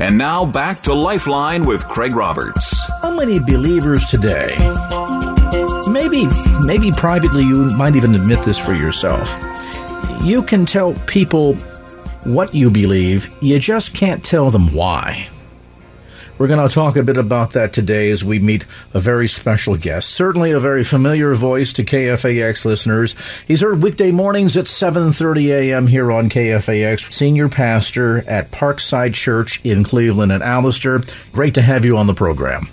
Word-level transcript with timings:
And 0.00 0.16
now 0.16 0.46
back 0.46 0.78
to 0.84 0.94
Lifeline 0.94 1.66
with 1.66 1.86
Craig 1.86 2.16
Roberts. 2.16 2.90
How 3.02 3.14
many 3.14 3.38
believers 3.38 4.06
today, 4.06 4.48
maybe, 5.90 6.26
maybe 6.60 6.90
privately 6.90 7.42
you 7.42 7.66
might 7.76 7.96
even 7.96 8.14
admit 8.14 8.42
this 8.42 8.58
for 8.58 8.72
yourself, 8.72 9.28
you 10.22 10.42
can 10.42 10.64
tell 10.64 10.94
people 11.06 11.54
what 12.24 12.54
you 12.54 12.70
believe, 12.70 13.36
you 13.42 13.58
just 13.58 13.94
can't 13.94 14.24
tell 14.24 14.50
them 14.50 14.72
why. 14.72 15.28
We're 16.40 16.48
going 16.48 16.66
to 16.66 16.74
talk 16.74 16.96
a 16.96 17.02
bit 17.02 17.18
about 17.18 17.52
that 17.52 17.74
today 17.74 18.10
as 18.10 18.24
we 18.24 18.38
meet 18.38 18.64
a 18.94 18.98
very 18.98 19.28
special 19.28 19.76
guest. 19.76 20.08
Certainly 20.08 20.52
a 20.52 20.58
very 20.58 20.84
familiar 20.84 21.34
voice 21.34 21.74
to 21.74 21.84
KFAX 21.84 22.64
listeners. 22.64 23.14
He's 23.46 23.60
heard 23.60 23.82
weekday 23.82 24.10
mornings 24.10 24.56
at 24.56 24.64
7:30 24.64 25.48
a.m. 25.48 25.86
here 25.86 26.10
on 26.10 26.30
KFAX. 26.30 27.12
Senior 27.12 27.50
pastor 27.50 28.26
at 28.26 28.50
Parkside 28.52 29.12
Church 29.12 29.60
in 29.64 29.84
Cleveland 29.84 30.32
and 30.32 30.42
Alistair. 30.42 31.02
Great 31.30 31.52
to 31.56 31.60
have 31.60 31.84
you 31.84 31.98
on 31.98 32.06
the 32.06 32.14
program. 32.14 32.70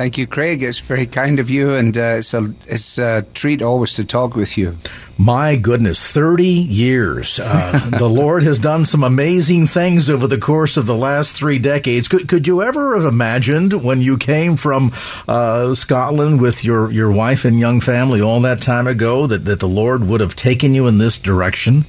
Thank 0.00 0.16
you, 0.16 0.26
Craig. 0.26 0.62
It's 0.62 0.78
very 0.78 1.04
kind 1.04 1.40
of 1.40 1.50
you, 1.50 1.74
and 1.74 1.94
uh, 1.94 2.16
it's, 2.20 2.32
a, 2.32 2.54
it's 2.66 2.96
a 2.96 3.20
treat 3.34 3.60
always 3.60 3.92
to 3.94 4.04
talk 4.06 4.34
with 4.34 4.56
you. 4.56 4.78
My 5.18 5.56
goodness, 5.56 6.02
30 6.10 6.46
years. 6.46 7.38
Uh, 7.38 7.90
the 7.98 8.08
Lord 8.08 8.42
has 8.44 8.58
done 8.58 8.86
some 8.86 9.04
amazing 9.04 9.66
things 9.66 10.08
over 10.08 10.26
the 10.26 10.38
course 10.38 10.78
of 10.78 10.86
the 10.86 10.94
last 10.94 11.34
three 11.34 11.58
decades. 11.58 12.08
Could, 12.08 12.28
could 12.28 12.46
you 12.46 12.62
ever 12.62 12.96
have 12.96 13.04
imagined 13.04 13.74
when 13.84 14.00
you 14.00 14.16
came 14.16 14.56
from 14.56 14.94
uh, 15.28 15.74
Scotland 15.74 16.40
with 16.40 16.64
your, 16.64 16.90
your 16.90 17.12
wife 17.12 17.44
and 17.44 17.60
young 17.60 17.82
family 17.82 18.22
all 18.22 18.40
that 18.40 18.62
time 18.62 18.86
ago 18.86 19.26
that, 19.26 19.44
that 19.44 19.60
the 19.60 19.68
Lord 19.68 20.08
would 20.08 20.22
have 20.22 20.34
taken 20.34 20.72
you 20.72 20.86
in 20.86 20.96
this 20.96 21.18
direction? 21.18 21.84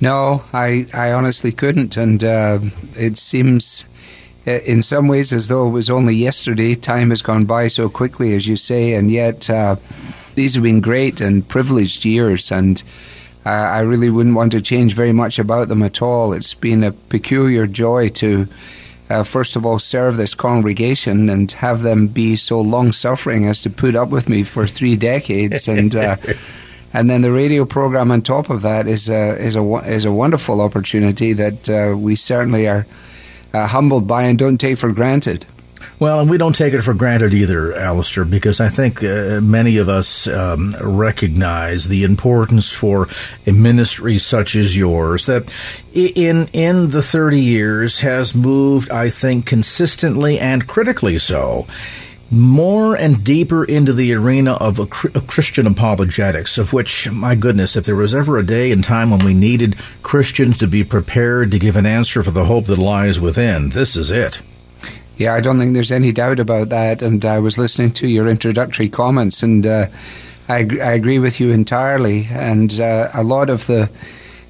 No, 0.00 0.42
I, 0.52 0.86
I 0.92 1.12
honestly 1.12 1.52
couldn't, 1.52 1.96
and 1.96 2.24
uh, 2.24 2.58
it 2.96 3.16
seems 3.16 3.84
in 4.48 4.82
some 4.82 5.08
ways 5.08 5.32
as 5.32 5.48
though 5.48 5.68
it 5.68 5.70
was 5.70 5.90
only 5.90 6.14
yesterday. 6.14 6.74
Time 6.74 7.10
has 7.10 7.22
gone 7.22 7.44
by 7.44 7.68
so 7.68 7.88
quickly, 7.88 8.34
as 8.34 8.46
you 8.46 8.56
say, 8.56 8.94
and 8.94 9.10
yet 9.10 9.48
uh, 9.50 9.76
these 10.34 10.54
have 10.54 10.62
been 10.62 10.80
great 10.80 11.20
and 11.20 11.46
privileged 11.46 12.04
years, 12.04 12.50
and 12.52 12.82
uh, 13.44 13.50
I 13.50 13.80
really 13.80 14.10
wouldn't 14.10 14.36
want 14.36 14.52
to 14.52 14.60
change 14.60 14.94
very 14.94 15.12
much 15.12 15.38
about 15.38 15.68
them 15.68 15.82
at 15.82 16.02
all. 16.02 16.32
It's 16.32 16.54
been 16.54 16.84
a 16.84 16.92
peculiar 16.92 17.66
joy 17.66 18.08
to. 18.20 18.48
Uh, 19.10 19.22
first 19.22 19.56
of 19.56 19.64
all, 19.64 19.78
serve 19.78 20.18
this 20.18 20.34
congregation 20.34 21.30
and 21.30 21.50
have 21.52 21.80
them 21.80 22.08
be 22.08 22.36
so 22.36 22.60
long 22.60 22.92
suffering 22.92 23.46
as 23.46 23.62
to 23.62 23.70
put 23.70 23.94
up 23.94 24.10
with 24.10 24.28
me 24.28 24.42
for 24.42 24.66
three 24.66 24.96
decades, 24.96 25.66
and 25.66 25.96
uh, 25.96 26.16
and 26.92 27.08
then 27.08 27.22
the 27.22 27.32
radio 27.32 27.64
program 27.64 28.10
on 28.10 28.20
top 28.20 28.50
of 28.50 28.62
that 28.62 28.86
is 28.86 29.08
a 29.08 29.36
is 29.38 29.56
a 29.56 29.62
is 29.86 30.04
a 30.04 30.12
wonderful 30.12 30.60
opportunity 30.60 31.32
that 31.32 31.70
uh, 31.70 31.96
we 31.96 32.16
certainly 32.16 32.68
are 32.68 32.86
uh, 33.52 33.66
humbled 33.66 34.06
by 34.06 34.24
and 34.24 34.38
don't 34.38 34.58
take 34.58 34.78
for 34.78 34.92
granted. 34.92 35.46
Well, 36.00 36.20
and 36.20 36.30
we 36.30 36.38
don't 36.38 36.54
take 36.54 36.74
it 36.74 36.82
for 36.82 36.94
granted 36.94 37.34
either, 37.34 37.74
Alistair, 37.74 38.24
because 38.24 38.60
I 38.60 38.68
think 38.68 39.02
uh, 39.02 39.40
many 39.42 39.78
of 39.78 39.88
us 39.88 40.28
um, 40.28 40.72
recognize 40.80 41.88
the 41.88 42.04
importance 42.04 42.70
for 42.72 43.08
a 43.46 43.52
ministry 43.52 44.18
such 44.18 44.54
as 44.54 44.76
yours 44.76 45.26
that 45.26 45.52
in 45.92 46.48
in 46.52 46.90
the 46.90 47.02
30 47.02 47.40
years 47.40 47.98
has 47.98 48.32
moved, 48.32 48.90
I 48.90 49.10
think, 49.10 49.46
consistently 49.46 50.38
and 50.38 50.68
critically 50.68 51.18
so 51.18 51.66
more 52.30 52.94
and 52.94 53.24
deeper 53.24 53.64
into 53.64 53.92
the 53.92 54.12
arena 54.12 54.52
of, 54.54 54.90
Christian 54.90 55.66
apologetics, 55.66 56.58
of 56.58 56.72
which, 56.72 57.10
my 57.10 57.34
goodness, 57.34 57.76
if 57.76 57.84
there 57.84 57.96
was 57.96 58.14
ever 58.14 58.38
a 58.38 58.46
day 58.46 58.70
and 58.70 58.84
time 58.84 59.10
when 59.10 59.24
we 59.24 59.34
needed 59.34 59.76
Christians 60.02 60.58
to 60.58 60.66
be 60.66 60.84
prepared 60.84 61.50
to 61.50 61.58
give 61.58 61.76
an 61.76 61.86
answer 61.86 62.22
for 62.22 62.30
the 62.30 62.44
hope 62.44 62.66
that 62.66 62.78
lies 62.78 63.18
within, 63.18 63.70
this 63.70 63.96
is 63.96 64.10
it. 64.10 64.40
Yeah, 65.16 65.34
I 65.34 65.40
don't 65.40 65.58
think 65.58 65.74
there's 65.74 65.90
any 65.92 66.12
doubt 66.12 66.38
about 66.38 66.68
that. 66.68 67.02
And 67.02 67.24
I 67.24 67.40
was 67.40 67.58
listening 67.58 67.92
to 67.94 68.06
your 68.06 68.28
introductory 68.28 68.88
comments, 68.88 69.42
and 69.42 69.66
uh, 69.66 69.86
I, 70.48 70.58
I, 70.58 70.92
agree 70.92 71.18
with 71.18 71.40
you 71.40 71.50
entirely. 71.50 72.26
And 72.30 72.78
uh, 72.78 73.08
a 73.12 73.24
lot 73.24 73.50
of 73.50 73.66
the 73.66 73.90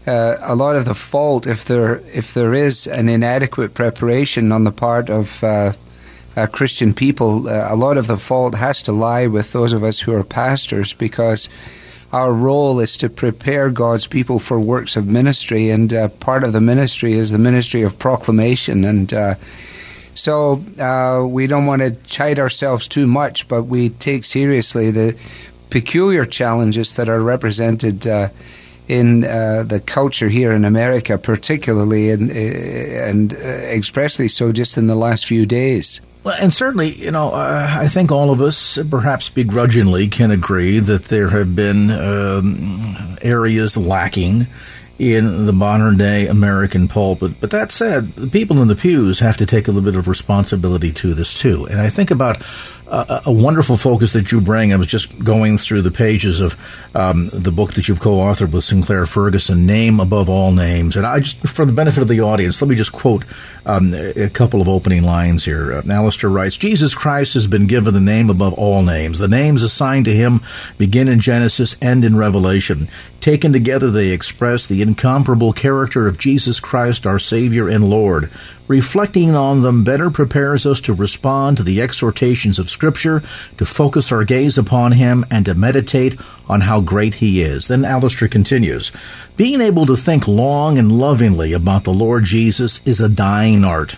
uh, 0.06 0.36
a 0.40 0.54
lot 0.54 0.76
of 0.76 0.84
the 0.84 0.94
fault, 0.94 1.46
if 1.46 1.64
there 1.64 2.02
if 2.12 2.34
there 2.34 2.52
is 2.52 2.86
an 2.86 3.08
inadequate 3.08 3.72
preparation 3.72 4.52
on 4.52 4.64
the 4.64 4.72
part 4.72 5.08
of 5.08 5.42
uh, 6.38 6.42
uh, 6.42 6.46
Christian 6.46 6.94
people, 6.94 7.48
uh, 7.48 7.66
a 7.70 7.76
lot 7.76 7.98
of 7.98 8.06
the 8.06 8.16
fault 8.16 8.54
has 8.54 8.82
to 8.82 8.92
lie 8.92 9.26
with 9.26 9.52
those 9.52 9.72
of 9.72 9.82
us 9.84 10.00
who 10.00 10.14
are 10.14 10.24
pastors, 10.24 10.92
because 10.92 11.48
our 12.12 12.32
role 12.32 12.80
is 12.80 12.98
to 12.98 13.10
prepare 13.10 13.70
God's 13.70 14.06
people 14.06 14.38
for 14.38 14.58
works 14.58 14.96
of 14.96 15.06
ministry, 15.06 15.70
and 15.70 15.92
part 16.20 16.44
of 16.44 16.52
the 16.52 16.60
ministry 16.60 17.12
is 17.12 17.30
the 17.30 17.38
ministry 17.38 17.82
of 17.82 17.98
proclamation 17.98 18.84
and 18.84 19.12
so 20.18 20.64
uh, 20.80 21.24
we 21.24 21.46
don't 21.46 21.66
want 21.66 21.80
to 21.80 21.92
chide 21.92 22.40
ourselves 22.40 22.88
too 22.88 23.06
much, 23.06 23.46
but 23.46 23.62
we 23.62 23.88
take 23.88 24.24
seriously 24.24 24.90
the 24.90 25.16
peculiar 25.70 26.26
challenges 26.26 26.96
that 26.96 27.08
are 27.08 27.20
represented 27.20 28.04
uh, 28.04 28.28
in 28.88 29.24
uh, 29.24 29.64
the 29.64 29.80
culture 29.80 30.28
here 30.28 30.52
in 30.52 30.64
America, 30.64 31.18
particularly 31.18 32.10
and, 32.10 32.30
uh, 32.30 32.34
and 32.34 33.34
uh, 33.34 33.36
expressly 33.36 34.28
so 34.28 34.50
just 34.50 34.78
in 34.78 34.86
the 34.86 34.94
last 34.94 35.26
few 35.26 35.44
days. 35.46 36.00
Well, 36.24 36.36
and 36.40 36.52
certainly, 36.52 36.94
you 36.94 37.10
know, 37.10 37.30
uh, 37.30 37.66
I 37.68 37.88
think 37.88 38.10
all 38.10 38.30
of 38.30 38.40
us, 38.40 38.78
perhaps 38.90 39.28
begrudgingly, 39.28 40.08
can 40.08 40.30
agree 40.30 40.78
that 40.78 41.04
there 41.04 41.28
have 41.28 41.54
been 41.54 41.90
um, 41.90 43.18
areas 43.22 43.76
lacking 43.76 44.46
in 44.98 45.46
the 45.46 45.52
modern 45.52 45.96
day 45.96 46.26
American 46.26 46.88
pulpit. 46.88 47.40
But 47.40 47.50
that 47.50 47.70
said, 47.70 48.08
the 48.14 48.26
people 48.26 48.60
in 48.60 48.68
the 48.68 48.74
pews 48.74 49.20
have 49.20 49.36
to 49.36 49.46
take 49.46 49.68
a 49.68 49.70
little 49.70 49.88
bit 49.88 49.98
of 49.98 50.08
responsibility 50.08 50.92
to 50.94 51.14
this 51.14 51.38
too. 51.38 51.66
And 51.66 51.80
I 51.80 51.88
think 51.88 52.10
about 52.10 52.42
a, 52.90 53.32
wonderful 53.32 53.76
focus 53.76 54.12
that 54.12 54.32
you 54.32 54.40
bring. 54.40 54.72
I 54.72 54.76
was 54.76 54.86
just 54.86 55.22
going 55.22 55.58
through 55.58 55.82
the 55.82 55.90
pages 55.90 56.40
of 56.40 56.56
um, 56.94 57.28
the 57.32 57.52
book 57.52 57.74
that 57.74 57.88
you've 57.88 58.00
co-authored 58.00 58.52
with 58.52 58.64
Sinclair 58.64 59.06
Ferguson, 59.06 59.66
"Name 59.66 60.00
Above 60.00 60.28
All 60.28 60.52
Names." 60.52 60.96
And 60.96 61.06
I 61.06 61.20
just, 61.20 61.36
for 61.46 61.64
the 61.64 61.72
benefit 61.72 62.02
of 62.02 62.08
the 62.08 62.20
audience, 62.20 62.60
let 62.62 62.68
me 62.68 62.76
just 62.76 62.92
quote 62.92 63.24
um, 63.66 63.92
a 63.94 64.28
couple 64.30 64.60
of 64.60 64.68
opening 64.68 65.02
lines 65.02 65.44
here. 65.44 65.72
Uh, 65.72 65.82
Alistair 65.90 66.30
writes, 66.30 66.56
"Jesus 66.56 66.94
Christ 66.94 67.34
has 67.34 67.46
been 67.46 67.66
given 67.66 67.94
the 67.94 68.00
name 68.00 68.30
above 68.30 68.54
all 68.54 68.82
names. 68.82 69.18
The 69.18 69.28
names 69.28 69.62
assigned 69.62 70.06
to 70.06 70.14
him 70.14 70.40
begin 70.78 71.08
in 71.08 71.20
Genesis, 71.20 71.76
end 71.82 72.04
in 72.04 72.16
Revelation. 72.16 72.88
Taken 73.20 73.52
together, 73.52 73.90
they 73.90 74.10
express 74.10 74.66
the 74.66 74.80
incomparable 74.80 75.52
character 75.52 76.06
of 76.06 76.18
Jesus 76.18 76.60
Christ, 76.60 77.06
our 77.06 77.18
Savior 77.18 77.68
and 77.68 77.90
Lord." 77.90 78.30
Reflecting 78.68 79.34
on 79.34 79.62
them 79.62 79.82
better 79.82 80.10
prepares 80.10 80.66
us 80.66 80.78
to 80.80 80.92
respond 80.92 81.56
to 81.56 81.62
the 81.62 81.80
exhortations 81.80 82.58
of 82.58 82.70
Scripture, 82.70 83.22
to 83.56 83.64
focus 83.64 84.12
our 84.12 84.24
gaze 84.24 84.58
upon 84.58 84.92
Him, 84.92 85.24
and 85.30 85.46
to 85.46 85.54
meditate 85.54 86.16
on 86.48 86.60
how 86.60 86.80
great 86.80 87.14
He 87.14 87.40
is. 87.40 87.66
Then 87.66 87.84
Alistair 87.84 88.28
continues 88.28 88.92
Being 89.36 89.60
able 89.60 89.86
to 89.86 89.96
think 89.96 90.28
long 90.28 90.78
and 90.78 90.92
lovingly 90.92 91.52
about 91.52 91.84
the 91.84 91.92
Lord 91.92 92.24
Jesus 92.24 92.80
is 92.84 93.00
a 93.00 93.08
dying 93.08 93.64
art. 93.64 93.96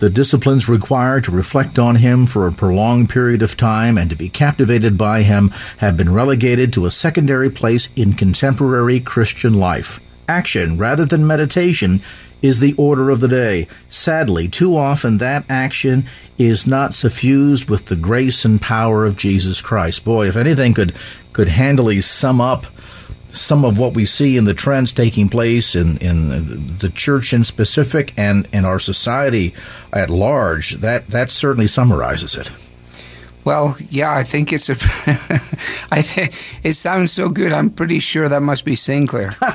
The 0.00 0.10
disciplines 0.10 0.68
required 0.68 1.24
to 1.24 1.30
reflect 1.30 1.78
on 1.78 1.96
Him 1.96 2.26
for 2.26 2.46
a 2.46 2.52
prolonged 2.52 3.10
period 3.10 3.42
of 3.42 3.56
time 3.56 3.96
and 3.96 4.10
to 4.10 4.16
be 4.16 4.28
captivated 4.28 4.98
by 4.98 5.22
Him 5.22 5.50
have 5.78 5.96
been 5.96 6.12
relegated 6.12 6.72
to 6.72 6.86
a 6.86 6.90
secondary 6.90 7.48
place 7.48 7.88
in 7.94 8.14
contemporary 8.14 9.00
Christian 9.00 9.54
life. 9.54 10.00
Action, 10.28 10.76
rather 10.78 11.04
than 11.04 11.26
meditation, 11.26 12.00
is 12.42 12.60
the 12.60 12.74
order 12.74 13.08
of 13.08 13.20
the 13.20 13.28
day. 13.28 13.66
Sadly, 13.88 14.48
too 14.48 14.76
often 14.76 15.18
that 15.18 15.44
action 15.48 16.04
is 16.36 16.66
not 16.66 16.92
suffused 16.92 17.70
with 17.70 17.86
the 17.86 17.96
grace 17.96 18.44
and 18.44 18.60
power 18.60 19.06
of 19.06 19.16
Jesus 19.16 19.62
Christ. 19.62 20.04
Boy, 20.04 20.28
if 20.28 20.36
anything 20.36 20.74
could 20.74 20.94
could 21.32 21.48
handily 21.48 22.00
sum 22.00 22.40
up 22.40 22.66
some 23.34 23.64
of 23.64 23.78
what 23.78 23.94
we 23.94 24.06
see 24.06 24.36
in 24.36 24.44
the 24.44 24.54
trends 24.54 24.92
taking 24.92 25.28
place 25.28 25.74
in, 25.74 25.98
in 25.98 26.78
the 26.78 26.90
church 26.94 27.32
in 27.32 27.44
specific 27.44 28.12
and 28.16 28.48
in 28.52 28.64
our 28.64 28.78
society 28.78 29.54
at 29.92 30.10
large, 30.10 30.72
that, 30.76 31.06
that 31.08 31.30
certainly 31.30 31.68
summarizes 31.68 32.34
it. 32.34 32.50
Well, 33.44 33.76
yeah, 33.90 34.10
I 34.10 34.24
think 34.24 34.54
it's 34.54 34.70
a. 34.70 34.72
I 35.92 36.00
think 36.00 36.32
it 36.64 36.72
sounds 36.74 37.12
so 37.12 37.28
good. 37.28 37.52
I'm 37.52 37.68
pretty 37.68 37.98
sure 37.98 38.26
that 38.26 38.40
must 38.40 38.64
be 38.64 38.74
Sinclair. 38.74 39.36
but 39.40 39.52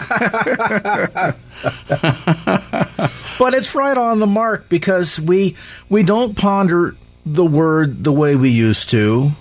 it's 3.55 3.73
right 3.73 3.97
on 3.97 4.19
the 4.19 4.27
mark 4.27 4.69
because 4.69 5.19
we 5.19 5.55
we 5.89 6.03
don't 6.03 6.37
ponder 6.37 6.95
the 7.25 7.45
word 7.45 8.03
the 8.03 8.11
way 8.11 8.35
we 8.35 8.51
used 8.51 8.91
to. 8.91 9.31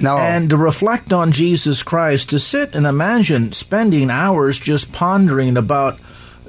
No. 0.00 0.16
And 0.16 0.50
to 0.50 0.56
reflect 0.56 1.12
on 1.12 1.32
Jesus 1.32 1.82
Christ, 1.82 2.30
to 2.30 2.38
sit 2.38 2.74
and 2.74 2.86
imagine 2.86 3.52
spending 3.52 4.10
hours 4.10 4.58
just 4.58 4.92
pondering 4.92 5.56
about 5.56 5.98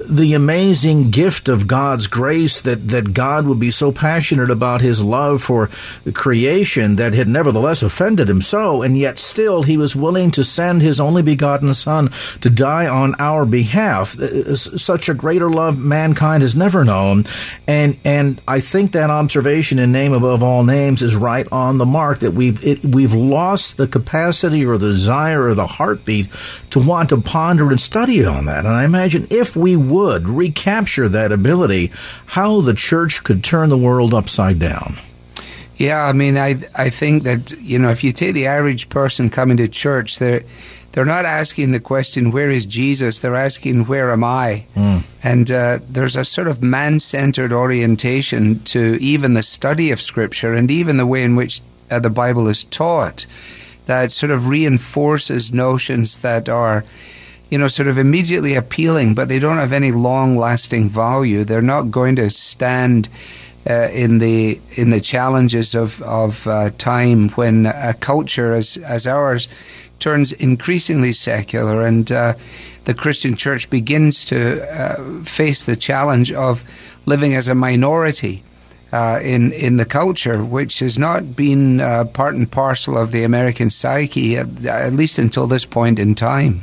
the 0.08 0.34
amazing 0.34 1.10
gift 1.10 1.48
of 1.48 1.66
God's 1.66 2.06
grace 2.06 2.60
that, 2.62 2.88
that 2.88 3.12
God 3.12 3.46
would 3.46 3.60
be 3.60 3.70
so 3.70 3.92
passionate 3.92 4.50
about 4.50 4.80
his 4.80 5.02
love 5.02 5.42
for 5.42 5.70
the 6.04 6.12
creation 6.12 6.96
that 6.96 7.14
had 7.14 7.28
nevertheless 7.28 7.82
offended 7.82 8.28
him 8.28 8.40
so, 8.40 8.82
and 8.82 8.96
yet 8.96 9.18
still 9.18 9.62
he 9.62 9.76
was 9.76 9.94
willing 9.94 10.30
to 10.32 10.44
send 10.44 10.82
his 10.82 11.00
only 11.00 11.22
begotten 11.22 11.74
Son 11.74 12.10
to 12.40 12.50
die 12.50 12.86
on 12.86 13.14
our 13.18 13.44
behalf. 13.44 14.18
Uh, 14.18 14.56
such 14.56 15.08
a 15.08 15.14
greater 15.14 15.50
love 15.50 15.78
mankind 15.78 16.42
has 16.42 16.56
never 16.56 16.84
known. 16.84 17.24
And, 17.66 17.96
and 18.04 18.40
I 18.48 18.60
think 18.60 18.92
that 18.92 19.10
observation 19.10 19.78
in 19.78 19.92
name 19.92 20.12
above 20.12 20.42
all 20.42 20.64
names 20.64 21.02
is 21.02 21.14
right 21.14 21.46
on 21.52 21.78
the 21.78 21.86
mark 21.86 22.20
that 22.20 22.32
we've, 22.32 22.64
it, 22.64 22.84
we've 22.84 23.14
lost 23.14 23.76
the 23.76 23.86
capacity 23.86 24.64
or 24.64 24.78
the 24.78 24.90
desire 24.90 25.48
or 25.48 25.54
the 25.54 25.66
heartbeat 25.66 26.28
to 26.70 26.80
want 26.80 27.08
to 27.10 27.20
ponder 27.20 27.70
and 27.70 27.80
study 27.80 28.24
on 28.24 28.46
that. 28.46 28.64
And 28.64 28.74
I 28.74 28.84
imagine 28.84 29.26
if 29.30 29.56
we 29.56 29.76
would 29.90 30.28
recapture 30.28 31.08
that 31.08 31.32
ability, 31.32 31.92
how 32.26 32.60
the 32.60 32.74
church 32.74 33.24
could 33.24 33.44
turn 33.44 33.68
the 33.68 33.78
world 33.78 34.14
upside 34.14 34.58
down. 34.58 34.98
Yeah, 35.76 36.02
I 36.02 36.12
mean, 36.12 36.36
I 36.36 36.56
I 36.74 36.90
think 36.90 37.22
that 37.24 37.52
you 37.52 37.78
know 37.78 37.90
if 37.90 38.04
you 38.04 38.12
take 38.12 38.34
the 38.34 38.46
average 38.48 38.88
person 38.88 39.30
coming 39.30 39.56
to 39.58 39.68
church, 39.68 40.18
they're 40.18 40.42
they're 40.92 41.04
not 41.04 41.24
asking 41.24 41.72
the 41.72 41.80
question 41.80 42.32
where 42.32 42.50
is 42.50 42.66
Jesus. 42.66 43.20
They're 43.20 43.36
asking 43.36 43.86
where 43.86 44.10
am 44.10 44.24
I. 44.24 44.66
Mm. 44.76 45.02
And 45.22 45.50
uh, 45.50 45.78
there's 45.88 46.16
a 46.16 46.24
sort 46.24 46.48
of 46.48 46.62
man-centered 46.62 47.52
orientation 47.52 48.60
to 48.64 48.98
even 49.00 49.34
the 49.34 49.42
study 49.42 49.92
of 49.92 50.00
Scripture 50.00 50.52
and 50.54 50.70
even 50.70 50.96
the 50.96 51.06
way 51.06 51.22
in 51.22 51.36
which 51.36 51.60
uh, 51.90 52.00
the 52.00 52.10
Bible 52.10 52.48
is 52.48 52.64
taught 52.64 53.26
that 53.86 54.12
sort 54.12 54.30
of 54.30 54.46
reinforces 54.46 55.52
notions 55.52 56.18
that 56.18 56.48
are 56.48 56.84
you 57.50 57.58
know, 57.58 57.66
sort 57.66 57.88
of 57.88 57.98
immediately 57.98 58.54
appealing, 58.54 59.14
but 59.14 59.28
they 59.28 59.40
don't 59.40 59.58
have 59.58 59.72
any 59.72 59.90
long-lasting 59.90 60.88
value. 60.88 61.44
They're 61.44 61.60
not 61.60 61.90
going 61.90 62.16
to 62.16 62.30
stand 62.30 63.08
uh, 63.68 63.88
in 63.92 64.18
the 64.18 64.58
in 64.76 64.90
the 64.90 65.00
challenges 65.00 65.74
of 65.74 66.00
of 66.00 66.46
uh, 66.46 66.70
time 66.78 67.28
when 67.30 67.66
a 67.66 67.92
culture 67.92 68.54
as 68.54 68.76
as 68.78 69.06
ours 69.06 69.48
turns 69.98 70.32
increasingly 70.32 71.12
secular 71.12 71.84
and 71.84 72.10
uh, 72.10 72.34
the 72.86 72.94
Christian 72.94 73.36
church 73.36 73.68
begins 73.68 74.26
to 74.26 74.62
uh, 74.62 75.22
face 75.24 75.64
the 75.64 75.76
challenge 75.76 76.32
of 76.32 76.64
living 77.04 77.34
as 77.34 77.48
a 77.48 77.54
minority. 77.54 78.42
Uh, 78.92 79.20
in 79.22 79.52
in 79.52 79.76
the 79.76 79.84
culture, 79.84 80.42
which 80.42 80.80
has 80.80 80.98
not 80.98 81.36
been 81.36 81.80
uh, 81.80 82.02
part 82.02 82.34
and 82.34 82.50
parcel 82.50 82.98
of 82.98 83.12
the 83.12 83.22
American 83.22 83.70
psyche, 83.70 84.36
at, 84.36 84.64
at 84.66 84.92
least 84.92 85.20
until 85.20 85.46
this 85.46 85.64
point 85.64 86.00
in 86.00 86.16
time. 86.16 86.62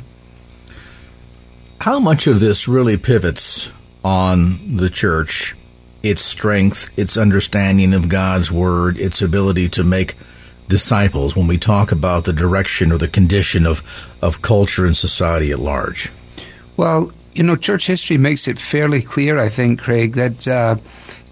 How 1.88 2.00
much 2.00 2.26
of 2.26 2.38
this 2.38 2.68
really 2.68 2.98
pivots 2.98 3.72
on 4.04 4.76
the 4.76 4.90
church, 4.90 5.56
its 6.02 6.20
strength, 6.20 6.86
its 6.98 7.16
understanding 7.16 7.94
of 7.94 8.10
God's 8.10 8.52
word, 8.52 8.98
its 8.98 9.22
ability 9.22 9.70
to 9.70 9.84
make 9.84 10.14
disciples 10.68 11.34
when 11.34 11.46
we 11.46 11.56
talk 11.56 11.90
about 11.90 12.26
the 12.26 12.34
direction 12.34 12.92
or 12.92 12.98
the 12.98 13.08
condition 13.08 13.64
of, 13.64 13.82
of 14.20 14.42
culture 14.42 14.84
and 14.84 14.98
society 14.98 15.50
at 15.50 15.60
large? 15.60 16.12
Well, 16.76 17.10
you 17.32 17.42
know, 17.42 17.56
church 17.56 17.86
history 17.86 18.18
makes 18.18 18.48
it 18.48 18.58
fairly 18.58 19.00
clear, 19.00 19.38
I 19.38 19.48
think, 19.48 19.80
Craig, 19.80 20.12
that 20.16 20.46
uh, 20.46 20.76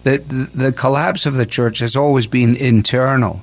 that 0.04 0.26
the 0.26 0.72
collapse 0.72 1.26
of 1.26 1.34
the 1.34 1.44
church 1.44 1.80
has 1.80 1.96
always 1.96 2.26
been 2.26 2.56
internal 2.56 3.42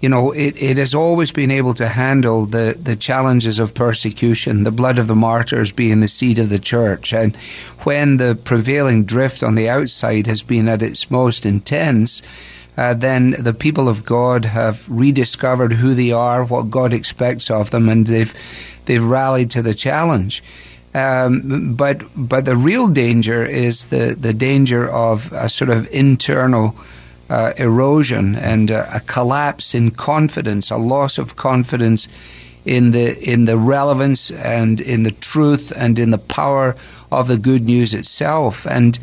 you 0.00 0.08
know, 0.08 0.30
it, 0.30 0.62
it 0.62 0.76
has 0.76 0.94
always 0.94 1.32
been 1.32 1.50
able 1.50 1.74
to 1.74 1.88
handle 1.88 2.46
the, 2.46 2.76
the 2.80 2.94
challenges 2.94 3.58
of 3.58 3.74
persecution, 3.74 4.62
the 4.62 4.70
blood 4.70 4.98
of 4.98 5.08
the 5.08 5.16
martyrs 5.16 5.72
being 5.72 6.00
the 6.00 6.08
seed 6.08 6.38
of 6.38 6.48
the 6.48 6.58
church. 6.58 7.12
And 7.12 7.34
when 7.82 8.16
the 8.16 8.36
prevailing 8.36 9.04
drift 9.04 9.42
on 9.42 9.56
the 9.56 9.68
outside 9.68 10.28
has 10.28 10.42
been 10.42 10.68
at 10.68 10.82
its 10.82 11.10
most 11.10 11.46
intense, 11.46 12.22
uh, 12.76 12.94
then 12.94 13.30
the 13.30 13.54
people 13.54 13.88
of 13.88 14.04
God 14.04 14.44
have 14.44 14.88
rediscovered 14.88 15.72
who 15.72 15.94
they 15.94 16.12
are, 16.12 16.44
what 16.44 16.70
God 16.70 16.92
expects 16.92 17.50
of 17.50 17.70
them, 17.70 17.88
and 17.88 18.06
they've 18.06 18.32
they've 18.86 19.04
rallied 19.04 19.50
to 19.52 19.62
the 19.62 19.74
challenge. 19.74 20.44
Um, 20.94 21.74
but 21.74 22.04
but 22.16 22.44
the 22.44 22.56
real 22.56 22.86
danger 22.86 23.44
is 23.44 23.86
the 23.86 24.16
the 24.18 24.32
danger 24.32 24.88
of 24.88 25.32
a 25.32 25.48
sort 25.48 25.70
of 25.70 25.90
internal 25.90 26.76
uh, 27.30 27.52
erosion 27.56 28.34
and 28.34 28.70
uh, 28.70 28.84
a 28.94 29.00
collapse 29.00 29.74
in 29.74 29.90
confidence, 29.90 30.70
a 30.70 30.76
loss 30.76 31.18
of 31.18 31.36
confidence 31.36 32.08
in 32.64 32.90
the 32.90 33.32
in 33.32 33.44
the 33.44 33.56
relevance 33.56 34.30
and 34.30 34.80
in 34.80 35.02
the 35.02 35.10
truth 35.10 35.72
and 35.76 35.98
in 35.98 36.10
the 36.10 36.18
power 36.18 36.76
of 37.10 37.28
the 37.28 37.38
good 37.38 37.62
news 37.62 37.94
itself. 37.94 38.66
And 38.66 38.98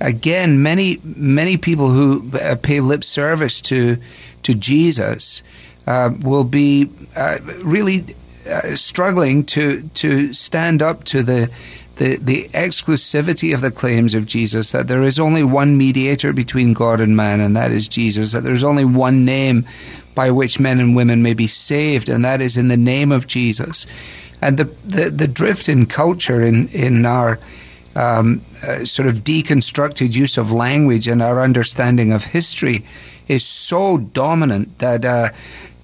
again, 0.00 0.62
many 0.62 0.98
many 1.04 1.56
people 1.56 1.90
who 1.90 2.30
uh, 2.38 2.56
pay 2.56 2.80
lip 2.80 3.04
service 3.04 3.60
to 3.62 3.98
to 4.44 4.54
Jesus 4.54 5.42
uh, 5.86 6.10
will 6.20 6.44
be 6.44 6.90
uh, 7.14 7.38
really 7.62 8.04
uh, 8.48 8.76
struggling 8.76 9.44
to 9.44 9.88
to 9.94 10.32
stand 10.32 10.82
up 10.82 11.04
to 11.04 11.22
the 11.22 11.50
the, 11.96 12.16
the 12.16 12.48
exclusivity 12.48 13.54
of 13.54 13.60
the 13.60 13.70
claims 13.70 14.14
of 14.14 14.26
Jesus 14.26 14.72
that 14.72 14.88
there 14.88 15.02
is 15.02 15.20
only 15.20 15.44
one 15.44 15.78
mediator 15.78 16.32
between 16.32 16.72
God 16.72 17.00
and 17.00 17.16
man, 17.16 17.40
and 17.40 17.56
that 17.56 17.70
is 17.70 17.88
Jesus, 17.88 18.32
that 18.32 18.42
there's 18.42 18.64
only 18.64 18.84
one 18.84 19.24
name 19.24 19.66
by 20.14 20.30
which 20.30 20.60
men 20.60 20.80
and 20.80 20.96
women 20.96 21.22
may 21.22 21.34
be 21.34 21.46
saved, 21.46 22.08
and 22.08 22.24
that 22.24 22.40
is 22.40 22.56
in 22.56 22.68
the 22.68 22.76
name 22.76 23.12
of 23.12 23.26
Jesus. 23.26 23.86
And 24.42 24.58
the, 24.58 24.64
the, 24.64 25.10
the 25.10 25.28
drift 25.28 25.68
in 25.68 25.86
culture 25.86 26.42
in, 26.42 26.68
in 26.68 27.06
our 27.06 27.38
um, 27.96 28.42
uh, 28.62 28.84
sort 28.84 29.08
of 29.08 29.18
deconstructed 29.18 30.14
use 30.14 30.36
of 30.36 30.52
language 30.52 31.08
and 31.08 31.22
our 31.22 31.40
understanding 31.40 32.12
of 32.12 32.24
history 32.24 32.84
is 33.28 33.44
so 33.44 33.96
dominant 33.98 34.78
that 34.80 35.04
uh, 35.04 35.28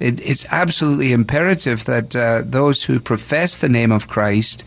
it, 0.00 0.20
it's 0.20 0.50
absolutely 0.50 1.12
imperative 1.12 1.84
that 1.84 2.16
uh, 2.16 2.42
those 2.44 2.82
who 2.82 2.98
profess 2.98 3.56
the 3.56 3.68
name 3.68 3.92
of 3.92 4.08
Christ 4.08 4.64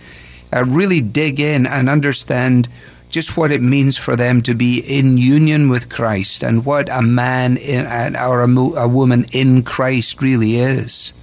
uh, 0.53 0.63
really 0.63 1.01
dig 1.01 1.39
in 1.39 1.65
and 1.65 1.89
understand 1.89 2.69
just 3.09 3.35
what 3.35 3.51
it 3.51 3.61
means 3.61 3.97
for 3.97 4.15
them 4.15 4.41
to 4.43 4.53
be 4.53 4.79
in 4.79 5.17
union 5.17 5.69
with 5.69 5.89
Christ 5.89 6.43
and 6.43 6.65
what 6.65 6.89
a 6.89 7.01
man 7.01 7.57
in, 7.57 7.85
or 8.15 8.41
a, 8.41 8.49
a 8.49 8.87
woman 8.87 9.25
in 9.31 9.63
Christ 9.63 10.21
really 10.21 10.55
is. 10.55 11.13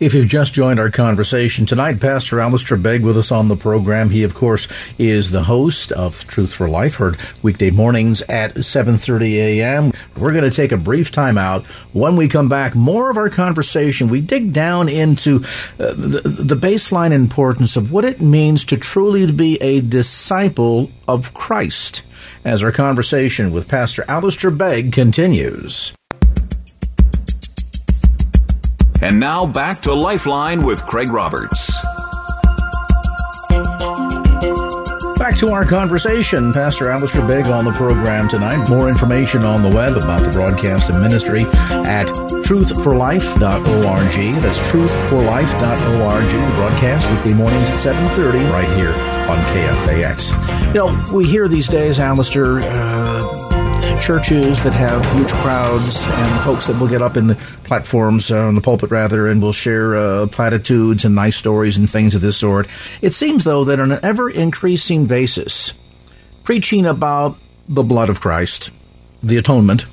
If 0.00 0.12
you've 0.12 0.26
just 0.26 0.52
joined 0.52 0.80
our 0.80 0.90
conversation 0.90 1.66
tonight, 1.66 2.00
Pastor 2.00 2.40
Alistair 2.40 2.76
Begg 2.76 3.04
with 3.04 3.16
us 3.16 3.30
on 3.30 3.46
the 3.46 3.54
program. 3.54 4.10
He, 4.10 4.24
of 4.24 4.34
course, 4.34 4.66
is 4.98 5.30
the 5.30 5.44
host 5.44 5.92
of 5.92 6.26
Truth 6.26 6.52
for 6.52 6.68
Life, 6.68 6.96
heard 6.96 7.16
weekday 7.42 7.70
mornings 7.70 8.20
at 8.22 8.54
7.30 8.54 9.34
a.m. 9.34 9.92
We're 10.16 10.32
going 10.32 10.42
to 10.42 10.50
take 10.50 10.72
a 10.72 10.76
brief 10.76 11.12
time 11.12 11.38
out. 11.38 11.64
When 11.92 12.16
we 12.16 12.26
come 12.26 12.48
back, 12.48 12.74
more 12.74 13.08
of 13.08 13.16
our 13.16 13.30
conversation. 13.30 14.08
We 14.08 14.20
dig 14.20 14.52
down 14.52 14.88
into 14.88 15.44
uh, 15.78 15.92
the, 15.92 16.22
the 16.24 16.56
baseline 16.56 17.12
importance 17.12 17.76
of 17.76 17.92
what 17.92 18.04
it 18.04 18.20
means 18.20 18.64
to 18.64 18.76
truly 18.76 19.30
be 19.30 19.62
a 19.62 19.80
disciple 19.80 20.90
of 21.06 21.32
Christ 21.34 22.02
as 22.44 22.64
our 22.64 22.72
conversation 22.72 23.52
with 23.52 23.68
Pastor 23.68 24.04
Alistair 24.08 24.50
Begg 24.50 24.92
continues. 24.92 25.92
And 29.04 29.20
now 29.20 29.44
back 29.44 29.80
to 29.80 29.92
Lifeline 29.92 30.64
with 30.64 30.86
Craig 30.86 31.12
Roberts. 31.12 31.70
Back 35.18 35.36
to 35.40 35.50
our 35.52 35.66
conversation. 35.66 36.54
Pastor 36.54 36.88
Alistair 36.88 37.26
Begg 37.26 37.44
on 37.44 37.66
the 37.66 37.72
program 37.72 38.30
tonight. 38.30 38.66
More 38.70 38.88
information 38.88 39.44
on 39.44 39.60
the 39.60 39.68
web 39.68 39.98
about 39.98 40.24
the 40.24 40.30
broadcast 40.30 40.88
and 40.88 41.02
ministry 41.02 41.42
at 41.42 42.06
truthforlife.org. 42.46 44.40
That's 44.40 44.58
truthforlife.org. 44.70 46.54
Broadcast 46.54 47.10
weekly 47.10 47.34
mornings 47.34 47.68
at 47.68 47.94
7.30 47.94 48.50
right 48.50 48.68
here 48.78 48.92
on 49.28 49.38
KFAX. 49.54 50.64
You 50.68 50.72
know, 50.72 51.04
we 51.12 51.26
hear 51.26 51.46
these 51.46 51.68
days, 51.68 51.98
Alistair, 51.98 52.60
uh, 52.60 53.43
churches 54.00 54.62
that 54.62 54.72
have 54.72 55.04
huge 55.16 55.32
crowds 55.32 56.06
and 56.06 56.44
folks 56.44 56.66
that 56.66 56.78
will 56.78 56.88
get 56.88 57.02
up 57.02 57.16
in 57.16 57.26
the 57.26 57.34
platforms, 57.64 58.30
uh, 58.30 58.38
on 58.38 58.54
the 58.54 58.60
pulpit 58.60 58.90
rather, 58.90 59.28
and 59.28 59.42
will 59.42 59.52
share 59.52 59.96
uh, 59.96 60.26
platitudes 60.26 61.04
and 61.04 61.14
nice 61.14 61.36
stories 61.36 61.76
and 61.76 61.88
things 61.88 62.14
of 62.14 62.20
this 62.20 62.36
sort. 62.36 62.66
It 63.00 63.14
seems, 63.14 63.44
though, 63.44 63.64
that 63.64 63.80
on 63.80 63.92
an 63.92 64.00
ever 64.02 64.28
increasing 64.28 65.06
basis, 65.06 65.72
preaching 66.42 66.86
about 66.86 67.38
the 67.68 67.82
blood 67.82 68.10
of 68.10 68.20
Christ, 68.20 68.70
the 69.22 69.36
atonement, 69.36 69.86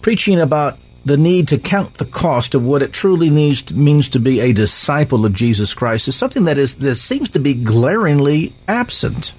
preaching 0.00 0.40
about 0.40 0.78
the 1.04 1.16
need 1.16 1.48
to 1.48 1.58
count 1.58 1.94
the 1.94 2.04
cost 2.04 2.54
of 2.54 2.64
what 2.64 2.82
it 2.82 2.92
truly 2.92 3.30
needs 3.30 3.62
to, 3.62 3.74
means 3.74 4.08
to 4.10 4.20
be 4.20 4.40
a 4.40 4.52
disciple 4.52 5.24
of 5.24 5.34
Jesus 5.34 5.74
Christ 5.74 6.08
is 6.08 6.16
something 6.16 6.44
that 6.44 6.58
is 6.58 6.76
that 6.76 6.96
seems 6.96 7.30
to 7.30 7.38
be 7.38 7.54
glaringly 7.54 8.52
absent. 8.66 9.32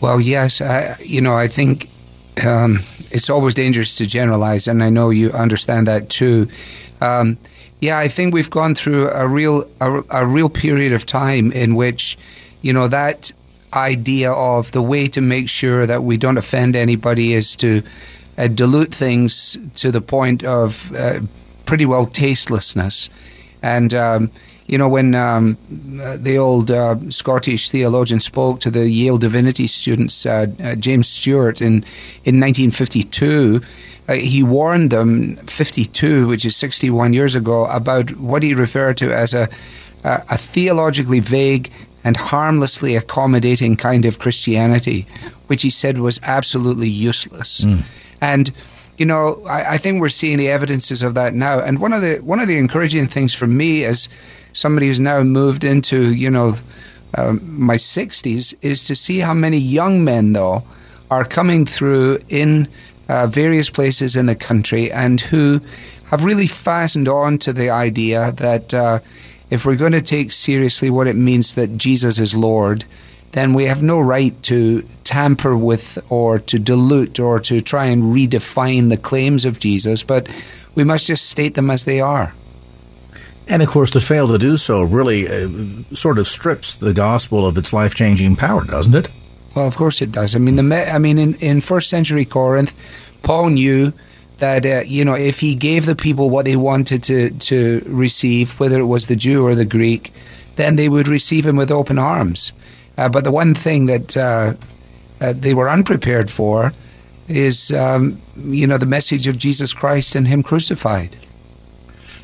Well, 0.00 0.20
yes, 0.20 0.60
I, 0.60 0.96
you 1.00 1.20
know, 1.20 1.34
I 1.34 1.48
think 1.48 1.88
um, 2.42 2.80
it's 3.10 3.30
always 3.30 3.54
dangerous 3.54 3.96
to 3.96 4.06
generalize, 4.06 4.68
and 4.68 4.82
I 4.82 4.90
know 4.90 5.10
you 5.10 5.30
understand 5.30 5.88
that 5.88 6.08
too. 6.08 6.48
Um, 7.00 7.38
yeah, 7.80 7.98
I 7.98 8.08
think 8.08 8.34
we've 8.34 8.50
gone 8.50 8.74
through 8.74 9.10
a 9.10 9.26
real 9.26 9.68
a, 9.80 10.02
a 10.10 10.26
real 10.26 10.48
period 10.48 10.92
of 10.92 11.04
time 11.04 11.52
in 11.52 11.74
which, 11.74 12.16
you 12.62 12.72
know, 12.72 12.88
that 12.88 13.32
idea 13.72 14.32
of 14.32 14.70
the 14.72 14.82
way 14.82 15.08
to 15.08 15.20
make 15.20 15.48
sure 15.48 15.86
that 15.86 16.02
we 16.02 16.16
don't 16.16 16.38
offend 16.38 16.76
anybody 16.76 17.34
is 17.34 17.56
to 17.56 17.82
uh, 18.38 18.48
dilute 18.48 18.94
things 18.94 19.58
to 19.76 19.90
the 19.90 20.00
point 20.00 20.44
of 20.44 20.94
uh, 20.94 21.20
pretty 21.66 21.86
well 21.86 22.06
tastelessness. 22.06 23.10
And, 23.62 23.92
um, 23.94 24.30
you 24.66 24.78
know, 24.78 24.88
when 24.88 25.14
um, 25.14 25.58
the 25.68 26.38
old 26.38 26.70
uh, 26.70 26.96
Scottish 27.10 27.70
theologian 27.70 28.20
spoke 28.20 28.60
to 28.60 28.70
the 28.70 28.88
Yale 28.88 29.18
divinity 29.18 29.66
students, 29.66 30.24
uh, 30.24 30.46
uh, 30.62 30.74
James 30.74 31.08
Stewart, 31.08 31.60
in, 31.60 31.84
in 32.24 32.40
1952, 32.40 33.60
uh, 34.08 34.12
he 34.14 34.42
warned 34.42 34.90
them, 34.90 35.36
52, 35.36 36.28
which 36.28 36.46
is 36.46 36.56
61 36.56 37.12
years 37.12 37.34
ago, 37.34 37.66
about 37.66 38.16
what 38.16 38.42
he 38.42 38.54
referred 38.54 38.98
to 38.98 39.14
as 39.14 39.34
a, 39.34 39.48
a, 40.02 40.22
a 40.30 40.38
theologically 40.38 41.20
vague 41.20 41.70
and 42.02 42.16
harmlessly 42.16 42.96
accommodating 42.96 43.76
kind 43.76 44.04
of 44.06 44.18
Christianity, 44.18 45.06
which 45.46 45.62
he 45.62 45.70
said 45.70 45.98
was 45.98 46.20
absolutely 46.22 46.88
useless. 46.88 47.62
Mm. 47.62 47.82
And 48.20 48.50
you 48.98 49.06
know, 49.06 49.42
I, 49.46 49.74
I, 49.74 49.78
think 49.78 50.00
we're 50.00 50.08
seeing 50.08 50.38
the 50.38 50.50
evidences 50.50 51.02
of 51.02 51.14
that 51.14 51.34
now. 51.34 51.60
And 51.60 51.78
one 51.78 51.92
of 51.92 52.02
the 52.02 52.16
one 52.18 52.40
of 52.40 52.48
the 52.48 52.58
encouraging 52.58 53.08
things 53.08 53.34
for 53.34 53.46
me 53.46 53.84
as 53.84 54.08
somebody 54.52 54.86
who's 54.86 55.00
now 55.00 55.22
moved 55.22 55.64
into 55.64 56.12
you 56.14 56.30
know 56.30 56.54
um, 57.16 57.40
my 57.64 57.76
60s 57.76 58.54
is 58.62 58.84
to 58.84 58.96
see 58.96 59.18
how 59.18 59.34
many 59.34 59.58
young 59.58 60.04
men 60.04 60.32
though 60.32 60.62
are 61.10 61.24
coming 61.24 61.66
through 61.66 62.20
in 62.28 62.68
uh, 63.08 63.26
various 63.26 63.70
places 63.70 64.16
in 64.16 64.26
the 64.26 64.34
country 64.34 64.90
and 64.90 65.20
who 65.20 65.60
have 66.10 66.24
really 66.24 66.46
fastened 66.46 67.08
on 67.08 67.38
to 67.38 67.52
the 67.52 67.70
idea 67.70 68.32
that 68.32 68.72
uh, 68.72 68.98
if 69.50 69.64
we're 69.64 69.76
going 69.76 69.92
to 69.92 70.02
take 70.02 70.32
seriously 70.32 70.90
what 70.90 71.06
it 71.06 71.16
means 71.16 71.54
that 71.54 71.76
Jesus 71.76 72.18
is 72.18 72.34
Lord, 72.34 72.84
then 73.34 73.52
we 73.52 73.64
have 73.66 73.82
no 73.82 73.98
right 73.98 74.40
to 74.44 74.82
tamper 75.02 75.56
with 75.56 75.98
or 76.08 76.38
to 76.38 76.58
dilute 76.58 77.18
or 77.18 77.40
to 77.40 77.60
try 77.60 77.86
and 77.86 78.02
redefine 78.04 78.88
the 78.90 78.96
claims 78.96 79.44
of 79.44 79.58
Jesus, 79.58 80.04
but 80.04 80.28
we 80.76 80.84
must 80.84 81.06
just 81.06 81.28
state 81.28 81.54
them 81.54 81.68
as 81.68 81.84
they 81.84 82.00
are. 82.00 82.32
And 83.48 83.60
of 83.60 83.68
course, 83.68 83.90
to 83.90 84.00
fail 84.00 84.28
to 84.28 84.38
do 84.38 84.56
so 84.56 84.82
really 84.82 85.28
uh, 85.28 85.48
sort 85.94 86.18
of 86.18 86.28
strips 86.28 86.76
the 86.76 86.94
gospel 86.94 87.44
of 87.44 87.58
its 87.58 87.72
life 87.72 87.96
changing 87.96 88.36
power, 88.36 88.64
doesn't 88.64 88.94
it? 88.94 89.08
Well, 89.56 89.66
of 89.66 89.76
course 89.76 90.00
it 90.00 90.12
does. 90.12 90.36
I 90.36 90.38
mean, 90.38 90.54
the 90.54 90.94
I 90.94 90.98
mean, 90.98 91.18
in, 91.18 91.34
in 91.34 91.60
first 91.60 91.90
century 91.90 92.24
Corinth, 92.24 92.72
Paul 93.22 93.50
knew 93.50 93.92
that 94.38 94.64
uh, 94.64 94.82
you 94.86 95.04
know 95.04 95.14
if 95.14 95.40
he 95.40 95.56
gave 95.56 95.86
the 95.86 95.96
people 95.96 96.30
what 96.30 96.44
they 96.44 96.56
wanted 96.56 97.02
to 97.04 97.30
to 97.30 97.82
receive, 97.86 98.58
whether 98.60 98.78
it 98.78 98.84
was 98.84 99.06
the 99.06 99.16
Jew 99.16 99.44
or 99.44 99.56
the 99.56 99.64
Greek, 99.64 100.12
then 100.54 100.76
they 100.76 100.88
would 100.88 101.08
receive 101.08 101.44
him 101.44 101.56
with 101.56 101.72
open 101.72 101.98
arms. 101.98 102.52
Uh, 102.96 103.08
but 103.08 103.24
the 103.24 103.32
one 103.32 103.54
thing 103.54 103.86
that 103.86 104.16
uh, 104.16 104.54
uh, 105.20 105.32
they 105.34 105.54
were 105.54 105.68
unprepared 105.68 106.30
for 106.30 106.72
is, 107.28 107.72
um, 107.72 108.20
you 108.36 108.66
know, 108.66 108.78
the 108.78 108.86
message 108.86 109.26
of 109.26 109.38
Jesus 109.38 109.72
Christ 109.72 110.14
and 110.14 110.26
Him 110.26 110.42
crucified. 110.42 111.16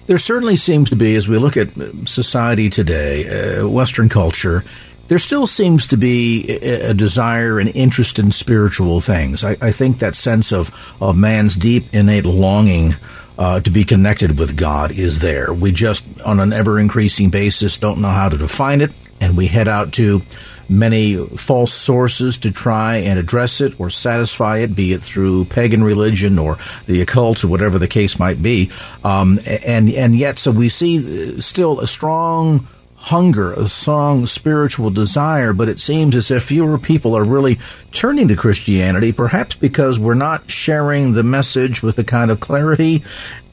There 0.07 0.19
certainly 0.19 0.57
seems 0.57 0.91
to 0.91 0.97
be, 0.97 1.15
as 1.17 1.29
we 1.29 1.39
look 1.39 1.57
at 1.57 1.69
society 2.07 2.69
today, 2.69 3.61
uh, 3.61 3.69
Western 3.69 4.09
culture, 4.09 4.65
there 5.09 5.19
still 5.19 5.47
seems 5.47 5.87
to 5.87 5.97
be 5.97 6.49
a, 6.59 6.95
desire 6.95 7.59
and 7.59 7.69
interest 7.75 8.19
in 8.19 8.31
spiritual 8.31 9.01
things. 9.01 9.43
I, 9.43 9.57
I 9.61 9.73
think 9.73 9.99
that 9.99 10.15
sense 10.15 10.53
of, 10.53 10.73
of 11.01 11.17
man's 11.17 11.57
deep 11.57 11.93
innate 11.93 12.25
longing 12.25 12.95
uh, 13.37 13.59
to 13.61 13.71
be 13.71 13.85
connected 13.85 14.39
with 14.39 14.57
God 14.57 14.93
is 14.93 15.19
there. 15.19 15.53
We 15.53 15.73
just, 15.73 16.05
on 16.21 16.39
an 16.39 16.53
ever 16.53 16.79
increasing 16.79 17.31
basis, 17.31 17.77
don't 17.77 18.01
know 18.01 18.11
how 18.11 18.29
to 18.29 18.39
define 18.39 18.83
it, 18.83 18.93
and 19.21 19.37
we 19.37 19.47
head 19.49 19.67
out 19.67 19.93
to 19.95 20.23
many 20.71 21.17
false 21.17 21.73
sources 21.73 22.39
to 22.39 22.53
try 22.53 22.97
and 22.97 23.19
address 23.19 23.61
it 23.61 23.79
or 23.81 23.91
satisfy 23.91 24.59
it, 24.59 24.75
be 24.75 24.93
it 24.93 25.03
through 25.03 25.45
pagan 25.47 25.83
religion 25.83 26.39
or 26.39 26.57
the 26.87 27.03
occult 27.03 27.43
or 27.45 27.49
whatever 27.49 27.79
the 27.79 27.89
case 27.89 28.19
might 28.19 28.41
be. 28.41 28.71
Um, 29.05 29.41
and 29.47 29.91
and 29.91 30.15
yet, 30.15 30.39
so 30.39 30.53
we 30.53 30.69
see 30.69 31.41
still 31.41 31.81
a 31.81 31.89
strong 31.89 32.67
hunger, 33.01 33.55
a 33.55 33.67
strong 33.67 34.27
spiritual 34.27 34.91
desire, 34.91 35.55
but 35.55 35.69
it 35.69 35.81
seems 35.81 36.15
as 36.15 36.31
if 36.31 36.45
fewer 36.45 36.77
people 36.79 37.17
are 37.17 37.25
really 37.25 37.59
turning 37.93 38.29
to 38.29 38.37
Christianity, 38.37 39.11
perhaps 39.11 39.57
because 39.57 39.99
we're 39.99 40.15
not 40.15 40.51
sharing 40.51 41.13
the 41.13 41.23
message 41.23 41.83
with 41.83 41.97
the 41.97 42.05
kind 42.05 42.31
of 42.31 42.41
clarity 42.41 43.03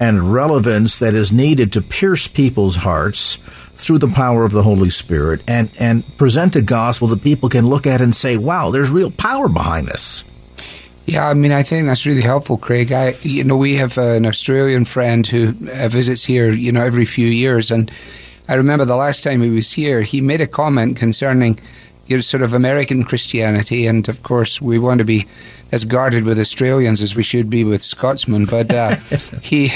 and 0.01 0.33
relevance 0.33 0.99
that 0.99 1.13
is 1.13 1.31
needed 1.31 1.71
to 1.73 1.81
pierce 1.81 2.27
people's 2.27 2.75
hearts 2.75 3.37
through 3.77 3.99
the 3.99 4.07
power 4.07 4.43
of 4.43 4.51
the 4.51 4.63
Holy 4.63 4.89
Spirit 4.89 5.41
and, 5.47 5.69
and 5.79 6.17
present 6.17 6.55
a 6.55 6.61
gospel 6.61 7.07
that 7.09 7.23
people 7.23 7.47
can 7.47 7.67
look 7.67 7.85
at 7.85 8.01
and 8.01 8.15
say, 8.15 8.35
wow, 8.35 8.71
there's 8.71 8.89
real 8.89 9.11
power 9.11 9.47
behind 9.47 9.87
this. 9.87 10.23
Yeah, 11.05 11.29
I 11.29 11.33
mean, 11.35 11.53
I 11.53 11.63
think 11.63 11.87
that's 11.87 12.05
really 12.05 12.21
helpful, 12.21 12.57
Craig. 12.57 12.91
I, 12.91 13.15
you 13.21 13.45
know, 13.45 13.55
we 13.55 13.75
have 13.75 13.97
an 13.97 14.25
Australian 14.25 14.83
friend 14.83 15.25
who 15.25 15.53
uh, 15.71 15.87
visits 15.87 16.25
here, 16.25 16.51
you 16.51 16.73
know, 16.73 16.83
every 16.83 17.05
few 17.05 17.27
years, 17.27 17.71
and 17.71 17.89
I 18.49 18.55
remember 18.55 18.83
the 18.83 18.95
last 18.95 19.23
time 19.23 19.41
he 19.41 19.49
was 19.49 19.71
here, 19.71 20.01
he 20.01 20.19
made 20.19 20.41
a 20.41 20.47
comment 20.47 20.97
concerning, 20.97 21.59
you 22.07 22.17
know, 22.17 22.21
sort 22.21 22.43
of 22.43 22.53
American 22.53 23.05
Christianity, 23.05 23.87
and 23.87 24.09
of 24.09 24.21
course, 24.21 24.61
we 24.61 24.79
want 24.79 24.97
to 24.97 25.05
be 25.05 25.27
as 25.71 25.85
guarded 25.85 26.23
with 26.23 26.39
Australians 26.39 27.01
as 27.03 27.15
we 27.15 27.23
should 27.23 27.49
be 27.49 27.63
with 27.63 27.83
Scotsmen. 27.83 28.45
But 28.45 28.73
uh, 28.73 28.95
he 29.41 29.71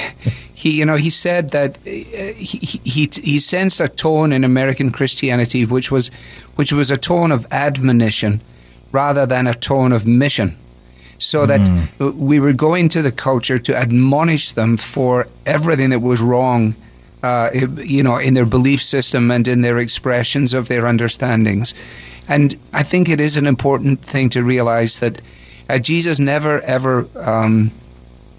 he 0.61 0.77
you 0.77 0.85
know 0.85 0.95
he 0.95 1.09
said 1.09 1.49
that 1.51 1.77
uh, 1.77 1.89
he, 1.89 2.79
he 2.83 3.09
he 3.11 3.39
sensed 3.39 3.79
a 3.81 3.87
tone 3.87 4.31
in 4.31 4.43
American 4.43 4.91
Christianity 4.91 5.65
which 5.65 5.89
was 5.89 6.11
which 6.55 6.71
was 6.71 6.91
a 6.91 6.97
tone 6.97 7.31
of 7.31 7.47
admonition 7.51 8.41
rather 8.91 9.25
than 9.25 9.47
a 9.47 9.55
tone 9.55 9.91
of 9.91 10.05
mission. 10.05 10.55
So 11.17 11.45
that 11.45 11.61
mm. 11.61 12.13
we 12.15 12.39
were 12.39 12.53
going 12.53 12.89
to 12.89 13.01
the 13.01 13.11
culture 13.11 13.59
to 13.59 13.75
admonish 13.75 14.51
them 14.51 14.77
for 14.77 15.27
everything 15.45 15.91
that 15.91 15.99
was 15.99 16.21
wrong, 16.21 16.75
uh, 17.21 17.51
you 17.53 18.01
know, 18.03 18.17
in 18.17 18.33
their 18.33 18.45
belief 18.45 18.81
system 18.81 19.29
and 19.29 19.47
in 19.47 19.61
their 19.61 19.77
expressions 19.77 20.55
of 20.55 20.67
their 20.67 20.87
understandings. 20.87 21.75
And 22.27 22.55
I 22.73 22.83
think 22.83 23.09
it 23.09 23.19
is 23.19 23.37
an 23.37 23.45
important 23.45 24.01
thing 24.01 24.29
to 24.31 24.43
realize 24.43 24.99
that 24.99 25.21
uh, 25.69 25.77
Jesus 25.77 26.19
never 26.19 26.59
ever 26.59 27.07
um, 27.15 27.71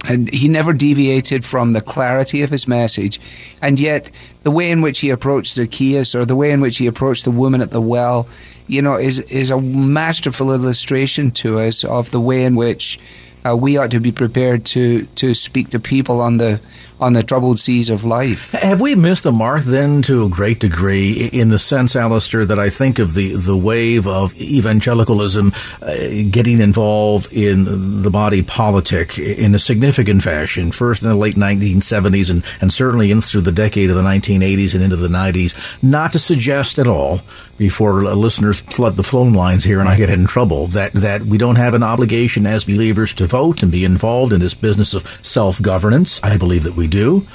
and 0.08 0.32
he 0.32 0.48
never 0.48 0.72
deviated 0.72 1.44
from 1.44 1.72
the 1.72 1.80
clarity 1.80 2.42
of 2.42 2.50
his 2.50 2.66
message. 2.66 3.20
And 3.60 3.78
yet, 3.78 4.10
the 4.42 4.50
way 4.50 4.70
in 4.70 4.82
which 4.82 5.00
he 5.00 5.10
approached 5.10 5.54
Zacchaeus 5.54 6.14
or 6.14 6.24
the 6.24 6.36
way 6.36 6.50
in 6.50 6.60
which 6.60 6.78
he 6.78 6.86
approached 6.86 7.24
the 7.24 7.30
woman 7.30 7.60
at 7.60 7.70
the 7.70 7.80
well, 7.80 8.26
you 8.66 8.82
know, 8.82 8.96
is, 8.96 9.20
is 9.20 9.50
a 9.50 9.60
masterful 9.60 10.52
illustration 10.52 11.30
to 11.32 11.60
us 11.60 11.84
of 11.84 12.10
the 12.10 12.20
way 12.20 12.44
in 12.44 12.56
which 12.56 12.98
uh, 13.44 13.56
we 13.56 13.76
ought 13.76 13.92
to 13.92 14.00
be 14.00 14.12
prepared 14.12 14.64
to, 14.64 15.04
to 15.16 15.34
speak 15.34 15.70
to 15.70 15.80
people 15.80 16.20
on 16.20 16.36
the 16.36 16.60
on 17.02 17.12
the 17.12 17.22
troubled 17.22 17.58
seas 17.58 17.90
of 17.90 18.04
life. 18.04 18.52
Have 18.52 18.80
we 18.80 18.94
missed 18.94 19.24
the 19.24 19.32
mark 19.32 19.64
then 19.64 20.02
to 20.02 20.24
a 20.24 20.28
great 20.28 20.60
degree 20.60 21.28
in 21.32 21.48
the 21.48 21.58
sense, 21.58 21.96
Alistair, 21.96 22.44
that 22.46 22.58
I 22.58 22.70
think 22.70 22.98
of 22.98 23.14
the, 23.14 23.34
the 23.34 23.56
wave 23.56 24.06
of 24.06 24.34
evangelicalism 24.40 25.52
uh, 25.82 25.94
getting 26.30 26.60
involved 26.60 27.32
in 27.32 28.02
the 28.02 28.10
body 28.10 28.42
politic 28.42 29.18
in 29.18 29.54
a 29.54 29.58
significant 29.58 30.22
fashion, 30.22 30.70
first 30.70 31.02
in 31.02 31.08
the 31.08 31.14
late 31.14 31.34
1970s 31.34 32.30
and, 32.30 32.44
and 32.60 32.72
certainly 32.72 33.10
in 33.10 33.20
through 33.20 33.40
the 33.40 33.52
decade 33.52 33.90
of 33.90 33.96
the 33.96 34.02
1980s 34.02 34.74
and 34.74 34.82
into 34.82 34.96
the 34.96 35.08
90s, 35.08 35.54
not 35.82 36.12
to 36.12 36.18
suggest 36.18 36.78
at 36.78 36.86
all 36.86 37.20
before 37.58 38.02
listeners 38.02 38.60
flood 38.60 38.96
the 38.96 39.02
phone 39.02 39.32
lines 39.32 39.62
here 39.62 39.78
and 39.78 39.88
I 39.88 39.96
get 39.96 40.10
in 40.10 40.26
trouble 40.26 40.66
that, 40.68 40.92
that 40.94 41.22
we 41.22 41.38
don't 41.38 41.56
have 41.56 41.74
an 41.74 41.82
obligation 41.82 42.46
as 42.46 42.64
believers 42.64 43.12
to 43.14 43.26
vote 43.26 43.62
and 43.62 43.70
be 43.70 43.84
involved 43.84 44.32
in 44.32 44.40
this 44.40 44.54
business 44.54 44.94
of 44.94 45.06
self-governance. 45.22 46.20
I 46.22 46.36
believe 46.38 46.64
that 46.64 46.74
we 46.74 46.88
do. 46.92 47.26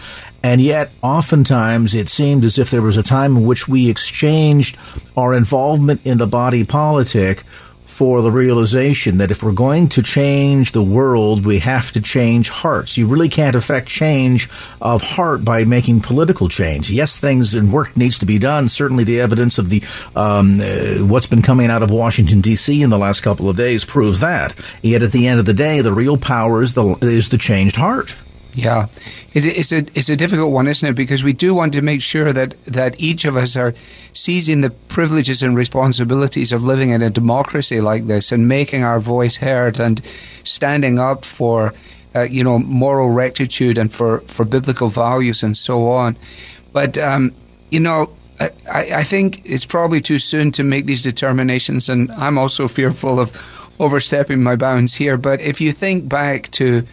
And 0.43 0.61
yet, 0.61 0.91
oftentimes, 1.01 1.93
it 1.93 2.07
seemed 2.09 2.45
as 2.45 2.57
if 2.57 2.71
there 2.71 2.81
was 2.81 2.95
a 2.95 3.03
time 3.03 3.35
in 3.35 3.45
which 3.45 3.67
we 3.67 3.89
exchanged 3.89 4.77
our 5.17 5.33
involvement 5.33 5.99
in 6.05 6.19
the 6.19 6.27
body 6.27 6.63
politic 6.63 7.43
for 7.85 8.21
the 8.21 8.31
realization 8.31 9.17
that 9.17 9.31
if 9.31 9.41
we're 9.41 9.51
going 9.51 9.89
to 9.89 10.03
change 10.03 10.71
the 10.71 10.83
world, 10.83 11.43
we 11.43 11.57
have 11.57 11.91
to 11.91 11.99
change 11.99 12.47
hearts. 12.47 12.95
You 12.95 13.07
really 13.07 13.27
can't 13.27 13.55
affect 13.55 13.87
change 13.87 14.47
of 14.79 15.01
heart 15.01 15.43
by 15.43 15.63
making 15.63 16.01
political 16.01 16.47
change. 16.47 16.91
Yes, 16.91 17.17
things 17.17 17.55
and 17.55 17.73
work 17.73 17.97
needs 17.97 18.19
to 18.19 18.27
be 18.27 18.37
done. 18.37 18.69
Certainly, 18.69 19.05
the 19.05 19.19
evidence 19.19 19.57
of 19.57 19.69
the 19.69 19.81
um, 20.15 20.61
uh, 20.61 21.03
what's 21.07 21.25
been 21.25 21.41
coming 21.41 21.71
out 21.71 21.81
of 21.81 21.89
Washington 21.89 22.39
D.C. 22.39 22.83
in 22.83 22.91
the 22.91 22.99
last 22.99 23.21
couple 23.21 23.49
of 23.49 23.57
days 23.57 23.83
proves 23.83 24.19
that. 24.19 24.53
Yet, 24.83 25.01
at 25.01 25.11
the 25.11 25.25
end 25.25 25.39
of 25.39 25.47
the 25.47 25.53
day, 25.55 25.81
the 25.81 25.91
real 25.91 26.17
power 26.17 26.61
is 26.61 26.75
the 26.75 26.95
is 27.01 27.29
the 27.29 27.39
changed 27.39 27.77
heart. 27.77 28.15
Yeah, 28.57 28.87
it's 29.35 29.45
it's 29.45 29.71
a 29.71 29.77
it's 29.93 30.09
a 30.09 30.15
difficult 30.15 30.51
one, 30.51 30.67
isn't 30.67 30.89
it? 30.89 30.95
Because 30.95 31.23
we 31.23 31.33
do 31.33 31.53
want 31.53 31.73
to 31.73 31.83
make 31.83 32.01
sure 32.01 32.33
that 32.33 32.55
that 32.65 32.99
each 32.99 33.25
of 33.25 33.37
us 33.37 33.55
are 33.55 33.75
seizing 34.13 34.61
the 34.61 34.71
privileges 34.71 35.43
and 35.43 35.55
responsibilities 35.55 36.53
of 36.53 36.63
living 36.63 36.89
in 36.89 37.03
a 37.03 37.11
democracy 37.11 37.81
like 37.81 38.07
this 38.07 38.31
and 38.31 38.47
making 38.47 38.83
our 38.83 38.99
voice 38.99 39.37
heard 39.37 39.79
and 39.79 40.03
standing 40.43 40.97
up 40.97 41.23
for 41.23 41.75
uh, 42.15 42.21
you 42.23 42.43
know 42.43 42.57
moral 42.57 43.11
rectitude 43.11 43.77
and 43.77 43.93
for 43.93 44.21
for 44.21 44.43
biblical 44.43 44.87
values 44.87 45.43
and 45.43 45.55
so 45.55 45.91
on. 45.91 46.15
But 46.73 46.97
um, 46.97 47.33
you 47.69 47.79
know, 47.79 48.09
I, 48.39 48.49
I 48.73 49.03
think 49.03 49.43
it's 49.45 49.67
probably 49.67 50.01
too 50.01 50.17
soon 50.17 50.51
to 50.53 50.63
make 50.63 50.87
these 50.87 51.03
determinations, 51.03 51.89
and 51.89 52.11
I'm 52.11 52.39
also 52.39 52.67
fearful 52.67 53.19
of 53.19 53.31
overstepping 53.79 54.41
my 54.41 54.55
bounds 54.55 54.95
here. 54.95 55.15
But 55.15 55.41
if 55.41 55.61
you 55.61 55.71
think 55.73 56.09
back 56.09 56.49
to 56.53 56.87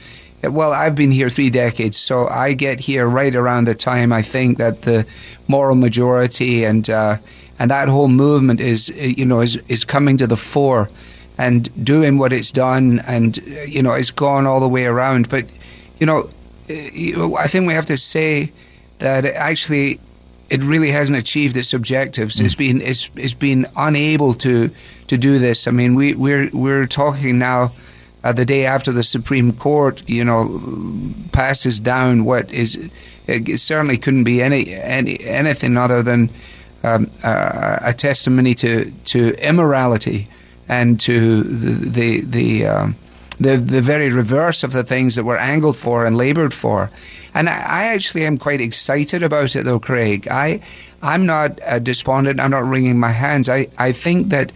well, 0.48 0.72
I've 0.72 0.94
been 0.94 1.10
here 1.10 1.28
three 1.28 1.50
decades, 1.50 1.96
so 1.96 2.26
I 2.26 2.54
get 2.54 2.80
here 2.80 3.06
right 3.06 3.34
around 3.34 3.66
the 3.66 3.74
time 3.74 4.12
I 4.12 4.22
think 4.22 4.58
that 4.58 4.82
the 4.82 5.06
moral 5.48 5.74
majority 5.74 6.64
and 6.64 6.88
uh, 6.88 7.16
and 7.58 7.70
that 7.70 7.88
whole 7.88 8.08
movement 8.08 8.60
is 8.60 8.88
you 8.88 9.24
know 9.24 9.40
is 9.40 9.56
is 9.68 9.84
coming 9.84 10.18
to 10.18 10.26
the 10.26 10.36
fore 10.36 10.88
and 11.36 11.84
doing 11.84 12.18
what 12.18 12.32
it's 12.32 12.52
done, 12.52 13.00
and 13.06 13.36
you 13.66 13.82
know 13.82 13.92
it's 13.92 14.12
gone 14.12 14.46
all 14.46 14.60
the 14.60 14.68
way 14.68 14.86
around. 14.86 15.28
But 15.28 15.46
you 15.98 16.06
know, 16.06 16.28
I 16.68 17.48
think 17.48 17.66
we 17.66 17.74
have 17.74 17.86
to 17.86 17.98
say 17.98 18.52
that 18.98 19.24
actually 19.24 20.00
it 20.50 20.62
really 20.62 20.90
hasn't 20.90 21.18
achieved 21.18 21.56
its 21.56 21.74
objectives. 21.74 22.40
Mm. 22.40 22.44
It's 22.44 22.54
been 22.54 22.80
it's 22.82 23.10
it's 23.16 23.34
been 23.34 23.66
unable 23.76 24.34
to 24.34 24.70
to 25.08 25.18
do 25.18 25.38
this. 25.38 25.66
I 25.66 25.70
mean, 25.70 25.94
we 25.94 26.14
we're 26.14 26.50
we're 26.52 26.86
talking 26.86 27.38
now. 27.38 27.72
Uh, 28.24 28.32
the 28.32 28.46
day 28.46 28.64
after 28.64 28.90
the 28.90 29.02
Supreme 29.02 29.52
Court, 29.52 30.02
you 30.08 30.24
know, 30.24 30.60
passes 31.30 31.78
down 31.78 32.24
what 32.24 32.50
is 32.54 32.90
it 33.26 33.58
certainly 33.60 33.98
couldn't 33.98 34.24
be 34.24 34.40
any, 34.40 34.72
any 34.74 35.22
anything 35.22 35.76
other 35.76 36.02
than 36.02 36.30
um, 36.82 37.10
uh, 37.22 37.78
a 37.82 37.92
testimony 37.92 38.54
to 38.54 38.90
to 39.04 39.28
immorality 39.28 40.26
and 40.68 40.98
to 41.00 41.42
the 41.42 41.90
the 41.90 42.20
the, 42.20 42.66
um, 42.66 42.96
the 43.38 43.58
the 43.58 43.82
very 43.82 44.10
reverse 44.10 44.64
of 44.64 44.72
the 44.72 44.84
things 44.84 45.16
that 45.16 45.24
were 45.24 45.38
angled 45.38 45.76
for 45.76 46.06
and 46.06 46.16
laboured 46.16 46.54
for. 46.54 46.90
And 47.34 47.48
I, 47.48 47.86
actually 47.94 48.26
am 48.26 48.38
quite 48.38 48.60
excited 48.60 49.22
about 49.22 49.54
it, 49.56 49.64
though, 49.64 49.80
Craig. 49.80 50.28
I 50.28 50.60
I'm 51.02 51.26
not 51.26 51.60
uh, 51.62 51.78
despondent. 51.78 52.40
I'm 52.40 52.52
not 52.52 52.64
wringing 52.64 52.98
my 52.98 53.10
hands. 53.10 53.50
I 53.50 53.68
I 53.76 53.92
think 53.92 54.28
that 54.28 54.50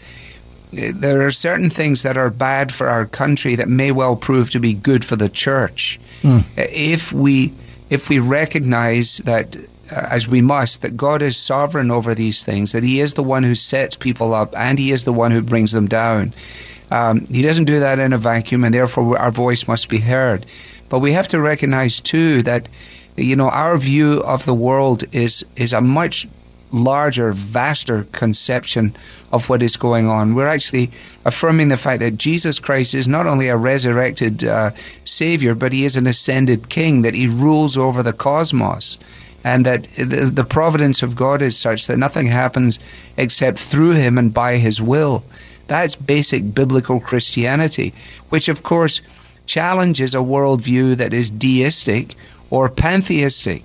there 0.73 1.27
are 1.27 1.31
certain 1.31 1.71
things 1.71 2.03
that 2.03 2.17
are 2.17 2.31
bad 2.31 2.73
for 2.73 2.89
our 2.89 3.07
country 3.07 3.57
that 3.57 3.69
may 3.69 3.91
well 3.91 4.17
prove 4.17 4.51
to 4.51 4.61
be 4.61 4.75
good 4.75 5.05
for 5.05 5.17
the 5.17 5.29
church 5.29 5.99
mm. 6.23 6.45
if 6.57 7.13
we 7.13 7.53
if 7.91 8.09
we 8.09 8.19
recognize 8.19 9.19
that 9.19 9.57
uh, 9.91 10.07
as 10.11 10.29
we 10.29 10.43
must, 10.43 10.83
that 10.83 10.97
God 10.97 11.23
is 11.23 11.39
sovereign 11.39 11.91
over 11.91 12.15
these 12.15 12.45
things, 12.45 12.73
that 12.73 12.83
He 12.83 13.01
is 13.01 13.15
the 13.15 13.23
one 13.23 13.43
who 13.43 13.55
sets 13.55 13.97
people 13.97 14.35
up 14.35 14.55
and 14.55 14.79
He 14.79 14.93
is 14.93 15.05
the 15.05 15.13
one 15.13 15.31
who 15.31 15.41
brings 15.41 15.73
them 15.73 15.89
down. 15.89 16.35
Um, 16.91 17.27
he 17.27 17.43
doesn't 17.43 17.65
do 17.65 17.81
that 17.81 17.99
in 17.99 18.13
a 18.13 18.19
vacuum, 18.19 18.65
and 18.65 18.75
therefore 18.75 19.19
our 19.19 19.31
voice 19.31 19.69
must 19.69 19.89
be 19.89 19.99
heard. 19.99 20.47
But 20.89 21.01
we 21.01 21.13
have 21.13 21.29
to 21.29 21.41
recognize 21.41 22.01
too 22.01 22.43
that 22.45 22.69
you 23.17 23.37
know 23.37 23.49
our 23.49 23.77
view 23.77 24.23
of 24.23 24.45
the 24.45 24.55
world 24.55 25.05
is 25.13 25.45
is 25.57 25.73
a 25.73 25.81
much 25.81 26.27
larger, 26.73 27.33
vaster 27.33 28.05
conception 28.05 28.95
of 29.33 29.49
what 29.49 29.63
is 29.63 29.77
going 29.77 30.09
on. 30.09 30.35
We're 30.35 30.47
actually 30.47 30.91
affirming 31.25 31.69
the 31.69 31.77
fact 31.77 32.01
that 32.01 32.17
Jesus 32.17 32.59
Christ 32.59 32.95
is 32.95 33.09
not 33.09 33.27
only 33.27 33.49
a 33.49 33.57
resurrected 33.57 34.45
uh, 34.45 34.71
Savior, 35.05 35.55
but 35.55 35.73
He 35.73 35.85
is 35.85 35.97
an 35.97 36.07
ascended 36.07 36.69
King, 36.69 37.03
that 37.03 37.15
He 37.15 37.29
rules 37.29 37.79
over 37.79 38.03
the 38.03 38.13
cosmos 38.13 38.99
and 39.45 39.67
that 39.67 39.85
the, 39.97 40.31
the 40.33 40.45
providence 40.45 41.03
of 41.03 41.17
God 41.17 41.43
is 41.43 41.57
such 41.57 41.87
that 41.87 41.99
nothing 41.99 42.27
happens 42.27 42.79
except 43.17 43.59
through 43.59 43.93
Him 43.93 44.19
and 44.19 44.35
by 44.35 44.57
His 44.57 44.83
will. 44.83 45.25
That's 45.67 45.97
basic 45.97 46.55
biblical 46.55 46.99
Christianity, 46.99 47.95
which 48.31 48.49
of 48.49 48.63
course 48.63 49.01
challenges 49.47 50.15
a 50.15 50.19
worldview 50.19 50.97
that 50.97 51.15
is 51.15 51.31
deistic 51.31 52.15
or 52.51 52.69
pantheistic. 52.69 53.63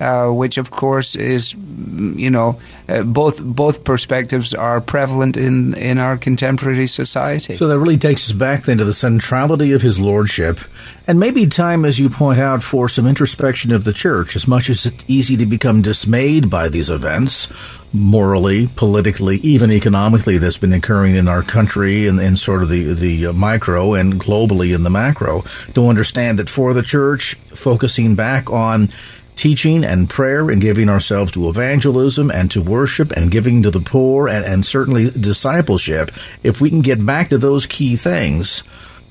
Uh, 0.00 0.28
which 0.28 0.58
of 0.58 0.72
course 0.72 1.14
is, 1.14 1.54
you 1.54 2.28
know, 2.28 2.60
uh, 2.88 3.04
both 3.04 3.40
both 3.40 3.84
perspectives 3.84 4.52
are 4.52 4.80
prevalent 4.80 5.36
in 5.36 5.74
in 5.74 5.98
our 5.98 6.16
contemporary 6.16 6.88
society. 6.88 7.56
So 7.56 7.68
that 7.68 7.78
really 7.78 7.96
takes 7.96 8.28
us 8.28 8.32
back 8.32 8.64
then 8.64 8.78
to 8.78 8.84
the 8.84 8.92
centrality 8.92 9.70
of 9.70 9.82
his 9.82 10.00
lordship, 10.00 10.58
and 11.06 11.20
maybe 11.20 11.46
time, 11.46 11.84
as 11.84 12.00
you 12.00 12.10
point 12.10 12.40
out, 12.40 12.64
for 12.64 12.88
some 12.88 13.06
introspection 13.06 13.70
of 13.70 13.84
the 13.84 13.92
church. 13.92 14.34
As 14.34 14.48
much 14.48 14.68
as 14.68 14.84
it's 14.84 15.04
easy 15.06 15.36
to 15.36 15.46
become 15.46 15.80
dismayed 15.80 16.50
by 16.50 16.68
these 16.68 16.90
events, 16.90 17.48
morally, 17.92 18.66
politically, 18.74 19.36
even 19.36 19.70
economically, 19.70 20.38
that's 20.38 20.58
been 20.58 20.72
occurring 20.72 21.14
in 21.14 21.28
our 21.28 21.44
country 21.44 22.08
and 22.08 22.20
in 22.20 22.36
sort 22.36 22.64
of 22.64 22.68
the 22.68 22.94
the 22.94 23.32
micro 23.32 23.94
and 23.94 24.14
globally 24.14 24.74
in 24.74 24.82
the 24.82 24.90
macro, 24.90 25.44
to 25.74 25.86
understand 25.86 26.40
that 26.40 26.50
for 26.50 26.74
the 26.74 26.82
church, 26.82 27.34
focusing 27.54 28.16
back 28.16 28.50
on 28.50 28.88
teaching 29.36 29.84
and 29.84 30.08
prayer 30.08 30.50
and 30.50 30.60
giving 30.60 30.88
ourselves 30.88 31.32
to 31.32 31.48
evangelism 31.48 32.30
and 32.30 32.50
to 32.50 32.62
worship 32.62 33.10
and 33.12 33.30
giving 33.30 33.62
to 33.62 33.70
the 33.70 33.80
poor 33.80 34.28
and, 34.28 34.44
and 34.44 34.64
certainly 34.64 35.10
discipleship, 35.10 36.10
if 36.42 36.60
we 36.60 36.70
can 36.70 36.82
get 36.82 37.04
back 37.04 37.28
to 37.28 37.38
those 37.38 37.66
key 37.66 37.96
things, 37.96 38.62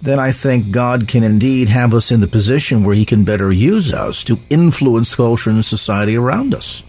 then 0.02 0.20
I 0.20 0.34
think 0.34 0.72
God 0.72 1.08
can 1.08 1.24
indeed 1.24 1.70
have 1.70 1.94
us 1.94 2.12
in 2.12 2.20
the 2.20 2.28
position 2.28 2.84
where 2.84 2.96
He 2.96 3.06
can 3.06 3.24
better 3.24 3.52
use 3.52 3.94
us 3.94 4.24
to 4.26 4.38
influence 4.50 5.16
culture 5.16 5.50
and 5.50 5.64
society 5.64 6.18
around 6.18 6.54
us. 6.54 6.84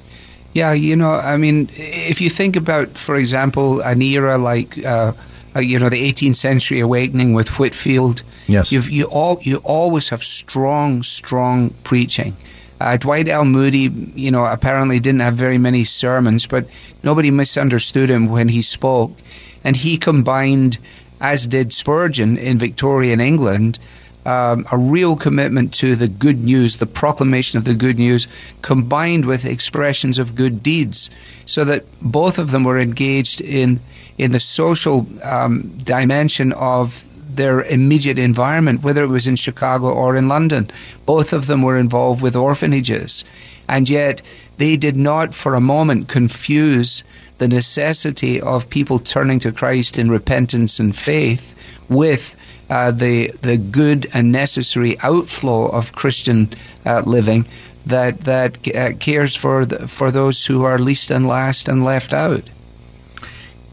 Yeah, 0.53 0.73
you 0.73 0.97
know, 0.97 1.13
I 1.13 1.37
mean, 1.37 1.69
if 1.75 2.21
you 2.21 2.31
think 2.31 2.57
about, 2.57 2.97
for 2.97 3.17
example, 3.17 3.81
an 3.81 4.03
era 4.03 4.39
like, 4.39 4.85
uh, 4.85 5.13
uh 5.55 5.61
you 5.61 5.79
know, 5.79 5.89
the 5.89 6.13
18th 6.13 6.37
century 6.37 6.81
awakening 6.81 7.35
with 7.35 7.49
Whitefield, 7.59 8.23
yes, 8.49 8.73
you've, 8.73 8.91
you 8.91 9.05
all 9.05 9.39
you 9.43 9.57
always 9.59 10.09
have 10.09 10.23
strong, 10.23 11.03
strong 11.03 11.71
preaching. 11.83 12.37
Uh, 12.85 12.99
Dwight 12.99 13.29
L. 13.29 13.47
Moody, 13.47 13.91
you 14.15 14.31
know, 14.31 14.45
apparently 14.45 15.01
didn't 15.01 15.23
have 15.23 15.33
very 15.37 15.57
many 15.57 15.85
sermons, 15.85 16.47
but 16.47 16.67
nobody 17.03 17.31
misunderstood 17.31 18.11
him 18.11 18.29
when 18.29 18.47
he 18.47 18.61
spoke. 18.61 19.17
And 19.65 19.75
he 19.75 19.97
combined, 19.97 20.77
as 21.19 21.47
did 21.47 21.73
Spurgeon 21.73 22.37
in 22.37 22.59
Victorian 22.59 23.23
England, 23.23 23.79
um, 24.27 24.67
a 24.71 24.77
real 24.77 25.17
commitment 25.17 25.73
to 25.77 25.97
the 25.97 26.09
good 26.09 26.39
news, 26.39 26.77
the 26.77 26.85
proclamation 26.85 27.57
of 27.57 27.65
the 27.65 27.73
good 27.73 27.99
news, 27.99 28.27
combined 28.61 29.25
with 29.25 29.47
expressions 29.47 30.19
of 30.19 30.35
good 30.35 30.63
deeds, 30.63 31.11
so 31.47 31.65
that 31.65 31.85
both 32.03 32.39
of 32.39 32.51
them 32.51 32.65
were 32.65 32.79
engaged 32.79 33.41
in 33.41 33.81
in 34.19 34.31
the 34.31 34.41
social 34.41 35.07
um, 35.23 35.73
dimension 35.83 36.53
of 36.53 37.03
their 37.37 37.63
immediate 37.63 38.19
environment, 38.19 38.83
whether 38.83 39.03
it 39.03 39.09
was 39.09 39.27
in 39.27 39.37
Chicago 39.37 39.93
or 39.93 40.17
in 40.17 40.29
London. 40.29 40.71
Both 41.07 41.33
of 41.33 41.47
them 41.47 41.63
were 41.63 41.79
involved 41.79 42.23
with 42.23 42.37
orphanages. 42.37 43.25
And 43.69 43.89
yet, 43.89 44.23
they 44.57 44.77
did 44.77 44.97
not 44.97 45.35
for 45.35 45.55
a 45.55 45.61
moment 45.61 46.09
confuse 46.09 47.03
the 47.39 47.49
necessity 47.49 48.41
of 48.41 48.71
people 48.71 48.99
turning 48.99 49.41
to 49.41 49.53
Christ 49.53 49.99
in 49.99 50.11
repentance 50.11 50.79
and 50.81 50.95
faith 50.95 51.55
with 51.89 52.35
uh, 52.71 52.91
the 52.93 53.29
the 53.43 53.57
good 53.57 54.07
and 54.15 54.33
necessary 54.33 54.97
outflow 55.01 55.67
of 55.67 55.93
Christian 55.93 56.49
uh, 56.87 57.03
living 57.05 57.45
that 57.87 58.21
that 58.23 58.75
uh, 58.75 58.93
cares 58.99 59.37
for 59.37 59.67
the, 59.67 59.87
for 59.89 60.11
those 60.11 60.47
who 60.47 60.65
are 60.65 60.79
least 60.79 61.11
and 61.11 61.27
last 61.27 61.69
and 61.69 61.85
left 61.85 62.13
out. 62.13 62.43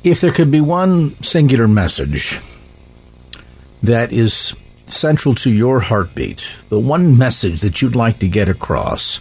If 0.03 0.19
there 0.19 0.31
could 0.31 0.51
be 0.51 0.61
one 0.61 1.13
singular 1.21 1.67
message 1.67 2.39
that 3.83 4.11
is 4.11 4.53
central 4.87 5.35
to 5.35 5.49
your 5.49 5.79
heartbeat, 5.79 6.45
the 6.69 6.79
one 6.79 7.17
message 7.17 7.61
that 7.61 7.81
you'd 7.81 7.95
like 7.95 8.19
to 8.19 8.27
get 8.27 8.49
across 8.49 9.19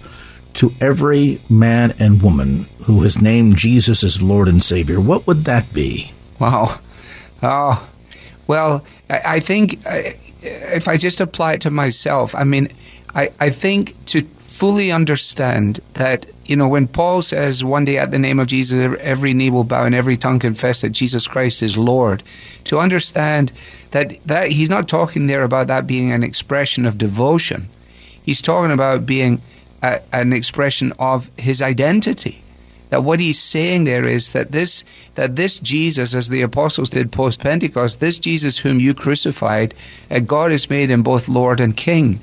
to 0.54 0.72
every 0.80 1.40
man 1.48 1.94
and 1.98 2.22
woman 2.22 2.66
who 2.84 3.02
has 3.02 3.20
named 3.20 3.56
Jesus 3.56 4.02
as 4.02 4.20
Lord 4.20 4.48
and 4.48 4.62
Savior, 4.62 5.00
what 5.00 5.26
would 5.26 5.44
that 5.44 5.72
be? 5.72 6.12
Wow. 6.38 6.78
Oh, 7.42 7.88
well, 8.46 8.84
I, 9.08 9.40
think 9.40 9.80
if 10.42 10.88
I 10.88 10.96
just 10.96 11.20
apply 11.20 11.54
it 11.54 11.60
to 11.62 11.70
myself, 11.70 12.34
I 12.34 12.44
mean, 12.44 12.68
I, 13.14 13.30
I 13.38 13.50
think 13.50 14.06
to 14.06 14.22
fully 14.50 14.90
understand 14.90 15.78
that, 15.94 16.26
you 16.44 16.56
know, 16.56 16.66
when 16.66 16.88
Paul 16.88 17.22
says 17.22 17.62
one 17.62 17.84
day 17.84 17.98
at 17.98 18.10
the 18.10 18.18
name 18.18 18.40
of 18.40 18.48
Jesus, 18.48 18.96
every 19.00 19.32
knee 19.32 19.48
will 19.48 19.62
bow 19.62 19.84
and 19.84 19.94
every 19.94 20.16
tongue 20.16 20.40
confess 20.40 20.80
that 20.80 20.90
Jesus 20.90 21.28
Christ 21.28 21.62
is 21.62 21.78
Lord, 21.78 22.24
to 22.64 22.80
understand 22.80 23.52
that, 23.92 24.12
that 24.26 24.50
he's 24.50 24.68
not 24.68 24.88
talking 24.88 25.28
there 25.28 25.44
about 25.44 25.68
that 25.68 25.86
being 25.86 26.10
an 26.10 26.24
expression 26.24 26.84
of 26.84 26.98
devotion. 26.98 27.68
He's 28.24 28.42
talking 28.42 28.72
about 28.72 29.06
being 29.06 29.40
a, 29.84 30.00
an 30.12 30.32
expression 30.32 30.94
of 30.98 31.30
his 31.36 31.62
identity. 31.62 32.42
That 32.88 33.04
what 33.04 33.20
he's 33.20 33.38
saying 33.38 33.84
there 33.84 34.04
is 34.04 34.30
that 34.30 34.50
this 34.50 34.82
that 35.14 35.36
this 35.36 35.60
Jesus, 35.60 36.12
as 36.16 36.28
the 36.28 36.42
apostles 36.42 36.90
did 36.90 37.12
post 37.12 37.38
Pentecost, 37.38 38.00
this 38.00 38.18
Jesus 38.18 38.58
whom 38.58 38.80
you 38.80 38.94
crucified, 38.94 39.74
God 40.26 40.50
has 40.50 40.68
made 40.68 40.90
him 40.90 41.04
both 41.04 41.28
Lord 41.28 41.60
and 41.60 41.76
King, 41.76 42.18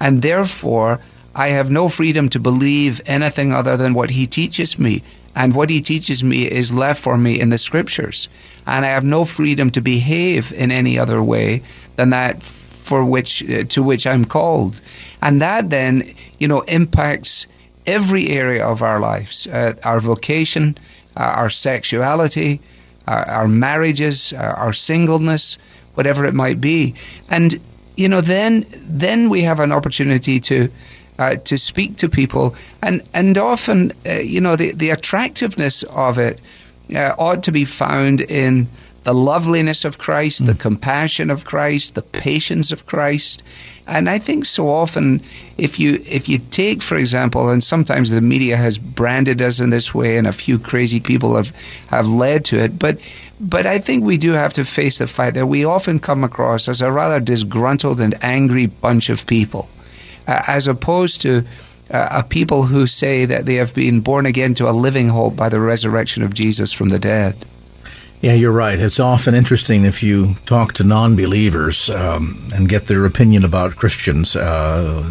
and 0.00 0.20
therefore 0.20 0.98
I 1.38 1.50
have 1.50 1.70
no 1.70 1.88
freedom 1.88 2.30
to 2.30 2.40
believe 2.40 3.00
anything 3.06 3.52
other 3.52 3.76
than 3.76 3.94
what 3.94 4.10
he 4.10 4.26
teaches 4.26 4.76
me. 4.76 5.02
And 5.36 5.54
what 5.54 5.70
he 5.70 5.82
teaches 5.82 6.24
me 6.24 6.42
is 6.42 6.72
left 6.72 7.00
for 7.00 7.16
me 7.16 7.38
in 7.38 7.48
the 7.48 7.58
scriptures. 7.58 8.28
And 8.66 8.84
I 8.84 8.88
have 8.88 9.04
no 9.04 9.24
freedom 9.24 9.70
to 9.70 9.80
behave 9.80 10.52
in 10.52 10.72
any 10.72 10.98
other 10.98 11.22
way 11.22 11.62
than 11.94 12.10
that 12.10 12.42
for 12.42 13.04
which 13.04 13.48
uh, 13.48 13.62
to 13.74 13.84
which 13.84 14.04
I'm 14.04 14.24
called. 14.24 14.80
And 15.22 15.40
that 15.40 15.70
then, 15.70 16.12
you 16.40 16.48
know, 16.48 16.62
impacts 16.62 17.46
every 17.86 18.30
area 18.30 18.66
of 18.66 18.82
our 18.82 18.98
lives, 18.98 19.46
uh, 19.46 19.74
our 19.84 20.00
vocation, 20.00 20.76
uh, 21.16 21.22
our 21.22 21.50
sexuality, 21.50 22.60
our, 23.06 23.28
our 23.28 23.48
marriages, 23.48 24.32
our, 24.32 24.54
our 24.54 24.72
singleness, 24.72 25.56
whatever 25.94 26.24
it 26.24 26.34
might 26.34 26.60
be. 26.60 26.94
And 27.30 27.60
you 27.96 28.08
know, 28.08 28.22
then 28.22 28.66
then 28.88 29.28
we 29.28 29.42
have 29.42 29.60
an 29.60 29.70
opportunity 29.70 30.40
to 30.40 30.70
uh, 31.18 31.36
to 31.36 31.58
speak 31.58 31.98
to 31.98 32.08
people, 32.08 32.54
and 32.82 33.02
and 33.12 33.36
often, 33.38 33.92
uh, 34.06 34.12
you 34.12 34.40
know, 34.40 34.56
the 34.56 34.72
the 34.72 34.90
attractiveness 34.90 35.82
of 35.82 36.18
it 36.18 36.40
uh, 36.94 37.14
ought 37.18 37.44
to 37.44 37.52
be 37.52 37.64
found 37.64 38.20
in 38.20 38.68
the 39.04 39.14
loveliness 39.14 39.86
of 39.86 39.96
Christ, 39.96 40.44
the 40.44 40.54
compassion 40.54 41.30
of 41.30 41.44
Christ, 41.44 41.94
the 41.94 42.02
patience 42.02 42.72
of 42.72 42.84
Christ. 42.84 43.42
And 43.86 44.06
I 44.06 44.18
think 44.18 44.44
so 44.44 44.68
often, 44.68 45.22
if 45.56 45.80
you 45.80 46.02
if 46.06 46.28
you 46.28 46.38
take, 46.38 46.82
for 46.82 46.96
example, 46.96 47.48
and 47.48 47.64
sometimes 47.64 48.10
the 48.10 48.20
media 48.20 48.56
has 48.56 48.76
branded 48.76 49.40
us 49.40 49.60
in 49.60 49.70
this 49.70 49.94
way, 49.94 50.18
and 50.18 50.26
a 50.26 50.32
few 50.32 50.58
crazy 50.58 51.00
people 51.00 51.36
have 51.36 51.52
have 51.86 52.06
led 52.08 52.44
to 52.46 52.58
it, 52.58 52.78
but 52.78 52.98
but 53.40 53.66
I 53.66 53.78
think 53.78 54.04
we 54.04 54.18
do 54.18 54.32
have 54.32 54.54
to 54.54 54.64
face 54.64 54.98
the 54.98 55.06
fact 55.06 55.36
that 55.36 55.46
we 55.46 55.64
often 55.64 56.00
come 56.00 56.24
across 56.24 56.68
as 56.68 56.82
a 56.82 56.92
rather 56.92 57.20
disgruntled 57.20 58.00
and 58.00 58.22
angry 58.22 58.66
bunch 58.66 59.08
of 59.08 59.26
people, 59.26 59.70
uh, 60.28 60.42
as 60.46 60.68
opposed 60.68 61.22
to 61.22 61.44
uh, 61.90 62.08
a 62.10 62.22
people 62.22 62.62
who 62.62 62.86
say 62.86 63.24
that 63.24 63.46
they 63.46 63.54
have 63.54 63.74
been 63.74 64.00
born 64.00 64.26
again 64.26 64.54
to 64.54 64.68
a 64.68 64.72
living 64.72 65.08
hope 65.08 65.34
by 65.34 65.48
the 65.48 65.60
resurrection 65.60 66.22
of 66.22 66.34
Jesus 66.34 66.72
from 66.72 66.90
the 66.90 66.98
dead. 66.98 67.34
Yeah, 68.20 68.34
you're 68.34 68.52
right. 68.52 68.78
It's 68.78 69.00
often 69.00 69.34
interesting 69.34 69.84
if 69.84 70.02
you 70.02 70.34
talk 70.44 70.74
to 70.74 70.84
non 70.84 71.16
believers 71.16 71.88
um, 71.88 72.36
and 72.52 72.68
get 72.68 72.86
their 72.86 73.04
opinion 73.06 73.44
about 73.44 73.76
Christians. 73.76 74.34
Uh, 74.34 75.08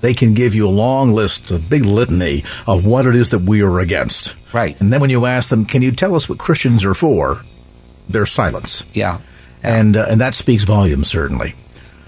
they 0.00 0.12
can 0.12 0.34
give 0.34 0.54
you 0.54 0.68
a 0.68 0.70
long 0.70 1.12
list, 1.12 1.50
a 1.50 1.58
big 1.58 1.84
litany 1.84 2.44
of 2.66 2.84
what 2.84 3.06
it 3.06 3.14
is 3.14 3.30
that 3.30 3.40
we 3.40 3.62
are 3.62 3.80
against. 3.80 4.34
Right. 4.52 4.80
And 4.80 4.92
then 4.92 5.00
when 5.00 5.10
you 5.10 5.26
ask 5.26 5.50
them, 5.50 5.64
can 5.64 5.82
you 5.82 5.92
tell 5.92 6.14
us 6.14 6.28
what 6.28 6.38
Christians 6.38 6.84
are 6.84 6.94
for? 6.94 7.40
Their 8.08 8.26
silence. 8.26 8.84
Yeah. 8.92 9.18
yeah. 9.18 9.80
And, 9.80 9.96
uh, 9.96 10.06
and 10.08 10.20
that 10.20 10.34
speaks 10.34 10.64
volumes, 10.64 11.08
certainly. 11.08 11.54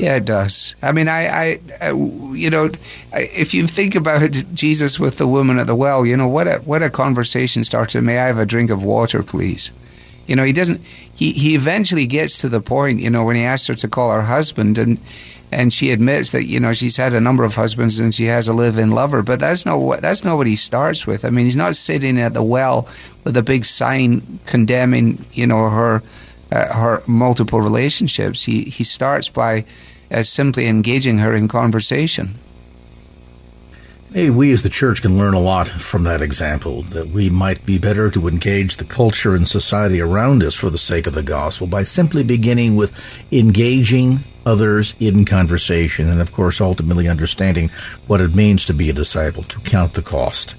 Yeah, 0.01 0.17
it 0.17 0.25
does. 0.25 0.75
I 0.81 0.93
mean, 0.93 1.09
I, 1.09 1.29
I, 1.29 1.61
I, 1.79 1.91
you 1.91 2.49
know, 2.49 2.71
I, 3.13 3.21
if 3.21 3.53
you 3.53 3.67
think 3.67 3.97
about 3.97 4.31
Jesus 4.55 4.99
with 4.99 5.19
the 5.19 5.27
woman 5.27 5.59
at 5.59 5.67
the 5.67 5.75
well, 5.75 6.07
you 6.07 6.17
know, 6.17 6.29
what 6.29 6.47
a 6.49 6.55
what 6.61 6.83
a 6.83 6.89
conversation 6.89 7.65
starter. 7.65 8.01
May 8.01 8.17
I 8.19 8.29
have 8.29 8.39
a 8.39 8.47
drink 8.47 8.71
of 8.71 8.83
water, 8.83 9.23
please? 9.23 9.71
You 10.27 10.37
know, 10.37 10.45
he 10.45 10.55
doesn't. 10.55 10.81
He 11.17 11.33
he 11.33 11.55
eventually 11.55 12.07
gets 12.07 12.39
to 12.39 12.49
the 12.49 12.63
point, 12.63 13.01
you 13.01 13.11
know, 13.11 13.25
when 13.25 13.37
he 13.37 13.43
asks 13.43 13.67
her 13.67 13.75
to 13.75 13.89
call 13.89 14.11
her 14.11 14.23
husband, 14.23 14.79
and 14.79 14.97
and 15.53 15.71
she 15.71 15.91
admits 15.91 16.31
that 16.31 16.45
you 16.45 16.61
know 16.61 16.73
she's 16.73 16.97
had 16.97 17.13
a 17.13 17.21
number 17.21 17.45
of 17.45 17.55
husbands 17.55 18.01
and 18.01 18.15
she 18.15 18.25
has 18.25 18.49
a 18.49 18.55
live-in 18.55 18.93
lover. 18.93 19.21
But 19.23 19.39
that's 19.39 19.67
not 19.67 19.77
what 19.81 20.01
that's 20.01 20.25
not 20.25 20.39
what 20.39 20.47
he 20.47 20.57
starts 20.57 21.07
with. 21.07 21.27
I 21.27 21.31
mean, 21.31 21.45
he's 21.45 21.57
not 21.57 21.77
sitting 21.77 22.19
at 22.19 22.33
the 22.33 22.43
well 22.43 22.89
with 23.23 23.37
a 23.37 23.43
big 23.43 23.67
sign 23.67 24.41
condemning, 24.47 25.23
you 25.35 25.47
know, 25.47 25.69
her 25.69 26.03
uh, 26.53 26.75
her 26.75 27.03
multiple 27.07 27.61
relationships. 27.61 28.43
He 28.43 28.65
he 28.65 28.85
starts 28.85 29.29
by 29.29 29.65
uh, 30.11 30.23
simply 30.23 30.67
engaging 30.67 31.19
her 31.19 31.35
in 31.35 31.49
conversation. 31.49 32.35
Hey, 34.13 34.29
we 34.29 34.51
as 34.51 34.63
the 34.63 34.69
church 34.69 35.03
can 35.03 35.17
learn 35.17 35.35
a 35.35 35.41
lot 35.41 35.69
from 35.69 36.03
that 36.03 36.21
example, 36.21 36.83
that 36.83 37.11
we 37.11 37.31
might 37.31 37.65
be 37.65 37.79
better 37.79 38.11
to 38.11 38.27
engage 38.27 38.77
the 38.77 38.85
culture 38.85 39.37
and 39.37 39.47
society 39.47 40.01
around 40.01 40.43
us 40.43 40.57
for 40.57 40.69
the 40.69 40.79
sake 40.79 41.07
of 41.07 41.15
the 41.15 41.23
gospel 41.23 41.69
by 41.69 41.85
simply 41.85 42.25
beginning 42.25 42.75
with 42.75 42.93
engaging 43.31 44.19
others 44.45 44.95
in 44.99 45.25
conversation 45.25 46.09
and, 46.09 46.21
of 46.21 46.33
course, 46.33 46.61
ultimately 46.61 47.07
understanding 47.07 47.69
what 48.09 48.21
it 48.21 48.35
means 48.35 48.65
to 48.65 48.75
be 48.75 48.91
a 48.91 48.93
disciple, 48.93 49.45
to 49.45 49.61
count 49.61 49.95
the 49.95 50.03
cost. 50.03 50.57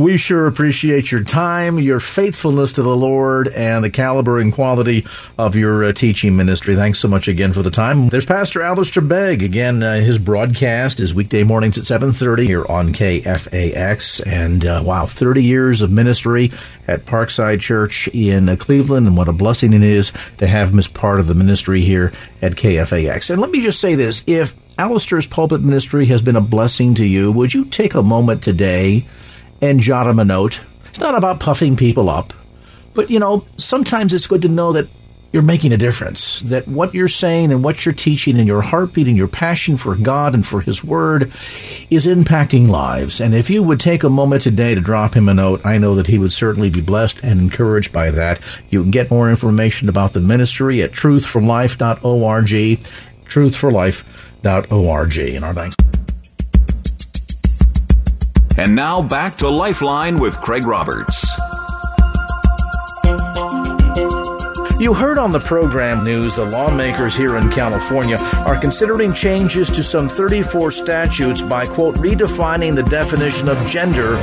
We 0.00 0.16
sure 0.16 0.46
appreciate 0.46 1.12
your 1.12 1.22
time, 1.22 1.78
your 1.78 2.00
faithfulness 2.00 2.72
to 2.72 2.82
the 2.82 2.96
Lord, 2.96 3.48
and 3.48 3.84
the 3.84 3.90
caliber 3.90 4.38
and 4.38 4.50
quality 4.50 5.04
of 5.36 5.54
your 5.54 5.84
uh, 5.84 5.92
teaching 5.92 6.36
ministry. 6.36 6.74
Thanks 6.74 7.00
so 7.00 7.06
much 7.06 7.28
again 7.28 7.52
for 7.52 7.62
the 7.62 7.70
time. 7.70 8.08
There's 8.08 8.24
Pastor 8.24 8.62
Alistair 8.62 9.02
Begg. 9.02 9.42
Again, 9.42 9.82
uh, 9.82 9.96
his 9.96 10.16
broadcast 10.16 11.00
is 11.00 11.12
weekday 11.12 11.44
mornings 11.44 11.76
at 11.76 11.84
7.30 11.84 12.46
here 12.46 12.64
on 12.64 12.94
KFAX. 12.94 14.26
And, 14.26 14.64
uh, 14.64 14.82
wow, 14.82 15.04
30 15.04 15.44
years 15.44 15.82
of 15.82 15.90
ministry 15.90 16.50
at 16.88 17.04
Parkside 17.04 17.60
Church 17.60 18.08
in 18.08 18.48
uh, 18.48 18.56
Cleveland, 18.56 19.06
and 19.06 19.18
what 19.18 19.28
a 19.28 19.34
blessing 19.34 19.74
it 19.74 19.82
is 19.82 20.14
to 20.38 20.46
have 20.46 20.70
him 20.70 20.78
as 20.78 20.88
part 20.88 21.20
of 21.20 21.26
the 21.26 21.34
ministry 21.34 21.82
here 21.82 22.10
at 22.40 22.52
KFAX. 22.52 23.28
And 23.28 23.38
let 23.38 23.50
me 23.50 23.60
just 23.60 23.80
say 23.80 23.96
this. 23.96 24.24
If 24.26 24.56
Alistair's 24.78 25.26
pulpit 25.26 25.60
ministry 25.60 26.06
has 26.06 26.22
been 26.22 26.36
a 26.36 26.40
blessing 26.40 26.94
to 26.94 27.04
you, 27.04 27.30
would 27.32 27.52
you 27.52 27.66
take 27.66 27.92
a 27.92 28.02
moment 28.02 28.42
today– 28.42 29.04
and 29.60 29.80
jot 29.80 30.06
them 30.06 30.18
a 30.18 30.24
note. 30.24 30.60
It's 30.88 31.00
not 31.00 31.16
about 31.16 31.40
puffing 31.40 31.76
people 31.76 32.08
up, 32.08 32.32
but 32.94 33.10
you 33.10 33.18
know, 33.18 33.44
sometimes 33.56 34.12
it's 34.12 34.26
good 34.26 34.42
to 34.42 34.48
know 34.48 34.72
that 34.72 34.88
you're 35.32 35.42
making 35.42 35.72
a 35.72 35.76
difference, 35.76 36.40
that 36.40 36.66
what 36.66 36.92
you're 36.92 37.06
saying 37.06 37.52
and 37.52 37.62
what 37.62 37.86
you're 37.86 37.94
teaching 37.94 38.36
and 38.36 38.48
your 38.48 38.62
heartbeat 38.62 39.06
and 39.06 39.16
your 39.16 39.28
passion 39.28 39.76
for 39.76 39.94
God 39.94 40.34
and 40.34 40.44
for 40.44 40.60
His 40.60 40.82
Word 40.82 41.32
is 41.88 42.06
impacting 42.06 42.68
lives. 42.68 43.20
And 43.20 43.32
if 43.32 43.48
you 43.48 43.62
would 43.62 43.78
take 43.78 44.02
a 44.02 44.10
moment 44.10 44.42
today 44.42 44.74
to 44.74 44.80
drop 44.80 45.14
him 45.14 45.28
a 45.28 45.34
note, 45.34 45.64
I 45.64 45.78
know 45.78 45.94
that 45.94 46.08
he 46.08 46.18
would 46.18 46.32
certainly 46.32 46.68
be 46.68 46.80
blessed 46.80 47.20
and 47.22 47.38
encouraged 47.38 47.92
by 47.92 48.10
that. 48.10 48.40
You 48.70 48.82
can 48.82 48.90
get 48.90 49.10
more 49.10 49.30
information 49.30 49.88
about 49.88 50.14
the 50.14 50.20
ministry 50.20 50.82
at 50.82 50.90
truthforlife.org, 50.90 52.80
truthforlife.org. 53.26 55.18
And 55.18 55.44
our 55.44 55.54
thanks. 55.54 55.99
And 58.56 58.74
now 58.74 59.00
back 59.02 59.34
to 59.36 59.48
Lifeline 59.48 60.18
with 60.18 60.40
Craig 60.40 60.66
Roberts. 60.66 61.24
You 64.80 64.94
heard 64.94 65.18
on 65.18 65.30
the 65.30 65.40
program 65.40 66.04
news 66.04 66.36
that 66.36 66.46
lawmakers 66.46 67.14
here 67.14 67.36
in 67.36 67.50
California 67.50 68.16
are 68.46 68.58
considering 68.58 69.12
changes 69.12 69.70
to 69.72 69.82
some 69.82 70.08
34 70.08 70.70
statutes 70.70 71.42
by, 71.42 71.66
quote, 71.66 71.96
redefining 71.96 72.74
the 72.74 72.82
definition 72.84 73.48
of 73.48 73.64
gender 73.66 74.16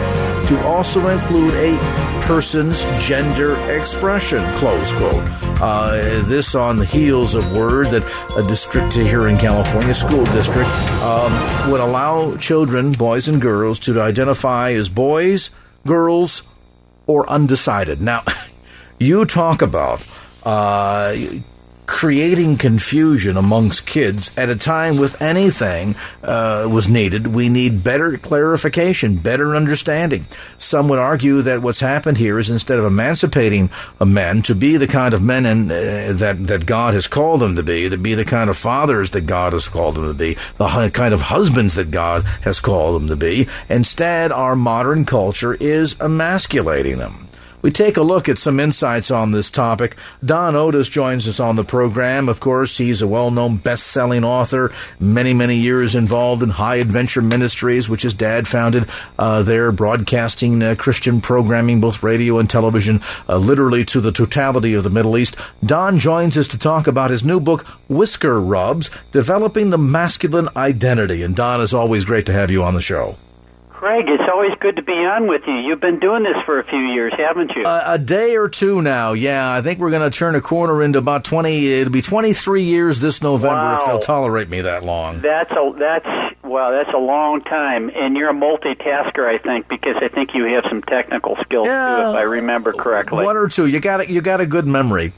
to 0.48 0.66
also 0.66 1.08
include 1.10 1.54
a 1.56 1.78
person's 2.22 2.84
gender 3.06 3.58
expression, 3.70 4.44
close 4.54 4.92
quote. 4.94 5.24
Uh, 5.62 5.92
this 6.26 6.56
on 6.56 6.78
the 6.78 6.86
heels 6.86 7.36
of 7.36 7.56
word 7.56 7.88
that 7.88 8.04
a 8.38 8.44
district 8.44 8.94
here 8.94 9.28
in 9.28 9.38
California, 9.38 9.94
school 9.94 10.24
district, 10.26 10.70
um, 11.02 11.72
would 11.72 11.82
allow 11.82 12.36
children, 12.38 12.92
boys 12.92 13.28
and 13.28 13.42
girls, 13.42 13.80
to 13.80 14.00
identify 14.00 14.72
as 14.72 14.88
boys, 14.90 15.50
girls, 15.86 16.44
or 17.08 17.30
undecided. 17.30 18.02
Now, 18.02 18.24
you 19.00 19.26
talk 19.26 19.62
about 19.62 20.06
uh, 20.44 21.16
creating 21.88 22.58
confusion 22.58 23.38
amongst 23.38 23.88
kids 23.88 24.38
at 24.38 24.50
a 24.50 24.56
time 24.56 24.97
with 24.97 25.19
anything 25.21 25.95
uh, 26.21 26.67
was 26.69 26.88
needed. 26.88 27.26
We 27.26 27.47
need 27.47 27.84
better 27.84 28.17
clarification, 28.17 29.15
better 29.15 29.56
understanding. 29.56 30.26
Some 30.58 30.89
would 30.89 31.00
argue 31.00 31.41
that 31.43 31.62
what's 31.62 31.80
happened 31.80 32.17
here 32.17 32.38
is 32.38 32.50
instead 32.50 32.78
of 32.78 32.86
emancipating 32.86 33.69
men 34.06 34.41
to 34.43 34.54
be 34.54 34.76
the 34.76 34.86
kind 34.86 35.13
of 35.13 35.23
men 35.23 35.45
and, 35.45 35.71
uh, 35.71 36.13
that 36.13 36.47
that 36.47 36.65
God 36.65 36.93
has 36.93 37.08
called 37.08 37.39
them 37.39 37.56
to 37.56 37.63
be, 37.63 37.89
to 37.89 37.97
be 37.97 38.13
the 38.13 38.26
kind 38.26 38.50
of 38.50 38.58
fathers 38.58 39.12
that 39.12 39.21
God 39.21 39.54
has 39.54 39.69
called 39.69 39.95
them 39.95 40.08
to 40.08 40.13
be, 40.13 40.36
the 40.58 40.91
kind 40.93 41.13
of 41.13 41.21
husbands 41.21 41.76
that 41.76 41.89
God 41.89 42.26
has 42.41 42.60
called 42.60 43.02
them 43.02 43.08
to 43.08 43.15
be. 43.15 43.47
Instead, 43.69 44.32
our 44.34 44.56
modern 44.58 45.06
culture 45.06 45.54
is 45.54 45.95
emasculating 46.02 46.97
them. 46.97 47.27
We 47.63 47.72
take 47.72 47.98
a 47.98 48.04
look 48.04 48.30
at 48.30 48.38
some 48.38 48.60
insights 48.60 49.10
on 49.10 49.32
this 49.32 49.50
topic. 49.50 49.96
Don 50.24 50.56
Otis 50.56 50.89
joins 50.89 51.28
us 51.28 51.39
on 51.39 51.56
the 51.56 51.63
program. 51.63 52.30
Of 52.30 52.39
course, 52.39 52.78
he's 52.78 53.02
a 53.02 53.08
well 53.08 53.32
known 53.32 53.58
best 53.58 53.88
selling 53.88 54.24
author, 54.24 54.72
many, 55.00 55.34
many 55.34 55.58
years 55.58 55.96
involved 55.96 56.43
in 56.43 56.50
High 56.50 56.76
Adventure 56.76 57.24
Ministries, 57.24 57.89
which 57.89 58.04
his 58.04 58.13
dad 58.13 58.48
founded 58.48 58.88
uh, 59.17 59.41
there, 59.41 59.72
broadcasting 59.72 60.62
uh, 60.62 60.76
Christian 60.78 61.20
programming, 61.20 61.82
both 61.82 62.04
radio 62.04 62.38
and 62.38 62.48
television, 62.48 63.02
uh, 63.28 63.38
literally 63.38 63.84
to 63.86 64.02
the 64.02 64.12
totality 64.12 64.76
of 64.76 64.84
the 64.84 64.91
Middle 64.91 65.17
East. 65.17 65.36
Don 65.65 65.98
joins 65.98 66.38
us 66.38 66.48
to 66.50 66.60
talk 66.60 66.86
about 66.86 67.10
his 67.10 67.24
new 67.24 67.39
book, 67.39 67.65
Whisker 67.89 68.39
Rubs 68.39 68.91
Developing 69.12 69.72
the 69.72 69.80
Masculine 69.80 70.50
Identity. 70.56 71.24
And 71.24 71.36
Don, 71.36 71.60
it's 71.60 71.74
always 71.74 72.06
great 72.06 72.28
to 72.28 72.34
have 72.34 72.52
you 72.52 72.63
on 72.63 72.76
the 72.76 72.82
show. 72.82 73.17
Craig, 73.78 74.06
it's 74.08 74.24
always 74.28 74.54
good 74.60 74.76
to 74.78 74.82
be 74.82 74.92
on 74.92 75.28
with 75.28 75.44
you. 75.46 75.54
You've 75.54 75.80
been 75.80 76.00
doing 76.00 76.24
this 76.24 76.36
for 76.48 76.60
a 76.60 76.63
few 76.63 76.80
years, 76.80 77.13
haven't 77.16 77.52
you? 77.56 77.62
Uh, 77.62 77.84
a 77.86 78.00
day 78.00 78.36
or 78.36 78.50
two 78.50 78.82
now, 78.82 79.13
yeah. 79.13 79.54
I 79.54 79.62
think 79.62 79.78
we're 79.78 79.92
going 79.92 80.10
to 80.10 80.18
turn 80.18 80.34
a 80.34 80.42
corner 80.42 80.82
into 80.82 80.98
about 80.98 81.24
20, 81.24 81.74
it'll 81.74 81.94
be 81.94 82.02
23 82.02 82.63
years 82.63 83.00
this 83.02 83.22
November 83.22 83.56
wow. 83.56 83.80
if 83.80 83.86
they'll 83.86 84.00
tolerate 84.00 84.50
me 84.50 84.62
that 84.62 84.84
long. 84.84 85.22
That's 85.22 85.52
a, 85.52 85.76
that's 85.78 86.08
Wow, 86.44 86.72
that's 86.72 86.96
a 86.96 87.00
long 87.00 87.42
time, 87.42 87.92
and 87.94 88.16
you're 88.16 88.30
a 88.30 88.34
multitasker, 88.34 89.28
I 89.28 89.38
think, 89.38 89.68
because 89.68 89.96
I 90.02 90.08
think 90.08 90.30
you 90.34 90.46
have 90.46 90.63
some 90.70 90.82
technical 90.82 91.36
skills 91.44 91.68
Yeah. 91.68 91.98
too, 91.98 92.02
if 92.10 92.16
I 92.16 92.22
remember 92.22 92.72
correctly. 92.72 93.26
One 93.26 93.36
or 93.36 93.50
two. 93.50 93.66
You 93.66 93.80
got 93.82 94.02
it. 94.02 94.10
You 94.10 94.22
got 94.22 94.40
a 94.40 94.46
good 94.46 94.66
memory. 94.66 95.12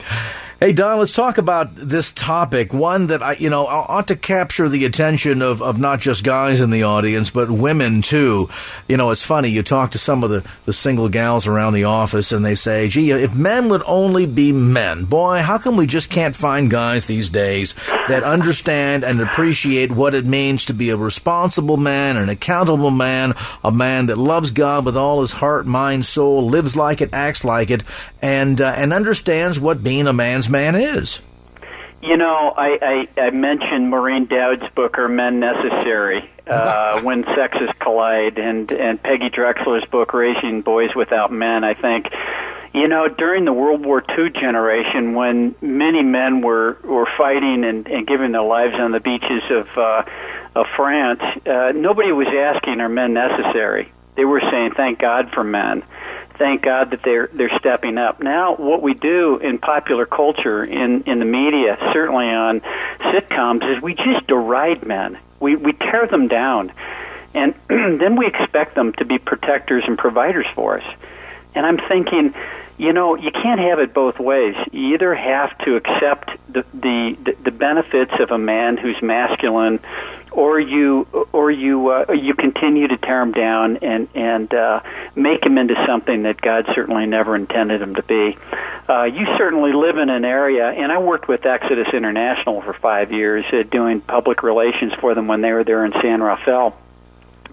Hey 0.60 0.74
Don, 0.74 1.00
let's 1.00 1.14
talk 1.14 1.38
about 1.38 1.74
this 1.74 2.12
topic. 2.12 2.74
One 2.74 3.08
that 3.08 3.24
I, 3.24 3.36
you 3.36 3.50
know, 3.50 3.66
ought 3.66 4.10
to 4.10 4.18
capture 4.18 4.68
the 4.68 4.84
attention 4.84 5.42
of, 5.42 5.62
of 5.62 5.80
not 5.80 6.02
just 6.02 6.22
guys 6.22 6.60
in 6.60 6.70
the 6.70 6.84
audience, 6.84 7.30
but 7.30 7.50
women 7.50 8.02
too. 8.02 8.50
You 8.86 8.98
know, 8.98 9.12
it's 9.12 9.24
funny. 9.24 9.52
You 9.52 9.64
talk 9.64 9.92
to 9.92 9.98
some 9.98 10.22
of 10.22 10.30
the, 10.30 10.44
the 10.66 10.74
single 10.74 11.08
gals 11.08 11.48
around 11.48 11.76
the 11.76 11.86
office, 11.86 12.34
and 12.34 12.44
they 12.44 12.56
say, 12.56 12.90
"Gee, 12.90 13.12
if 13.12 13.34
men 13.34 13.70
would 13.70 13.84
only 13.86 14.26
be 14.26 14.52
men, 14.52 15.06
boy, 15.06 15.38
how 15.38 15.60
come 15.60 15.78
we 15.78 15.88
just 15.88 16.10
can't 16.10 16.36
find 16.36 16.70
guys 16.70 17.06
these 17.06 17.30
days 17.30 17.74
that 18.10 18.24
understand 18.24 19.06
and 19.06 19.22
appreciate 19.22 19.94
what 19.94 20.14
it 20.14 20.26
means 20.26 20.66
to 20.66 20.74
be 20.74 20.90
a 20.90 20.98
responsible 20.98 21.78
man, 21.78 22.18
an 22.18 22.28
accountable 22.28 22.92
man, 22.92 23.34
a 23.64 23.72
man 23.72 24.08
that 24.08 24.18
loves 24.18 24.52
God 24.52 24.84
with 24.84 24.98
all 24.98 25.22
his 25.22 25.32
heart, 25.32 25.66
mind, 25.66 26.06
soul, 26.06 26.50
lives 26.50 26.76
like 26.76 27.00
it, 27.00 27.14
acts 27.14 27.46
like 27.46 27.72
it, 27.72 27.82
and 28.22 28.60
uh, 28.60 28.74
and 28.76 28.92
understands 28.92 29.58
what 29.58 29.82
being 29.82 30.06
a 30.06 30.12
man's 30.12 30.49
man 30.50 30.76
is." 30.76 31.22
You 32.02 32.16
know, 32.16 32.54
I, 32.56 33.08
I, 33.18 33.22
I 33.22 33.30
mentioned 33.32 33.90
Maureen 33.90 34.26
Dowd's 34.26 34.74
book, 34.74 34.98
Are 34.98 35.08
Men 35.08 35.40
Necessary? 35.40 36.30
Uh, 36.50 37.00
when 37.02 37.24
Sexes 37.36 37.70
Collide, 37.80 38.40
and, 38.40 38.72
and 38.72 39.00
Peggy 39.04 39.30
Drexler's 39.30 39.88
book, 39.92 40.16
Raising 40.16 40.64
Boys 40.64 40.90
Without 40.96 41.32
Men, 41.32 41.64
I 41.64 41.76
think. 41.76 42.08
You 42.74 42.88
know, 42.88 43.08
during 43.08 43.46
the 43.46 43.54
World 43.54 43.86
War 43.86 44.02
II 44.18 44.32
generation, 44.32 45.14
when 45.14 45.54
many 45.62 46.02
men 46.02 46.42
were, 46.42 46.80
were 46.84 47.08
fighting 47.20 47.64
and, 47.64 47.86
and 47.88 48.08
giving 48.08 48.32
their 48.32 48.42
lives 48.42 48.74
on 48.80 48.92
the 48.92 49.00
beaches 49.00 49.44
of, 49.52 49.68
uh, 49.78 50.04
of 50.56 50.66
France, 50.76 51.22
uh, 51.46 51.72
nobody 51.76 52.12
was 52.12 52.26
asking, 52.26 52.80
Are 52.82 52.90
men 52.90 53.14
necessary? 53.14 53.92
They 54.16 54.26
were 54.26 54.42
saying, 54.50 54.72
Thank 54.76 54.98
God 54.98 55.30
for 55.32 55.44
men 55.44 55.84
thank 56.40 56.64
God 56.64 56.92
that 56.92 57.02
they're 57.04 57.30
they're 57.32 57.56
stepping 57.60 57.98
up. 58.00 58.22
Now, 58.24 58.56
what 58.56 58.82
we 58.82 58.96
do 58.96 59.38
in 59.38 59.60
popular 59.60 60.08
culture, 60.08 60.64
in 60.64 61.04
in 61.04 61.20
the 61.20 61.26
media, 61.26 61.78
certainly 61.94 62.26
on 62.26 62.62
sitcoms, 63.14 63.76
is 63.76 63.84
we 63.84 63.94
just 63.94 64.26
deride 64.28 64.88
men. 64.88 65.20
We 65.40 65.56
we 65.56 65.74
tear 65.74 66.08
them 66.08 66.28
down, 66.28 66.72
and 67.36 67.54
then 67.68 68.16
we 68.16 68.26
expect 68.26 68.74
them 68.74 68.94
to 68.94 69.06
be 69.06 69.20
protectors 69.20 69.84
and 69.86 69.98
providers 69.98 70.48
for 70.56 70.80
us. 70.80 70.96
And 71.54 71.66
I'm 71.66 71.78
thinking, 71.78 72.34
you 72.80 72.94
know, 72.94 73.16
you 73.16 73.30
can't 73.32 73.60
have 73.60 73.80
it 73.80 73.94
both 73.94 74.20
ways. 74.20 74.56
You 74.72 74.94
either 74.94 75.14
have 75.14 75.56
to 75.60 75.76
accept 75.76 76.32
the 76.48 76.66
the 76.74 77.36
the 77.44 77.52
benefits 77.52 78.14
of 78.22 78.32
a 78.32 78.38
man 78.38 78.78
who's 78.78 78.96
masculine, 79.02 79.82
or 80.32 80.62
you 80.62 81.06
or 81.34 81.52
you 81.52 81.90
uh, 81.90 82.14
you 82.14 82.34
continue 82.36 82.88
to 82.88 82.96
tear 82.96 83.22
him 83.22 83.34
down 83.34 83.78
and 83.78 84.08
and 84.16 84.54
uh, 84.54 84.80
make 85.14 85.44
him 85.46 85.58
into 85.58 85.76
something 85.86 86.24
that 86.24 86.40
God 86.40 86.68
certainly 86.74 87.06
never 87.06 87.36
intended 87.36 87.82
him 87.82 87.96
to 87.96 88.04
be. 88.04 88.38
Uh, 88.88 89.04
you 89.04 89.26
certainly 89.38 89.74
live 89.74 89.98
in 89.98 90.10
an 90.10 90.24
area, 90.24 90.70
and 90.70 90.90
I 90.90 91.00
worked 91.00 91.28
with 91.28 91.46
Exodus 91.46 91.90
International 91.94 92.62
for 92.62 92.72
five 92.72 93.12
years, 93.12 93.44
uh, 93.52 93.64
doing 93.64 94.00
public 94.00 94.42
relations 94.42 94.94
for 95.02 95.14
them 95.16 95.28
when 95.28 95.42
they 95.42 95.52
were 95.52 95.66
there 95.66 95.84
in 95.84 95.92
San 96.02 96.24
Rafael. 96.24 96.78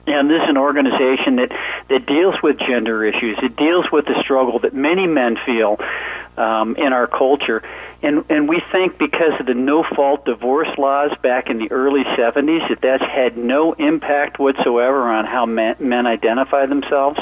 And 0.07 0.31
this 0.31 0.43
is 0.43 0.49
an 0.49 0.57
organization 0.57 1.37
that, 1.37 1.51
that 1.89 2.07
deals 2.07 2.37
with 2.43 2.59
gender 2.59 3.05
issues. 3.05 3.39
It 3.43 3.57
deals 3.57 3.87
with 3.91 4.05
the 4.07 4.15
struggle 4.23 4.61
that 4.61 4.75
many 4.75 5.07
men 5.07 5.37
feel 5.45 5.79
um, 6.37 6.77
in 6.77 6.93
our 6.93 7.07
culture. 7.07 7.63
And, 8.03 8.25
and 8.29 8.49
we 8.49 8.63
think 8.73 8.99
because 8.99 9.41
of 9.41 9.47
the 9.47 9.55
no 9.55 9.83
fault 9.83 10.25
divorce 10.25 10.69
laws 10.79 11.11
back 11.23 11.49
in 11.49 11.59
the 11.59 11.71
early 11.73 12.05
70s 12.05 12.69
that 12.69 12.81
that's 12.83 13.03
had 13.03 13.37
no 13.37 13.73
impact 13.73 14.39
whatsoever 14.39 15.09
on 15.09 15.25
how 15.25 15.47
men, 15.47 15.77
men 15.81 16.07
identify 16.07 16.67
themselves. 16.67 17.19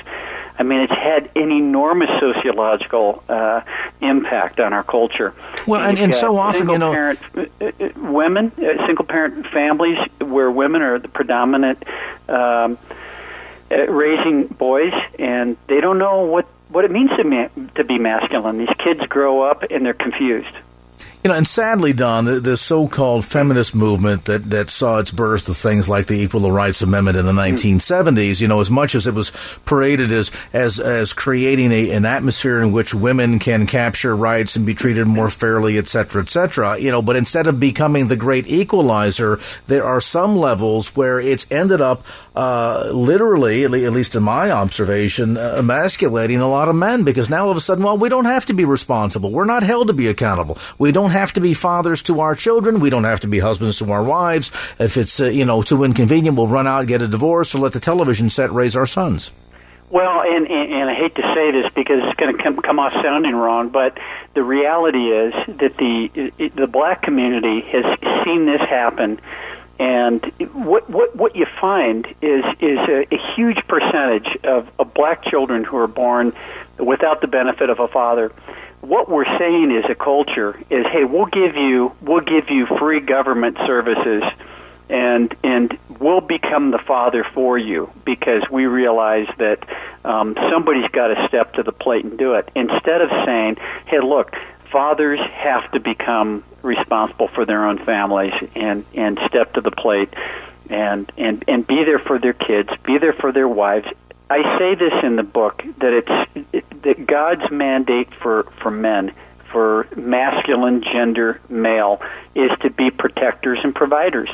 I 0.59 0.63
mean, 0.63 0.81
it's 0.81 0.93
had 0.93 1.31
an 1.37 1.51
enormous 1.51 2.11
sociological 2.21 3.23
uh, 3.29 3.63
impact 4.01 4.61
on 4.61 4.73
our 4.73 4.85
culture. 4.85 5.35
Well, 5.67 5.81
and- 5.81 5.99
You've 5.99 6.05
and 6.07 6.15
so 6.15 6.37
often, 6.39 6.69
you 6.69 6.79
know- 6.79 6.93
single-parent, 6.93 7.61
uh, 7.61 7.85
uh, 7.85 8.11
women, 8.11 8.53
uh, 8.59 8.87
single 8.87 9.05
parent 9.05 9.47
families 9.49 9.99
where 10.21 10.51
women 10.51 10.83
are 10.83 10.99
the 10.99 11.09
predominant 11.09 11.83
um, 12.29 12.79
raising 13.71 14.47
boys, 14.47 14.93
and 15.19 15.57
they 15.69 15.81
don't 15.81 15.99
know 15.99 16.25
what 16.25 16.47
what 16.75 16.85
it 16.85 16.91
means 16.91 17.11
to 17.17 17.25
ma- 17.25 17.49
to 17.77 17.85
be 17.85 17.99
masculine. 17.99 18.59
These 18.59 18.77
kids 18.83 19.01
grow 19.09 19.43
up 19.43 19.63
and 19.71 19.87
they're 19.87 19.95
confused. 19.95 20.55
You 21.25 21.31
know, 21.31 21.39
and 21.39 21.49
sadly, 21.49 21.95
Don, 21.95 22.27
the, 22.27 22.39
the 22.39 22.55
so-called 22.59 23.25
feminist 23.25 23.75
movement 23.75 24.27
that, 24.27 24.51
that 24.51 24.69
saw 24.69 24.99
its 24.99 25.11
birth 25.11 25.49
with 25.49 25.57
things 25.57 25.89
like 25.89 26.07
the 26.07 26.21
Equal 26.21 26.53
Rights 26.53 26.83
Amendment 26.83 27.17
in 27.17 27.25
the 27.25 27.33
1970s, 27.33 28.43
you 28.43 28.47
know, 28.47 28.61
as 28.61 28.71
much 28.71 28.95
as 28.95 29.07
it 29.07 29.15
was 29.15 29.33
paraded 29.65 30.13
as 30.13 30.31
as, 30.53 30.79
as 30.79 31.15
creating 31.15 31.73
a, 31.73 31.93
an 31.93 32.05
atmosphere 32.05 32.61
in 32.61 32.73
which 32.73 32.93
women 32.93 33.39
can 33.39 33.67
capture 33.67 34.15
rights 34.15 34.55
and 34.57 34.67
be 34.67 34.75
treated 34.75 35.07
more 35.07 35.31
fairly, 35.31 35.79
et 35.79 35.89
cetera, 35.89 36.21
et 36.21 36.29
cetera, 36.29 36.77
you 36.77 36.91
know, 36.91 37.01
but 37.01 37.17
instead 37.17 37.47
of 37.47 37.59
becoming 37.59 38.09
the 38.09 38.17
great 38.17 38.47
equalizer, 38.47 39.41
there 39.67 39.85
are 39.85 40.03
some 40.03 40.37
levels 40.37 40.95
where 40.95 41.19
it's 41.19 41.47
ended 41.51 41.81
up 41.81 42.05
uh, 42.37 42.91
literally, 42.93 43.65
at 43.65 43.71
least 43.71 44.15
in 44.15 44.23
my 44.23 44.51
observation, 44.51 45.39
uh, 45.39 45.55
emasculating 45.57 46.41
a 46.41 46.49
lot 46.49 46.69
of 46.69 46.75
men 46.75 47.05
because 47.05 47.31
now 47.31 47.45
all 47.45 47.51
of 47.51 47.57
a 47.57 47.63
sudden, 47.63 47.83
well, 47.83 47.97
we 47.97 48.11
don't 48.11 48.25
have 48.27 48.45
to 48.45 48.53
be 48.53 48.67
responsible. 48.67 49.31
We're 49.31 49.47
not 49.47 49.63
held 49.63 49.87
to 49.87 49.95
be 49.95 50.09
accountable. 50.09 50.59
We 50.77 50.93
don't 50.93 51.13
have 51.15 51.33
to 51.33 51.41
be 51.41 51.55
fathers 51.55 52.03
to 52.03 52.21
our 52.21 52.35
children. 52.35 52.79
We 52.79 52.91
don't 52.91 53.05
have 53.05 53.21
to 53.21 53.29
be 53.29 53.39
husbands 53.39 53.79
to 53.79 53.91
our 53.91 54.05
wives. 54.05 54.53
If 54.79 54.97
it's, 54.97 55.21
uh, 55.21 55.27
you 55.27 55.45
know, 55.45 55.63
too 55.63 55.83
inconvenient, 55.83 56.37
we'll 56.37 56.49
run 56.49 56.67
out, 56.67 56.87
get 56.87 57.03
a 57.03 57.09
divorce, 57.09 57.55
or 57.55 57.61
let 57.61 57.73
the 57.73 57.81
television 57.81 58.31
set 58.31 58.53
raise 58.53 58.77
our 58.77 58.87
sons. 58.87 59.31
Well, 59.91 60.23
and, 60.23 60.47
and, 60.49 60.73
and 60.73 60.91
I 60.91 60.95
hate 60.95 61.15
to 61.15 61.23
say 61.37 61.53
this 61.53 61.73
because 61.73 62.01
it's 62.03 62.19
going 62.19 62.37
to 62.37 62.43
come, 62.43 62.57
come 62.57 62.79
off 62.81 62.93
sounding 62.95 63.35
wrong, 63.35 63.69
but 63.69 63.97
the 64.35 64.43
reality 64.43 65.07
is 65.11 65.33
that 65.47 65.77
the 65.77 66.51
the 66.57 66.67
black 66.67 67.03
community 67.03 67.61
has 67.61 67.85
seen 68.25 68.47
this 68.47 68.61
happen, 68.61 69.21
and 69.79 70.25
what 70.53 70.91
what 70.91 71.15
what 71.15 71.37
you 71.37 71.47
find 71.61 72.07
is 72.21 72.45
is 72.61 72.79
a, 72.89 73.07
a 73.15 73.35
huge 73.37 73.59
percentage 73.69 74.27
of, 74.43 74.69
of 74.81 74.93
black 74.95 75.25
children 75.27 75.63
who 75.63 75.77
are 75.77 75.87
born 75.87 76.33
without 76.79 77.21
the 77.21 77.27
benefit 77.27 77.71
of 77.71 77.81
a 77.81 77.89
father. 77.89 78.33
What 78.81 79.09
we're 79.09 79.39
saying 79.39 79.71
is 79.71 79.85
a 79.91 79.95
culture 79.95 80.59
is, 80.69 80.85
hey, 80.93 81.05
we'll 81.05 81.27
give 81.27 81.57
you 81.57 81.93
we'll 82.03 82.21
give 82.21 82.51
you 82.51 82.67
free 82.79 83.01
government 83.01 83.57
services 83.67 84.23
and 84.89 85.35
and 85.43 85.79
we'll 85.99 86.21
become 86.21 86.71
the 86.71 86.79
father 86.79 87.25
for 87.35 87.57
you 87.57 87.91
because 88.05 88.43
we 88.51 88.67
realize 88.67 89.27
that 89.39 89.67
um, 90.05 90.37
somebody's 90.51 90.91
got 90.91 91.09
to 91.09 91.27
step 91.29 91.55
to 91.55 91.63
the 91.63 91.73
plate 91.73 92.05
and 92.05 92.19
do 92.19 92.35
it 92.35 92.49
instead 92.55 93.01
of 93.01 93.11
saying, 93.25 93.57
"Hey, 93.87 94.01
look, 94.01 94.35
fathers 94.71 95.21
have 95.33 95.71
to 95.73 95.81
become 95.81 96.45
responsible 96.63 97.29
for 97.29 97.45
their 97.47 97.67
own 97.67 97.79
families 97.85 98.35
and 98.55 98.85
and 98.95 99.19
step 99.27 99.55
to 99.55 99.61
the 99.61 99.71
plate 99.71 100.13
and 100.69 101.11
and 101.17 101.45
and 101.49 101.67
be 101.67 101.85
there 101.85 101.99
for 101.99 102.19
their 102.19 102.35
kids, 102.35 102.69
be 102.85 102.99
there 102.99 103.15
for 103.15 103.33
their 103.33 103.49
wives." 103.49 103.87
I 104.31 104.59
say 104.59 104.75
this 104.75 104.93
in 105.03 105.17
the 105.17 105.23
book 105.23 105.63
that 105.79 105.93
it's 105.93 106.47
it, 106.53 106.83
that 106.83 107.07
God's 107.07 107.51
mandate 107.51 108.09
for 108.15 108.45
for 108.63 108.71
men 108.71 109.13
for 109.55 109.87
masculine 109.95 110.83
gender 110.83 111.41
male 111.49 112.03
is 112.35 112.51
to 112.63 112.71
be 112.71 112.91
protectors 112.91 113.61
and 113.63 113.73
providers. 113.73 114.29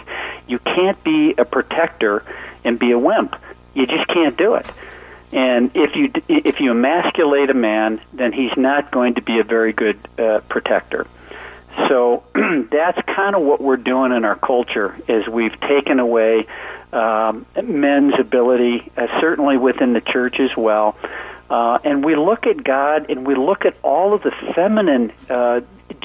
You 0.48 0.58
can't 0.58 1.02
be 1.04 1.34
a 1.36 1.44
protector 1.44 2.24
and 2.64 2.78
be 2.78 2.92
a 2.92 2.98
wimp. 2.98 3.36
You 3.74 3.86
just 3.86 4.06
can't 4.08 4.36
do 4.36 4.54
it. 4.54 4.66
And 5.32 5.70
if 5.74 5.94
you 5.94 6.10
if 6.28 6.60
you 6.60 6.70
emasculate 6.70 7.50
a 7.50 7.54
man, 7.54 8.00
then 8.12 8.32
he's 8.32 8.56
not 8.56 8.90
going 8.90 9.14
to 9.14 9.22
be 9.22 9.38
a 9.38 9.44
very 9.44 9.72
good 9.72 9.98
uh, 10.18 10.40
protector. 10.48 11.06
So 11.88 12.24
that's 12.34 12.98
kind 13.06 13.36
of 13.36 13.42
what 13.42 13.60
we're 13.60 13.76
doing 13.76 14.12
in 14.12 14.24
our 14.24 14.36
culture 14.36 14.96
is 15.06 15.28
we've 15.28 15.58
taken 15.60 16.00
away 16.00 16.46
um, 16.92 17.46
men's 17.62 18.14
ability, 18.18 18.90
uh, 18.96 19.06
certainly 19.20 19.56
within 19.56 19.92
the 19.92 20.00
church 20.00 20.36
as 20.40 20.56
well. 20.56 20.96
Uh, 21.48 21.78
and 21.84 22.04
we 22.04 22.14
look 22.14 22.46
at 22.46 22.62
God 22.62 23.10
and 23.10 23.26
we 23.26 23.34
look 23.34 23.64
at 23.64 23.76
all 23.82 24.14
of 24.14 24.22
the 24.22 24.30
feminine 24.54 25.12
uh, 25.28 25.60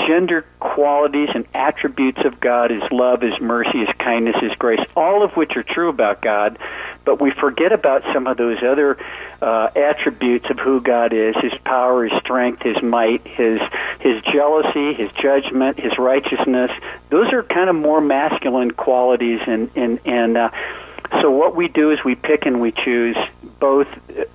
gender 0.08 0.46
qualities 0.60 1.30
and 1.34 1.46
attributes 1.54 2.20
of 2.26 2.40
God 2.40 2.72
His 2.72 2.82
love, 2.92 3.22
His 3.22 3.40
mercy, 3.40 3.80
His 3.80 3.96
kindness, 4.00 4.36
His 4.42 4.54
grace, 4.58 4.80
all 4.96 5.24
of 5.24 5.32
which 5.34 5.56
are 5.56 5.64
true 5.64 5.90
about 5.90 6.22
God, 6.22 6.58
but 7.06 7.22
we 7.22 7.32
forget 7.32 7.72
about 7.72 8.04
some 8.14 8.28
of 8.28 8.38
those 8.38 8.58
other 8.64 8.98
uh, 9.42 9.70
attributes 9.76 10.50
of 10.50 10.60
who 10.60 10.82
God 10.82 11.14
is 11.14 11.36
His 11.42 11.54
power, 11.64 12.06
His 12.06 12.20
strength, 12.20 12.64
His 12.64 12.82
might, 12.82 13.26
His, 13.26 13.60
His 14.00 14.22
jealousy, 14.34 14.94
His 14.94 15.12
judgment, 15.12 15.80
His 15.80 15.98
righteousness. 15.98 16.72
Those 17.10 17.32
are 17.32 17.44
kind 17.44 17.70
of 17.70 17.76
more 17.76 18.02
masculine 18.02 18.72
qualities 18.72 19.40
and, 19.46 19.70
and, 19.76 20.00
and 20.06 20.38
uh, 20.38 20.50
So 21.22 21.32
what 21.32 21.56
we 21.56 21.68
do 21.68 21.92
is 21.92 22.04
we 22.04 22.16
pick 22.16 22.46
and 22.46 22.60
we 22.60 22.72
choose 22.72 23.18
both, 23.60 23.88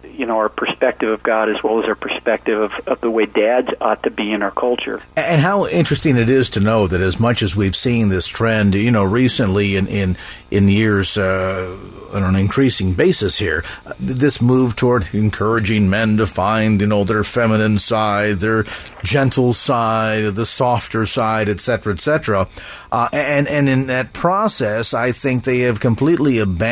you 0.04 0.26
know, 0.26 0.38
our 0.38 0.48
perspective 0.48 1.10
of 1.10 1.22
God 1.22 1.48
as 1.48 1.62
well 1.62 1.82
as 1.82 1.86
our 1.86 1.94
perspective 1.94 2.60
of, 2.60 2.72
of 2.86 3.00
the 3.00 3.10
way 3.10 3.26
dads 3.26 3.68
ought 3.80 4.02
to 4.04 4.10
be 4.10 4.32
in 4.32 4.42
our 4.42 4.50
culture. 4.50 5.02
And 5.16 5.40
how 5.40 5.66
interesting 5.66 6.16
it 6.16 6.28
is 6.28 6.48
to 6.50 6.60
know 6.60 6.86
that 6.86 7.00
as 7.00 7.20
much 7.20 7.42
as 7.42 7.54
we've 7.54 7.76
seen 7.76 8.08
this 8.08 8.26
trend, 8.26 8.74
you 8.74 8.90
know, 8.90 9.04
recently 9.04 9.76
in 9.76 9.86
in 9.88 10.16
in 10.50 10.68
years 10.68 11.18
uh, 11.18 11.76
on 12.12 12.22
an 12.22 12.36
increasing 12.36 12.94
basis 12.94 13.38
here, 13.38 13.64
this 13.98 14.40
move 14.40 14.76
toward 14.76 15.12
encouraging 15.14 15.90
men 15.90 16.16
to 16.16 16.26
find, 16.26 16.80
you 16.80 16.86
know, 16.86 17.04
their 17.04 17.24
feminine 17.24 17.78
side, 17.78 18.38
their 18.38 18.64
gentle 19.02 19.52
side, 19.52 20.34
the 20.34 20.46
softer 20.46 21.06
side, 21.06 21.48
etc., 21.48 21.94
etc. 21.94 22.48
Uh, 22.90 23.08
and 23.12 23.46
and 23.48 23.68
in 23.68 23.86
that 23.86 24.12
process, 24.12 24.94
I 24.94 25.12
think 25.12 25.44
they 25.44 25.60
have 25.60 25.78
completely 25.80 26.38
abandoned 26.38 26.69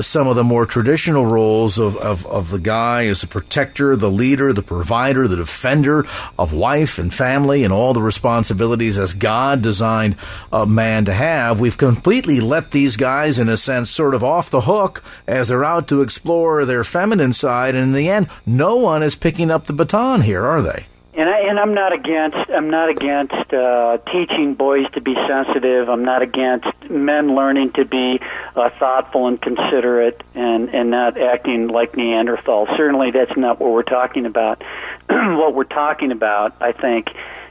some 0.00 0.28
of 0.28 0.36
the 0.36 0.44
more 0.44 0.66
traditional 0.66 1.26
roles 1.26 1.78
of, 1.78 1.96
of, 1.96 2.26
of 2.26 2.50
the 2.50 2.58
guy 2.58 3.06
as 3.06 3.20
the 3.20 3.26
protector, 3.26 3.96
the 3.96 4.10
leader, 4.10 4.52
the 4.52 4.62
provider, 4.62 5.26
the 5.26 5.36
defender 5.36 6.06
of 6.38 6.52
wife 6.52 6.98
and 6.98 7.12
family, 7.12 7.64
and 7.64 7.72
all 7.72 7.92
the 7.92 8.02
responsibilities 8.02 8.98
as 8.98 9.14
God 9.14 9.62
designed 9.62 10.16
a 10.52 10.66
man 10.66 11.04
to 11.06 11.14
have. 11.14 11.60
We've 11.60 11.76
completely 11.76 12.40
let 12.40 12.70
these 12.70 12.96
guys, 12.96 13.38
in 13.38 13.48
a 13.48 13.56
sense, 13.56 13.90
sort 13.90 14.14
of 14.14 14.24
off 14.24 14.50
the 14.50 14.62
hook 14.62 15.02
as 15.26 15.48
they're 15.48 15.64
out 15.64 15.88
to 15.88 16.02
explore 16.02 16.64
their 16.64 16.84
feminine 16.84 17.32
side, 17.32 17.74
and 17.74 17.84
in 17.84 17.92
the 17.92 18.08
end, 18.08 18.28
no 18.46 18.76
one 18.76 19.02
is 19.02 19.14
picking 19.14 19.50
up 19.50 19.66
the 19.66 19.72
baton 19.72 20.22
here, 20.22 20.44
are 20.44 20.62
they? 20.62 20.86
And 21.18 21.28
I 21.28 21.40
and 21.48 21.58
I'm 21.58 21.74
not 21.74 21.92
against 21.92 22.36
I'm 22.48 22.70
not 22.70 22.90
against 22.90 23.52
uh, 23.52 23.98
teaching 24.12 24.54
boys 24.54 24.88
to 24.92 25.00
be 25.00 25.16
sensitive. 25.26 25.88
I'm 25.88 26.04
not 26.04 26.22
against 26.22 26.68
men 26.88 27.34
learning 27.34 27.72
to 27.72 27.84
be 27.84 28.20
uh, 28.54 28.70
thoughtful 28.78 29.26
and 29.26 29.42
considerate 29.42 30.22
and 30.36 30.68
and 30.68 30.92
not 30.92 31.20
acting 31.20 31.66
like 31.66 31.94
Neanderthals. 31.94 32.68
Certainly, 32.76 33.10
that's 33.10 33.36
not 33.36 33.58
what 33.58 33.72
we're 33.72 33.82
talking 33.82 34.26
about. 34.26 34.62
what 35.08 35.56
we're 35.56 35.64
talking 35.64 36.12
about, 36.12 36.54
I 36.60 36.70
think, 36.70 37.08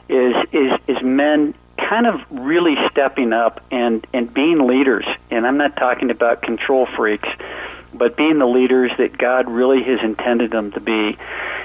is 0.08 0.34
is 0.50 0.72
is 0.86 1.02
men 1.02 1.54
kind 1.76 2.06
of 2.06 2.20
really 2.30 2.76
stepping 2.90 3.34
up 3.34 3.62
and 3.70 4.06
and 4.14 4.32
being 4.32 4.66
leaders. 4.66 5.04
And 5.30 5.46
I'm 5.46 5.58
not 5.58 5.76
talking 5.76 6.10
about 6.10 6.40
control 6.40 6.86
freaks 6.96 7.28
but 7.92 8.16
being 8.16 8.38
the 8.38 8.46
leaders 8.46 8.90
that 8.98 9.16
God 9.16 9.48
really 9.48 9.82
has 9.82 10.00
intended 10.02 10.50
them 10.50 10.72
to 10.72 10.80
be. 10.80 11.18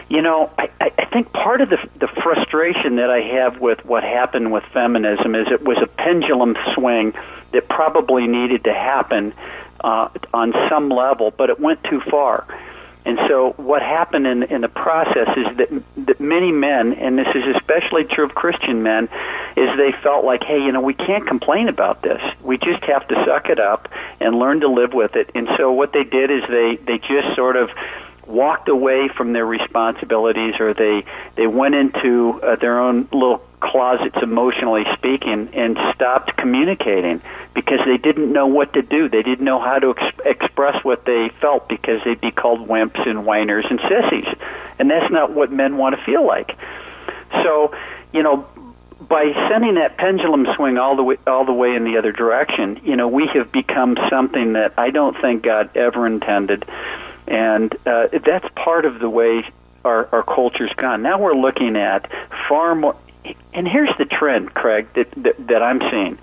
You 0.10 0.22
know, 0.22 0.52
I, 0.58 0.70
I 0.80 1.06
think 1.06 1.32
part 1.32 1.62
of 1.62 1.70
the, 1.70 1.78
the 2.00 2.08
frustration 2.08 2.98
that 2.98 3.10
I 3.10 3.22
have 3.38 3.60
with 3.60 3.84
what 3.86 4.04
happened 4.04 4.52
with 4.52 4.64
feminism 4.74 5.36
is 5.36 5.48
it 5.52 5.64
was 5.64 5.78
a 5.82 5.88
pendulum 5.88 6.56
swing 6.76 7.14
that 7.52 7.68
probably 7.68 8.28
needed 8.28 8.64
to 8.66 8.74
happen 8.74 9.34
uh, 9.84 10.10
on 10.34 10.54
some 10.70 10.90
level, 10.90 11.32
but 11.32 11.50
it 11.50 11.60
went 11.60 11.84
too 11.84 12.02
far. 12.10 12.46
And 13.06 13.20
so, 13.28 13.54
what 13.58 13.82
happened 13.82 14.26
in, 14.26 14.44
in 14.44 14.62
the 14.62 14.70
process 14.70 15.28
is 15.36 15.58
that, 15.58 15.84
that 16.06 16.20
many 16.22 16.52
men, 16.52 16.94
and 16.94 17.18
this 17.18 17.28
is 17.36 17.56
especially 17.58 18.06
true 18.06 18.26
of 18.26 18.34
Christian 18.34 18.82
men, 18.82 19.10
is 19.58 19.70
they 19.78 19.92
felt 20.02 20.24
like, 20.24 20.44
hey, 20.44 20.60
you 20.60 20.72
know, 20.72 20.82
we 20.82 20.94
can't 20.94 21.28
complain 21.28 21.68
about 21.68 22.02
this. 22.02 22.22
We 22.42 22.58
just 22.58 22.84
have 22.86 23.06
to 23.10 23.16
suck 23.26 23.50
it 23.50 23.60
up 23.60 23.90
and 24.22 24.36
learn 24.36 24.62
to 24.62 24.70
live 24.70 24.94
with 24.94 25.16
it. 25.16 25.32
And 25.36 25.50
so, 25.58 25.74
what 25.74 25.92
they 25.92 26.06
did 26.06 26.32
is 26.32 26.44
they 26.50 26.78
they 26.78 26.98
just 26.98 27.36
sort 27.36 27.58
of 27.58 27.70
walked 28.28 28.70
away 28.70 29.10
from 29.16 29.34
their 29.34 29.46
responsibilities 29.46 30.56
or 30.60 30.74
they 30.74 31.04
they 31.36 31.48
went 31.48 31.76
into 31.76 32.40
uh, 32.42 32.56
their 32.56 32.80
own 32.80 33.08
little 33.12 33.42
closets 33.60 34.18
emotionally 34.22 34.84
speaking 34.94 35.50
and 35.54 35.78
stopped 35.96 36.36
communicating 36.38 37.22
because 37.54 37.80
they 37.86 37.98
didn't 37.98 38.32
know 38.32 38.48
what 38.48 38.74
to 38.74 38.82
do. 38.82 39.08
They 39.10 39.24
didn't 39.24 39.46
know 39.46 39.60
how 39.60 39.80
to 39.80 39.96
ex- 39.98 40.20
express 40.26 40.84
what 40.84 41.06
they 41.06 41.32
felt 41.42 41.70
because 41.70 42.02
they'd 42.04 42.20
be 42.20 42.32
called 42.32 42.68
wimps 42.68 43.08
and 43.08 43.26
whiners 43.26 43.66
and 43.70 43.80
sissies. 43.82 44.28
And 44.80 44.90
that's 44.90 45.12
not 45.12 45.32
what 45.32 45.52
men 45.52 45.78
want 45.78 45.96
to 45.96 46.04
feel 46.04 46.26
like. 46.26 46.58
So 47.44 47.74
you 48.14 48.24
know 48.24 48.48
by 49.08 49.32
sending 49.50 49.76
that 49.76 49.98
pendulum 49.98 50.48
swing 50.56 50.78
all 50.78 50.96
the 50.96 51.04
way 51.04 51.18
all 51.28 51.46
the 51.46 51.54
way 51.54 51.76
in 51.76 51.84
the 51.84 51.98
other 51.98 52.12
direction, 52.12 52.80
you 52.84 52.96
know, 52.96 53.08
we 53.08 53.30
have 53.34 53.52
become 53.52 53.98
something 54.10 54.54
that 54.54 54.74
I 54.78 54.92
don't 54.92 55.20
think 55.22 55.44
God 55.44 55.76
ever 55.76 56.08
intended 56.08 56.64
and 57.28 57.74
uh, 57.86 58.08
that's 58.26 58.48
part 58.56 58.86
of 58.86 59.00
the 59.00 59.10
way 59.10 59.44
our, 59.84 60.08
our 60.12 60.24
culture's 60.24 60.74
gone. 60.78 61.02
Now 61.02 61.20
we're 61.20 61.36
looking 61.36 61.76
at 61.76 62.10
far 62.48 62.76
more. 62.76 62.96
And 63.54 63.68
here's 63.68 63.96
the 63.98 64.06
trend, 64.06 64.54
Craig, 64.54 64.88
that, 64.96 65.12
that, 65.18 65.48
that 65.48 65.64
I'm 65.64 65.80
seeing. 65.92 66.18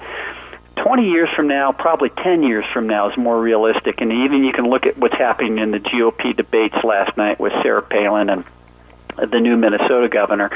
20 0.83 1.11
years 1.11 1.29
from 1.35 1.49
now, 1.49 1.73
probably 1.73 2.11
10 2.11 2.43
years 2.43 2.65
from 2.73 2.87
now 2.87 3.11
is 3.11 3.17
more 3.17 3.41
realistic. 3.41 4.01
And 4.01 4.13
even 4.13 4.45
you 4.45 4.53
can 4.53 4.69
look 4.69 4.87
at 4.87 4.97
what's 4.99 5.17
happening 5.17 5.59
in 5.59 5.71
the 5.71 5.79
GOP 5.79 6.37
debates 6.37 6.77
last 6.85 7.17
night 7.17 7.39
with 7.39 7.53
Sarah 7.63 7.83
Palin 7.83 8.31
and 8.31 8.45
the 9.17 9.41
new 9.41 9.57
Minnesota 9.57 10.09
governor. 10.09 10.51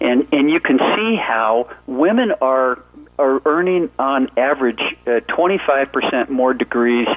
And, 0.00 0.28
and 0.32 0.50
you 0.50 0.60
can 0.60 0.78
see 0.78 1.16
how 1.16 1.70
women 1.86 2.32
are 2.40 2.82
are 3.18 3.40
earning 3.44 3.90
on 3.98 4.30
average 4.36 4.80
uh, 5.06 5.20
25% 5.28 6.28
more 6.30 6.54
degrees, 6.54 7.08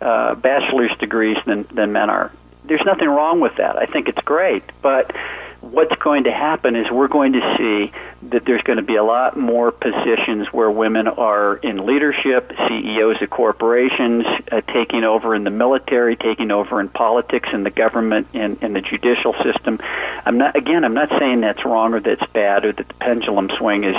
uh, 0.00 0.34
bachelor's 0.34 0.96
degrees 0.98 1.36
than, 1.46 1.66
than 1.74 1.92
men 1.92 2.10
are. 2.10 2.32
There's 2.64 2.84
nothing 2.86 3.08
wrong 3.08 3.40
with 3.40 3.56
that. 3.56 3.76
I 3.76 3.86
think 3.86 4.08
it's 4.08 4.20
great. 4.20 4.62
But 4.80 5.14
what's 5.62 5.94
going 6.02 6.24
to 6.24 6.32
happen 6.32 6.74
is 6.74 6.90
we're 6.90 7.08
going 7.08 7.32
to 7.32 7.56
see 7.56 7.92
that 8.30 8.44
there's 8.44 8.62
going 8.62 8.78
to 8.78 8.84
be 8.84 8.96
a 8.96 9.04
lot 9.04 9.36
more 9.36 9.70
positions 9.70 10.52
where 10.52 10.68
women 10.70 11.06
are 11.06 11.56
in 11.56 11.86
leadership, 11.86 12.52
CEOs 12.68 13.22
of 13.22 13.30
corporations, 13.30 14.24
uh, 14.50 14.60
taking 14.72 15.04
over 15.04 15.36
in 15.36 15.44
the 15.44 15.50
military, 15.50 16.16
taking 16.16 16.50
over 16.50 16.80
in 16.80 16.88
politics, 16.88 17.48
in 17.52 17.62
the 17.62 17.70
government, 17.70 18.26
in, 18.32 18.58
in 18.60 18.72
the 18.72 18.80
judicial 18.80 19.34
system. 19.44 19.78
I'm 20.26 20.36
not 20.36 20.56
again. 20.56 20.84
I'm 20.84 20.94
not 20.94 21.10
saying 21.18 21.40
that's 21.40 21.64
wrong 21.64 21.94
or 21.94 22.00
that's 22.00 22.26
bad 22.32 22.64
or 22.64 22.72
that 22.72 22.88
the 22.88 22.94
pendulum 22.94 23.48
swing 23.56 23.84
is 23.84 23.96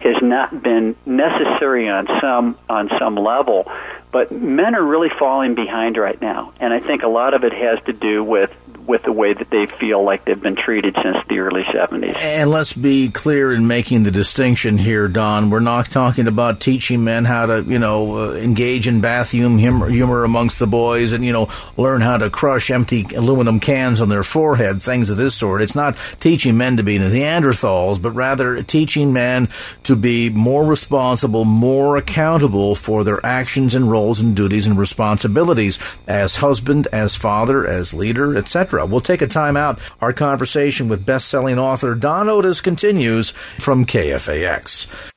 has 0.00 0.16
not 0.22 0.62
been 0.62 0.96
necessary 1.04 1.88
on 1.90 2.08
some 2.20 2.58
on 2.70 2.90
some 2.98 3.16
level, 3.16 3.70
but 4.10 4.32
men 4.32 4.74
are 4.74 4.82
really 4.82 5.10
falling 5.18 5.54
behind 5.54 5.98
right 5.98 6.20
now, 6.20 6.54
and 6.58 6.72
I 6.72 6.80
think 6.80 7.02
a 7.02 7.08
lot 7.08 7.34
of 7.34 7.44
it 7.44 7.52
has 7.52 7.82
to 7.84 7.92
do 7.92 8.24
with 8.24 8.50
with 8.86 9.02
the 9.02 9.12
way 9.12 9.32
that 9.32 9.48
they 9.50 9.66
feel 9.66 10.02
like 10.04 10.24
they've 10.24 10.40
been 10.40 10.56
treated 10.56 10.96
since 11.02 11.16
the 11.28 11.38
early 11.38 11.62
70s. 11.62 12.16
And 12.16 12.50
let's 12.50 12.72
be 12.72 13.10
clear 13.10 13.52
in 13.52 13.66
making 13.66 14.02
the 14.02 14.10
distinction 14.10 14.78
here, 14.78 15.08
Don. 15.08 15.50
We're 15.50 15.60
not 15.60 15.90
talking 15.90 16.26
about 16.26 16.60
teaching 16.60 17.04
men 17.04 17.24
how 17.24 17.46
to, 17.46 17.62
you 17.62 17.78
know, 17.78 18.30
uh, 18.30 18.32
engage 18.34 18.88
in 18.88 19.00
bathroom 19.00 19.58
humor, 19.58 19.88
humor 19.88 20.24
amongst 20.24 20.58
the 20.58 20.66
boys 20.66 21.12
and, 21.12 21.24
you 21.24 21.32
know, 21.32 21.48
learn 21.76 22.00
how 22.00 22.16
to 22.16 22.28
crush 22.28 22.70
empty 22.70 23.06
aluminum 23.14 23.60
cans 23.60 24.00
on 24.00 24.08
their 24.08 24.24
forehead, 24.24 24.82
things 24.82 25.10
of 25.10 25.16
this 25.16 25.34
sort. 25.34 25.62
It's 25.62 25.74
not 25.74 25.96
teaching 26.18 26.56
men 26.56 26.76
to 26.78 26.82
be 26.82 26.98
Neanderthals, 26.98 28.00
but 28.00 28.10
rather 28.12 28.62
teaching 28.62 29.12
men 29.12 29.48
to 29.84 29.94
be 29.94 30.28
more 30.28 30.64
responsible, 30.64 31.44
more 31.44 31.96
accountable 31.96 32.74
for 32.74 33.04
their 33.04 33.24
actions 33.24 33.74
and 33.74 33.90
roles 33.90 34.20
and 34.20 34.34
duties 34.34 34.66
and 34.66 34.78
responsibilities 34.78 35.78
as 36.06 36.36
husband, 36.36 36.88
as 36.92 37.14
father, 37.14 37.66
as 37.66 37.94
leader, 37.94 38.36
etc. 38.36 38.71
We'll 38.72 39.00
take 39.00 39.22
a 39.22 39.26
time 39.26 39.56
out. 39.56 39.80
Our 40.00 40.12
conversation 40.12 40.88
with 40.88 41.04
best-selling 41.04 41.58
author 41.58 41.94
Don 41.94 42.28
Otis 42.28 42.60
continues 42.60 43.30
from 43.30 43.84
KFAX. 43.84 45.10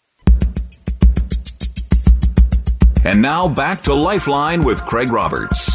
And 3.06 3.22
now 3.22 3.48
back 3.48 3.82
to 3.82 3.94
Lifeline 3.94 4.64
with 4.64 4.84
Craig 4.84 5.12
Roberts. 5.12 5.70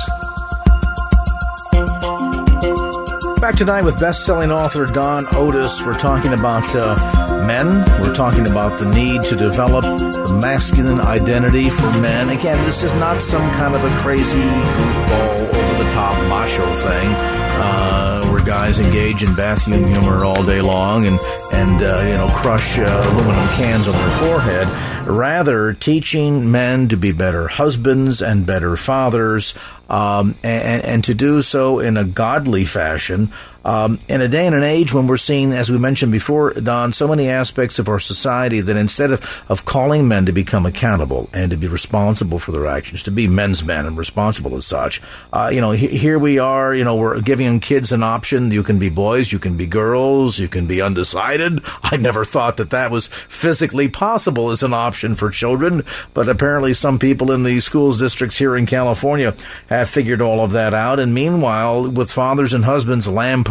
Back 3.40 3.57
tonight 3.57 3.85
with 3.85 3.99
best-selling 3.99 4.51
author 4.51 4.85
Don 4.85 5.25
Otis. 5.33 5.81
We're 5.81 5.99
talking 5.99 6.35
about 6.35 6.69
uh, 6.75 7.47
men. 7.47 7.69
We're 8.03 8.14
talking 8.14 8.51
about 8.51 8.79
the 8.79 8.93
need 8.95 9.23
to 9.23 9.37
develop 9.37 9.85
the 9.85 10.38
masculine 10.43 11.01
identity 11.01 11.71
for 11.71 11.99
men. 11.99 12.29
Again, 12.31 12.59
this 12.66 12.83
is 12.83 12.93
not 12.95 13.23
some 13.23 13.49
kind 13.53 13.75
of 13.75 13.83
a 13.83 13.88
crazy 14.01 14.37
goofball, 14.37 15.40
over-the-top 15.40 16.29
macho 16.29 16.75
thing 16.75 17.50
uh, 17.61 18.25
where 18.27 18.44
guys 18.44 18.79
engage 18.79 19.23
in 19.23 19.35
bathroom 19.35 19.87
humor 19.87 20.25
all 20.25 20.42
day 20.44 20.61
long 20.61 21.07
and 21.07 21.20
and 21.53 21.83
uh, 21.83 22.01
you 22.03 22.16
know 22.16 22.33
crush 22.37 22.79
uh, 22.79 22.83
aluminum 22.83 23.46
cans 23.57 23.87
on 23.87 23.94
their 23.94 24.18
forehead. 24.18 24.68
Rather, 25.07 25.73
teaching 25.73 26.53
men 26.53 26.88
to 26.88 26.96
be 26.96 27.11
better 27.11 27.49
husbands 27.49 28.23
and 28.23 28.46
better 28.46 28.77
fathers, 28.77 29.55
um, 29.88 30.35
and, 30.42 30.85
and, 30.85 31.05
to 31.05 31.14
do 31.14 31.42
so 31.42 31.81
in 31.81 31.96
a 31.96 32.05
godly 32.05 32.64
fashion, 32.64 33.33
Um, 33.64 33.99
in 34.09 34.20
a 34.23 34.29
day 34.29 34.46
and 34.46 34.55
an 34.55 34.62
age 34.62 34.94
when 34.94 35.07
we're 35.07 35.18
seeing, 35.18 35.53
as 35.53 35.70
we 35.70 35.78
mentioned 35.78 36.12
before, 36.12 36.53
Don, 36.55 36.93
so 36.93 37.07
many 37.07 37.28
aspects 37.28 37.78
of 37.78 37.89
our 37.89 38.01
society 38.01 38.61
that 38.61 38.76
instead 38.76 39.11
of, 39.11 39.45
of 39.49 39.64
calling 39.64 40.09
men 40.09 40.26
to 40.26 40.32
become 40.32 40.64
accountable 40.64 41.28
and 41.35 41.51
to 41.51 41.57
be 41.57 41.66
responsible 41.66 42.39
for 42.39 42.53
their 42.53 42.66
actions, 42.66 43.03
to 43.03 43.11
be 43.11 43.26
men's 43.26 43.62
men 43.62 43.85
and 43.85 43.99
responsible 43.99 44.57
as 44.57 44.66
such, 44.66 45.03
uh, 45.32 45.51
you 45.53 45.61
know, 45.61 45.72
he, 45.72 45.89
here 45.89 46.18
we 46.18 46.39
are, 46.39 46.74
you 46.74 46.85
know, 46.85 46.97
we're 46.97 47.20
giving 47.20 47.61
kids 47.61 47.93
an 47.93 48.03
option. 48.03 48.51
You 48.51 48.62
can 48.62 48.78
be 48.78 48.89
boys, 48.89 49.30
you 49.30 49.39
can 49.39 49.57
be 49.59 49.66
girls, 49.66 50.39
you 50.39 50.49
can 50.49 50.66
be 50.66 50.80
undecided. 50.80 51.61
I 51.82 51.97
never 51.97 52.24
thought 52.24 52.57
that 52.57 52.70
that 52.70 52.91
was 52.91 53.09
physically 53.09 53.89
possible 53.89 54.51
as 54.51 54.62
an 54.62 54.72
option 54.72 55.14
for 55.14 55.30
children, 55.30 55.85
but 56.14 56.28
apparently 56.28 56.72
some 56.72 56.99
people 56.99 57.30
in 57.30 57.43
the 57.43 57.61
schools 57.61 57.99
districts 57.99 58.39
here 58.39 58.57
in 58.57 58.64
California 58.64 59.35
have 59.68 59.91
figured 59.91 60.22
all 60.22 60.43
of 60.43 60.53
that 60.53 60.72
out. 60.72 60.99
And 60.99 61.12
meanwhile, 61.12 61.89
with 61.91 62.11
fathers 62.11 62.55
and 62.55 62.64
husbands 62.64 63.07
lampooned 63.07 63.49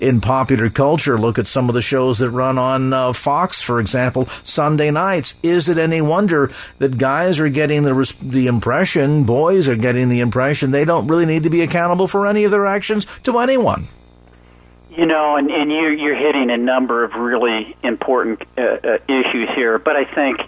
in 0.00 0.20
popular 0.20 0.70
culture, 0.70 1.18
look 1.18 1.38
at 1.38 1.46
some 1.46 1.68
of 1.68 1.74
the 1.74 1.82
shows 1.82 2.18
that 2.18 2.30
run 2.30 2.58
on 2.58 2.92
uh, 2.92 3.12
Fox, 3.12 3.62
for 3.62 3.80
example, 3.80 4.28
Sunday 4.42 4.90
nights. 4.90 5.34
Is 5.42 5.68
it 5.68 5.78
any 5.78 6.00
wonder 6.00 6.50
that 6.78 6.98
guys 6.98 7.38
are 7.38 7.48
getting 7.48 7.82
the 7.82 8.14
the 8.22 8.46
impression, 8.46 9.24
boys 9.24 9.68
are 9.68 9.76
getting 9.76 10.08
the 10.08 10.20
impression 10.20 10.70
they 10.70 10.84
don't 10.84 11.06
really 11.06 11.26
need 11.26 11.42
to 11.42 11.50
be 11.50 11.62
accountable 11.62 12.06
for 12.08 12.26
any 12.26 12.44
of 12.44 12.50
their 12.50 12.66
actions 12.66 13.06
to 13.24 13.38
anyone? 13.38 13.88
You 14.90 15.04
know, 15.04 15.36
and, 15.36 15.50
and 15.50 15.70
you're, 15.70 15.92
you're 15.92 16.16
hitting 16.16 16.50
a 16.50 16.56
number 16.56 17.04
of 17.04 17.12
really 17.12 17.76
important 17.82 18.42
uh, 18.56 18.62
uh, 18.62 18.98
issues 19.08 19.50
here, 19.54 19.78
but 19.78 19.94
I 19.94 20.04
think 20.06 20.40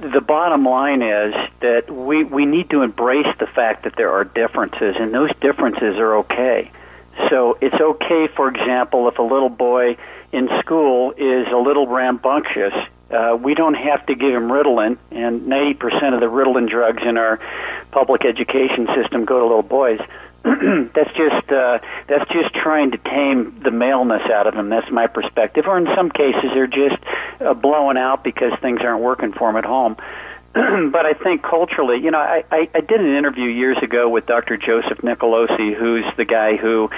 the 0.00 0.20
bottom 0.20 0.64
line 0.64 1.02
is 1.02 1.34
that 1.60 1.90
we, 1.90 2.24
we 2.24 2.46
need 2.46 2.70
to 2.70 2.82
embrace 2.82 3.32
the 3.38 3.46
fact 3.46 3.84
that 3.84 3.94
there 3.96 4.10
are 4.10 4.24
differences, 4.24 4.96
and 4.98 5.12
those 5.12 5.30
differences 5.40 5.98
are 5.98 6.16
okay. 6.18 6.72
So 7.28 7.58
it's 7.60 7.74
okay, 7.74 8.28
for 8.34 8.48
example, 8.48 9.08
if 9.08 9.18
a 9.18 9.22
little 9.22 9.48
boy 9.48 9.96
in 10.32 10.48
school 10.60 11.12
is 11.12 11.46
a 11.52 11.56
little 11.56 11.86
rambunctious, 11.86 12.72
uh, 13.10 13.36
we 13.40 13.54
don't 13.54 13.74
have 13.74 14.06
to 14.06 14.14
give 14.14 14.32
him 14.32 14.48
Ritalin, 14.48 14.96
and 15.10 15.42
90% 15.42 16.14
of 16.14 16.20
the 16.20 16.26
Ritalin 16.26 16.68
drugs 16.68 17.02
in 17.04 17.16
our 17.16 17.40
public 17.90 18.24
education 18.24 18.86
system 18.94 19.24
go 19.24 19.40
to 19.40 19.46
little 19.46 19.62
boys. 19.62 20.00
that's 20.42 21.10
just 21.16 21.52
uh, 21.52 21.78
that's 22.08 22.30
just 22.30 22.54
trying 22.54 22.92
to 22.92 22.98
tame 22.98 23.60
the 23.62 23.70
maleness 23.70 24.22
out 24.32 24.46
of 24.46 24.54
them. 24.54 24.70
That's 24.70 24.90
my 24.90 25.06
perspective. 25.06 25.66
Or 25.66 25.76
in 25.76 25.86
some 25.94 26.10
cases, 26.10 26.44
they're 26.54 26.66
just 26.66 26.96
uh, 27.40 27.52
blowing 27.52 27.98
out 27.98 28.24
because 28.24 28.52
things 28.62 28.80
aren't 28.82 29.02
working 29.02 29.34
for 29.34 29.48
them 29.48 29.56
at 29.56 29.66
home. 29.66 29.96
but 30.52 31.06
I 31.06 31.12
think 31.12 31.42
culturally, 31.42 32.00
you 32.02 32.10
know, 32.10 32.18
I, 32.18 32.42
I, 32.50 32.68
I 32.74 32.80
did 32.80 33.00
an 33.00 33.16
interview 33.16 33.44
years 33.44 33.78
ago 33.82 34.08
with 34.08 34.26
Dr. 34.26 34.56
Joseph 34.56 34.98
Nicolosi, 34.98 35.74
who's 35.74 36.04
the 36.16 36.24
guy 36.24 36.56
who 36.56 36.90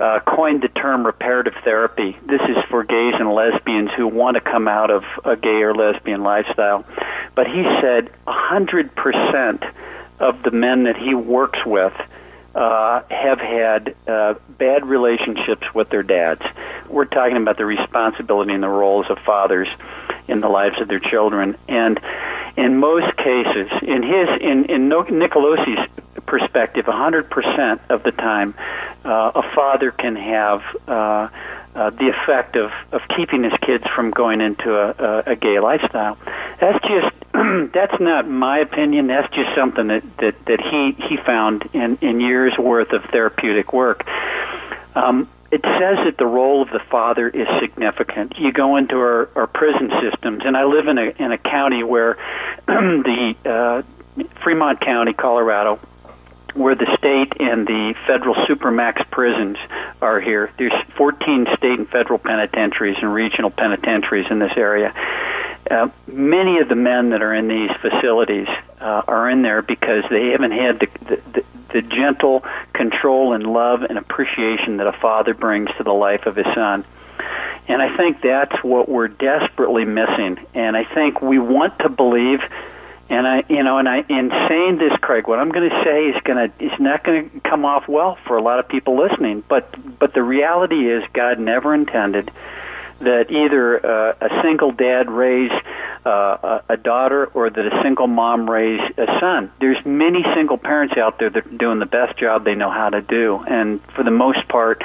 uh, 0.00 0.20
coined 0.20 0.62
the 0.62 0.68
term 0.68 1.04
reparative 1.04 1.52
therapy. 1.62 2.16
This 2.26 2.40
is 2.42 2.56
for 2.70 2.84
gays 2.84 3.14
and 3.18 3.30
lesbians 3.30 3.90
who 3.96 4.06
want 4.06 4.36
to 4.36 4.40
come 4.40 4.66
out 4.66 4.90
of 4.90 5.04
a 5.26 5.36
gay 5.36 5.62
or 5.62 5.74
lesbian 5.74 6.22
lifestyle. 6.22 6.86
But 7.34 7.46
he 7.46 7.64
said 7.82 8.10
a 8.26 8.32
100% 8.32 9.72
of 10.18 10.42
the 10.42 10.50
men 10.50 10.84
that 10.84 10.96
he 10.96 11.14
works 11.14 11.58
with 11.66 11.92
uh, 12.54 13.02
have 13.10 13.38
had 13.38 13.94
uh, 14.08 14.34
bad 14.48 14.86
relationships 14.86 15.66
with 15.74 15.90
their 15.90 16.02
dads. 16.02 16.40
We're 16.88 17.04
talking 17.04 17.36
about 17.36 17.58
the 17.58 17.66
responsibility 17.66 18.54
and 18.54 18.62
the 18.62 18.68
roles 18.68 19.04
of 19.10 19.18
fathers 19.18 19.68
in 20.26 20.40
the 20.40 20.48
lives 20.48 20.80
of 20.80 20.88
their 20.88 20.98
children, 20.98 21.56
and 21.68 22.00
in 22.56 22.76
most 22.76 23.16
cases, 23.16 23.70
in 23.82 24.02
his 24.02 24.28
in 24.40 24.64
in 24.66 24.88
Nicolosi's 24.88 25.88
perspective, 26.26 26.86
100% 26.86 27.80
of 27.88 28.02
the 28.02 28.10
time, 28.10 28.54
uh, 29.04 29.32
a 29.34 29.54
father 29.54 29.92
can 29.92 30.16
have 30.16 30.62
uh, 30.88 31.28
uh, 31.76 31.90
the 31.90 32.08
effect 32.08 32.56
of, 32.56 32.70
of 32.92 33.02
keeping 33.16 33.44
his 33.44 33.52
kids 33.60 33.84
from 33.94 34.10
going 34.10 34.40
into 34.40 34.74
a, 34.74 34.90
a, 34.90 35.32
a 35.32 35.36
gay 35.36 35.60
lifestyle. 35.60 36.18
That's 36.60 36.82
just 36.82 37.14
that's 37.72 38.00
not 38.00 38.28
my 38.28 38.58
opinion. 38.58 39.06
That's 39.08 39.32
just 39.34 39.54
something 39.54 39.88
that, 39.88 40.02
that, 40.18 40.34
that 40.46 40.60
he, 40.60 40.96
he 41.06 41.16
found 41.18 41.68
in, 41.74 41.98
in 42.00 42.20
years 42.20 42.56
worth 42.58 42.92
of 42.92 43.04
therapeutic 43.04 43.72
work. 43.72 44.06
Um, 44.94 45.28
it 45.50 45.62
says 45.62 45.98
that 46.04 46.16
the 46.18 46.26
role 46.26 46.62
of 46.62 46.70
the 46.70 46.80
father 46.90 47.28
is 47.28 47.46
significant. 47.60 48.34
You 48.38 48.52
go 48.52 48.76
into 48.76 48.96
our, 48.96 49.28
our 49.36 49.46
prison 49.46 49.90
systems, 50.02 50.42
and 50.44 50.56
I 50.56 50.64
live 50.64 50.88
in 50.88 50.98
a 50.98 51.12
in 51.18 51.32
a 51.32 51.38
county 51.38 51.82
where 51.82 52.16
the 52.66 53.34
uh, 53.44 54.22
Fremont 54.42 54.80
County, 54.80 55.12
Colorado, 55.12 55.78
where 56.54 56.74
the 56.74 56.86
state 56.98 57.32
and 57.38 57.66
the 57.66 57.94
federal 58.06 58.34
supermax 58.46 59.08
prisons 59.10 59.58
are 60.00 60.20
here. 60.20 60.50
There's 60.58 60.72
14 60.96 61.46
state 61.56 61.78
and 61.78 61.88
federal 61.88 62.18
penitentiaries 62.18 62.96
and 63.00 63.12
regional 63.12 63.50
penitentiaries 63.50 64.26
in 64.30 64.38
this 64.38 64.52
area. 64.56 64.94
Uh, 65.70 65.88
many 66.06 66.58
of 66.58 66.68
the 66.68 66.76
men 66.76 67.10
that 67.10 67.22
are 67.22 67.34
in 67.34 67.48
these 67.48 67.70
facilities 67.82 68.46
uh, 68.80 69.02
are 69.06 69.28
in 69.28 69.42
there 69.42 69.62
because 69.62 70.04
they 70.10 70.28
haven't 70.28 70.52
had 70.52 70.80
the, 70.80 70.86
the, 71.08 71.22
the, 71.32 71.44
the 71.76 71.82
gentle 71.82 72.42
control 72.72 73.34
and 73.34 73.46
love 73.46 73.82
and 73.82 73.98
appreciation 73.98 74.78
that 74.78 74.86
a 74.86 74.92
father 74.92 75.34
brings 75.34 75.68
to 75.76 75.84
the 75.84 75.92
life 75.92 76.24
of 76.24 76.36
his 76.36 76.46
son. 76.54 76.86
And 77.68 77.82
I 77.82 77.94
think 77.98 78.22
that's 78.22 78.64
what 78.64 78.88
we're 78.88 79.08
desperately 79.08 79.84
missing. 79.84 80.38
And 80.54 80.74
I 80.74 80.84
think 80.84 81.20
we 81.20 81.38
want 81.38 81.78
to 81.80 81.90
believe 81.90 82.40
and 83.08 83.24
I, 83.24 83.44
you 83.48 83.62
know, 83.62 83.78
and 83.78 83.88
I, 83.88 83.98
in 84.08 84.32
saying 84.48 84.78
this, 84.78 84.92
Craig, 85.00 85.28
what 85.28 85.38
I'm 85.38 85.50
going 85.50 85.70
to 85.70 85.84
say 85.84 86.06
is 86.06 86.20
going 86.24 86.50
to, 86.50 86.64
is 86.64 86.80
not 86.80 87.04
going 87.04 87.30
to 87.30 87.40
come 87.48 87.64
off 87.64 87.86
well 87.86 88.18
for 88.26 88.36
a 88.36 88.42
lot 88.42 88.58
of 88.58 88.66
people 88.66 88.98
listening. 88.98 89.44
But, 89.46 89.72
but 89.98 90.12
the 90.12 90.24
reality 90.24 90.90
is, 90.90 91.04
God 91.12 91.38
never 91.38 91.72
intended 91.72 92.32
that 92.98 93.30
either 93.30 93.86
uh, 93.86 94.14
a 94.20 94.42
single 94.42 94.72
dad 94.72 95.08
raise 95.08 95.52
uh, 96.06 96.60
a 96.68 96.76
daughter 96.76 97.26
or 97.26 97.50
that 97.50 97.66
a 97.66 97.82
single 97.82 98.06
mom 98.06 98.48
raise 98.48 98.80
a 98.96 99.06
son. 99.20 99.50
There's 99.60 99.84
many 99.84 100.24
single 100.34 100.56
parents 100.56 100.94
out 100.96 101.18
there 101.18 101.30
that 101.30 101.46
are 101.46 101.56
doing 101.56 101.80
the 101.80 101.86
best 101.86 102.18
job 102.18 102.44
they 102.44 102.54
know 102.54 102.70
how 102.70 102.90
to 102.90 103.02
do, 103.02 103.42
and 103.46 103.82
for 103.94 104.04
the 104.04 104.10
most 104.10 104.46
part, 104.48 104.82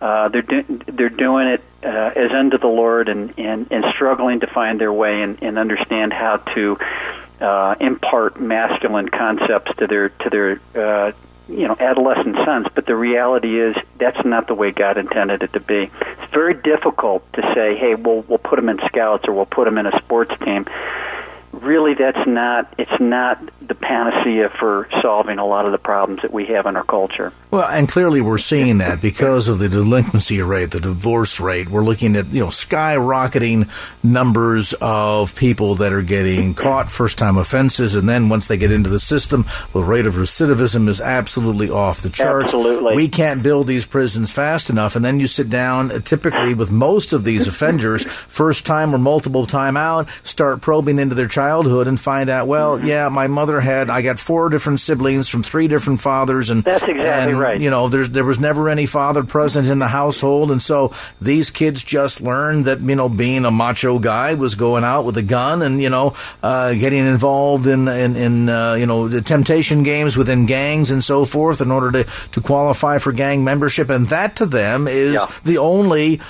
uh, 0.00 0.28
they're 0.28 0.42
do- 0.42 0.82
they're 0.86 1.08
doing 1.08 1.46
it 1.46 1.62
uh, 1.84 2.10
as 2.16 2.32
unto 2.32 2.58
the 2.58 2.66
Lord 2.66 3.08
and, 3.08 3.38
and 3.38 3.68
and 3.70 3.84
struggling 3.94 4.40
to 4.40 4.46
find 4.48 4.80
their 4.80 4.92
way 4.92 5.22
and, 5.22 5.40
and 5.42 5.58
understand 5.58 6.12
how 6.12 6.38
to 6.54 6.76
uh, 7.40 7.74
impart 7.80 8.40
masculine 8.40 9.08
concepts 9.08 9.70
to 9.78 9.86
their 9.86 10.08
to 10.08 10.30
their 10.30 10.60
uh, 10.74 11.12
you 11.48 11.68
know 11.68 11.76
adolescent 11.78 12.36
sons. 12.44 12.66
But 12.74 12.86
the 12.86 12.96
reality 12.96 13.60
is 13.60 13.76
that's 13.98 14.24
not 14.24 14.46
the 14.48 14.54
way 14.54 14.70
God 14.70 14.98
intended 14.98 15.42
it 15.42 15.52
to 15.52 15.60
be. 15.60 15.90
It's 16.00 16.32
very 16.32 16.54
difficult 16.54 17.30
to 17.34 17.42
say, 17.54 17.76
hey, 17.76 17.94
we'll 17.94 18.22
we'll 18.22 18.38
put 18.38 18.56
them 18.56 18.68
in 18.68 18.78
scouts 18.86 19.24
or 19.26 19.34
we'll 19.34 19.46
put 19.46 19.64
them 19.64 19.78
in 19.78 19.86
a 19.86 19.98
sports 19.98 20.32
team 20.44 20.66
really 21.64 21.94
that's 21.94 22.26
not 22.26 22.72
it's 22.78 23.00
not 23.00 23.40
the 23.66 23.74
panacea 23.74 24.50
for 24.58 24.88
solving 25.00 25.38
a 25.38 25.46
lot 25.46 25.66
of 25.66 25.72
the 25.72 25.78
problems 25.78 26.22
that 26.22 26.32
we 26.32 26.46
have 26.46 26.66
in 26.66 26.76
our 26.76 26.84
culture. 26.84 27.32
Well, 27.50 27.68
and 27.68 27.88
clearly 27.88 28.20
we're 28.20 28.38
seeing 28.38 28.78
that 28.78 29.00
because 29.00 29.48
of 29.48 29.58
the 29.58 29.68
delinquency 29.68 30.40
rate, 30.42 30.72
the 30.72 30.80
divorce 30.80 31.40
rate. 31.40 31.68
We're 31.68 31.84
looking 31.84 32.16
at, 32.16 32.26
you 32.26 32.40
know, 32.40 32.48
skyrocketing 32.48 33.70
numbers 34.02 34.74
of 34.80 35.34
people 35.34 35.76
that 35.76 35.92
are 35.92 36.02
getting 36.02 36.54
caught 36.54 36.90
first 36.90 37.16
time 37.16 37.36
offenses 37.36 37.94
and 37.94 38.08
then 38.08 38.28
once 38.28 38.46
they 38.46 38.56
get 38.56 38.70
into 38.70 38.90
the 38.90 39.00
system, 39.00 39.46
the 39.72 39.82
rate 39.82 40.06
of 40.06 40.14
recidivism 40.14 40.88
is 40.88 41.00
absolutely 41.00 41.70
off 41.70 42.02
the 42.02 42.10
charts. 42.10 42.46
Absolutely. 42.46 42.96
We 42.96 43.08
can't 43.08 43.42
build 43.42 43.66
these 43.66 43.86
prisons 43.86 44.30
fast 44.30 44.68
enough 44.68 44.96
and 44.96 45.04
then 45.04 45.20
you 45.20 45.26
sit 45.26 45.48
down 45.48 45.90
uh, 45.90 46.00
typically 46.00 46.54
with 46.54 46.70
most 46.70 47.12
of 47.12 47.24
these 47.24 47.46
offenders 47.46 48.04
first 48.04 48.66
time 48.66 48.94
or 48.94 48.98
multiple 48.98 49.46
time 49.46 49.76
out, 49.76 50.08
start 50.22 50.60
probing 50.60 50.98
into 50.98 51.14
their 51.14 51.28
child 51.28 51.53
childhood 51.54 51.86
and 51.86 52.00
find 52.00 52.30
out, 52.30 52.48
well, 52.48 52.76
mm-hmm. 52.76 52.86
yeah, 52.86 53.08
my 53.08 53.26
mother 53.26 53.60
had, 53.60 53.90
I 53.90 54.02
got 54.02 54.18
four 54.18 54.48
different 54.48 54.80
siblings 54.80 55.28
from 55.28 55.42
three 55.42 55.68
different 55.68 56.00
fathers, 56.00 56.50
and 56.50 56.64
that's 56.64 56.82
exactly 56.82 57.32
and, 57.32 57.38
right. 57.38 57.60
You 57.60 57.70
know, 57.70 57.88
there's 57.88 58.10
there 58.10 58.24
was 58.24 58.38
never 58.38 58.68
any 58.68 58.86
father 58.86 59.22
present 59.22 59.68
in 59.68 59.78
the 59.78 59.88
household, 59.88 60.50
and 60.50 60.62
so 60.62 60.92
these 61.20 61.50
kids 61.50 61.82
just 61.82 62.20
learned 62.20 62.64
that 62.64 62.80
you 62.80 62.96
know 62.96 63.08
being 63.08 63.44
a 63.44 63.50
macho 63.50 63.98
guy 63.98 64.34
was 64.34 64.54
going 64.54 64.84
out 64.84 65.04
with 65.04 65.16
a 65.16 65.22
gun 65.22 65.62
and 65.62 65.80
you 65.80 65.90
know 65.90 66.16
uh, 66.42 66.74
getting 66.74 67.06
involved 67.06 67.66
in 67.66 67.88
in, 67.88 68.16
in 68.16 68.48
uh, 68.48 68.74
you 68.74 68.86
know 68.86 69.08
the 69.08 69.22
temptation 69.22 69.82
games 69.82 70.16
within 70.16 70.46
gangs 70.46 70.90
and 70.90 71.04
so 71.04 71.24
forth 71.24 71.60
in 71.60 71.70
order 71.70 71.92
to 71.92 72.10
to 72.32 72.40
qualify 72.40 72.98
for 72.98 73.12
gang 73.12 73.44
membership, 73.44 73.90
and 73.90 74.08
that 74.08 74.36
to 74.36 74.46
them 74.46 74.88
is 74.88 75.14
yeah. 75.14 75.26
the 75.44 75.58
only 75.58 76.20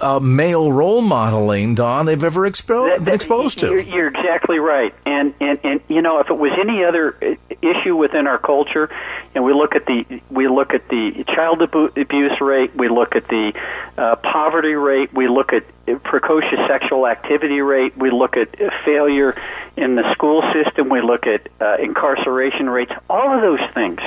uh, 0.00 0.20
male 0.20 0.72
role 0.72 1.02
modeling, 1.02 1.74
Don, 1.74 2.06
they've 2.06 2.22
ever 2.22 2.48
expo- 2.48 2.86
that, 2.86 2.98
that, 2.98 3.04
been 3.04 3.14
exposed 3.14 3.58
to. 3.60 3.66
You're, 3.66 3.80
you're, 3.80 4.08
exactly 4.08 4.58
right. 4.58 4.94
And, 5.06 5.34
and 5.40 5.58
and 5.64 5.80
you 5.88 6.02
know, 6.02 6.20
if 6.20 6.30
it 6.30 6.36
was 6.36 6.52
any 6.60 6.84
other 6.84 7.16
uh, 7.22 7.54
issue 7.62 7.96
within 7.96 8.26
our 8.26 8.38
culture, 8.38 8.90
and 9.34 9.44
we 9.44 9.52
look 9.52 9.74
at 9.74 9.86
the 9.86 10.20
we 10.30 10.48
look 10.48 10.74
at 10.74 10.88
the 10.88 11.24
child 11.34 11.62
abuse 11.62 12.40
rate, 12.40 12.74
we 12.76 12.88
look 12.88 13.16
at 13.16 13.28
the 13.28 13.52
uh, 13.98 14.16
poverty 14.16 14.74
rate, 14.74 15.12
we 15.12 15.28
look 15.28 15.52
at 15.52 15.64
precocious 16.02 16.58
sexual 16.68 17.06
activity 17.06 17.60
rate, 17.60 17.96
we 17.96 18.10
look 18.10 18.36
at 18.36 18.56
failure 18.84 19.34
in 19.76 19.96
the 19.96 20.12
school 20.12 20.42
system, 20.52 20.88
we 20.88 21.00
look 21.02 21.26
at 21.26 21.48
uh, 21.60 21.76
incarceration 21.82 22.68
rates. 22.68 22.92
All 23.08 23.34
of 23.34 23.40
those 23.40 23.60
things 23.74 24.00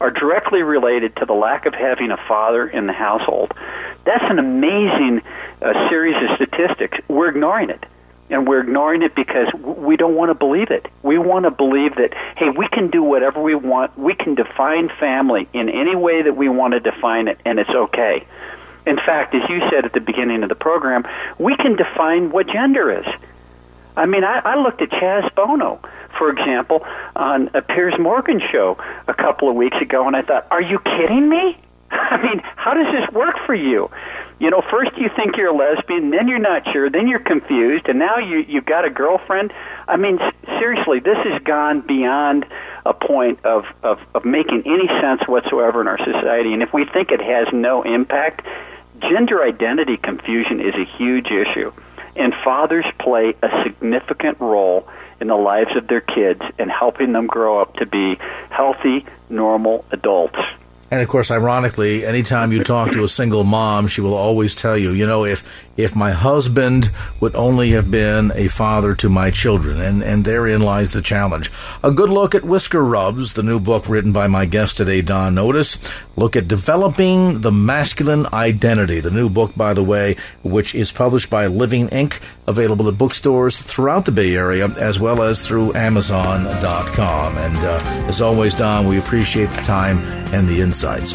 are 0.00 0.10
directly 0.10 0.62
related 0.62 1.14
to 1.16 1.26
the 1.26 1.34
lack 1.34 1.66
of 1.66 1.74
having 1.74 2.10
a 2.10 2.16
father 2.26 2.66
in 2.66 2.86
the 2.86 2.92
household. 2.92 3.52
That's 4.04 4.24
an 4.28 4.38
amazing 4.38 5.20
uh, 5.60 5.88
series 5.88 6.16
of 6.16 6.36
statistics. 6.36 6.98
We're 7.08 7.28
ignoring 7.28 7.70
it. 7.70 7.84
And 8.30 8.46
we're 8.46 8.60
ignoring 8.60 9.02
it 9.02 9.16
because 9.16 9.52
we 9.54 9.96
don't 9.96 10.14
want 10.14 10.30
to 10.30 10.34
believe 10.34 10.70
it. 10.70 10.86
We 11.02 11.18
want 11.18 11.46
to 11.46 11.50
believe 11.50 11.96
that, 11.96 12.14
hey, 12.36 12.48
we 12.48 12.68
can 12.68 12.88
do 12.88 13.02
whatever 13.02 13.42
we 13.42 13.56
want. 13.56 13.98
We 13.98 14.14
can 14.14 14.36
define 14.36 14.88
family 15.00 15.48
in 15.52 15.68
any 15.68 15.96
way 15.96 16.22
that 16.22 16.36
we 16.36 16.48
want 16.48 16.74
to 16.74 16.80
define 16.80 17.26
it, 17.26 17.40
and 17.44 17.58
it's 17.58 17.70
okay. 17.70 18.24
In 18.86 18.96
fact, 18.96 19.34
as 19.34 19.42
you 19.50 19.60
said 19.68 19.84
at 19.84 19.92
the 19.92 20.00
beginning 20.00 20.44
of 20.44 20.48
the 20.48 20.54
program, 20.54 21.06
we 21.38 21.56
can 21.56 21.74
define 21.74 22.30
what 22.30 22.46
gender 22.46 23.00
is. 23.00 23.06
I 23.96 24.06
mean, 24.06 24.24
I, 24.24 24.40
I 24.44 24.62
looked 24.62 24.82
at 24.82 24.90
Chaz 24.90 25.34
Bono, 25.34 25.80
for 26.18 26.30
example, 26.30 26.84
on 27.16 27.50
a 27.54 27.62
Piers 27.62 27.94
Morgan 27.98 28.40
show 28.52 28.78
a 29.08 29.14
couple 29.14 29.48
of 29.48 29.56
weeks 29.56 29.76
ago, 29.80 30.06
and 30.06 30.16
I 30.16 30.22
thought, 30.22 30.46
are 30.50 30.62
you 30.62 30.78
kidding 30.78 31.28
me? 31.28 31.58
I 31.90 32.22
mean, 32.22 32.40
how 32.56 32.74
does 32.74 32.86
this 32.92 33.10
work 33.14 33.36
for 33.46 33.54
you? 33.54 33.90
You 34.38 34.48
know, 34.48 34.62
first 34.70 34.92
you 34.96 35.10
think 35.14 35.36
you're 35.36 35.48
a 35.48 35.56
lesbian, 35.56 36.10
then 36.10 36.28
you're 36.28 36.38
not 36.38 36.62
sure, 36.72 36.88
then 36.88 37.08
you're 37.08 37.18
confused, 37.18 37.88
and 37.88 37.98
now 37.98 38.16
you 38.18 38.38
you've 38.38 38.64
got 38.64 38.86
a 38.86 38.90
girlfriend. 38.90 39.52
I 39.86 39.98
mean, 39.98 40.18
seriously, 40.58 41.00
this 41.00 41.18
has 41.24 41.42
gone 41.42 41.82
beyond 41.82 42.46
a 42.86 42.94
point 42.94 43.44
of, 43.44 43.64
of 43.82 43.98
of 44.14 44.24
making 44.24 44.62
any 44.64 44.88
sense 45.02 45.20
whatsoever 45.28 45.82
in 45.82 45.88
our 45.88 45.98
society. 45.98 46.54
And 46.54 46.62
if 46.62 46.72
we 46.72 46.86
think 46.86 47.10
it 47.10 47.20
has 47.20 47.48
no 47.52 47.82
impact, 47.82 48.46
gender 49.00 49.42
identity 49.42 49.98
confusion 49.98 50.60
is 50.60 50.74
a 50.74 50.86
huge 50.96 51.26
issue 51.26 51.70
and 52.16 52.34
fathers 52.44 52.84
play 52.98 53.34
a 53.42 53.48
significant 53.64 54.40
role 54.40 54.88
in 55.20 55.28
the 55.28 55.36
lives 55.36 55.70
of 55.76 55.86
their 55.88 56.00
kids 56.00 56.40
and 56.58 56.70
helping 56.70 57.12
them 57.12 57.26
grow 57.26 57.60
up 57.60 57.74
to 57.76 57.86
be 57.86 58.16
healthy, 58.50 59.04
normal 59.28 59.84
adults. 59.90 60.38
And 60.90 61.00
of 61.00 61.08
course, 61.08 61.30
ironically, 61.30 62.04
anytime 62.04 62.50
you 62.50 62.64
talk 62.64 62.90
to 62.92 63.04
a 63.04 63.08
single 63.08 63.44
mom, 63.44 63.86
she 63.86 64.00
will 64.00 64.14
always 64.14 64.56
tell 64.56 64.76
you, 64.76 64.90
you 64.90 65.06
know, 65.06 65.24
if 65.24 65.44
if 65.84 65.96
my 65.96 66.12
husband 66.12 66.90
would 67.20 67.34
only 67.34 67.70
have 67.70 67.90
been 67.90 68.32
a 68.34 68.48
father 68.48 68.94
to 68.96 69.08
my 69.08 69.30
children, 69.30 69.80
and, 69.80 70.02
and 70.02 70.24
therein 70.24 70.60
lies 70.60 70.92
the 70.92 71.02
challenge. 71.02 71.50
A 71.82 71.90
good 71.90 72.10
look 72.10 72.34
at 72.34 72.44
Whisker 72.44 72.84
Rubs, 72.84 73.32
the 73.32 73.42
new 73.42 73.60
book 73.60 73.88
written 73.88 74.12
by 74.12 74.26
my 74.26 74.46
guest 74.46 74.76
today, 74.76 75.02
Don 75.02 75.38
Otis. 75.38 75.78
Look 76.16 76.36
at 76.36 76.48
Developing 76.48 77.40
the 77.40 77.52
Masculine 77.52 78.26
Identity, 78.32 79.00
the 79.00 79.10
new 79.10 79.30
book, 79.30 79.52
by 79.56 79.74
the 79.74 79.84
way, 79.84 80.16
which 80.42 80.74
is 80.74 80.92
published 80.92 81.30
by 81.30 81.46
Living 81.46 81.88
Ink, 81.88 82.20
available 82.46 82.88
at 82.88 82.98
bookstores 82.98 83.56
throughout 83.56 84.04
the 84.04 84.12
Bay 84.12 84.34
Area, 84.36 84.68
as 84.78 85.00
well 85.00 85.22
as 85.22 85.40
through 85.40 85.74
Amazon.com. 85.74 87.38
And 87.38 87.56
uh, 87.56 87.80
as 88.06 88.20
always, 88.20 88.54
Don, 88.54 88.86
we 88.86 88.98
appreciate 88.98 89.50
the 89.50 89.62
time 89.62 89.98
and 90.34 90.48
the 90.48 90.60
insights. 90.60 91.14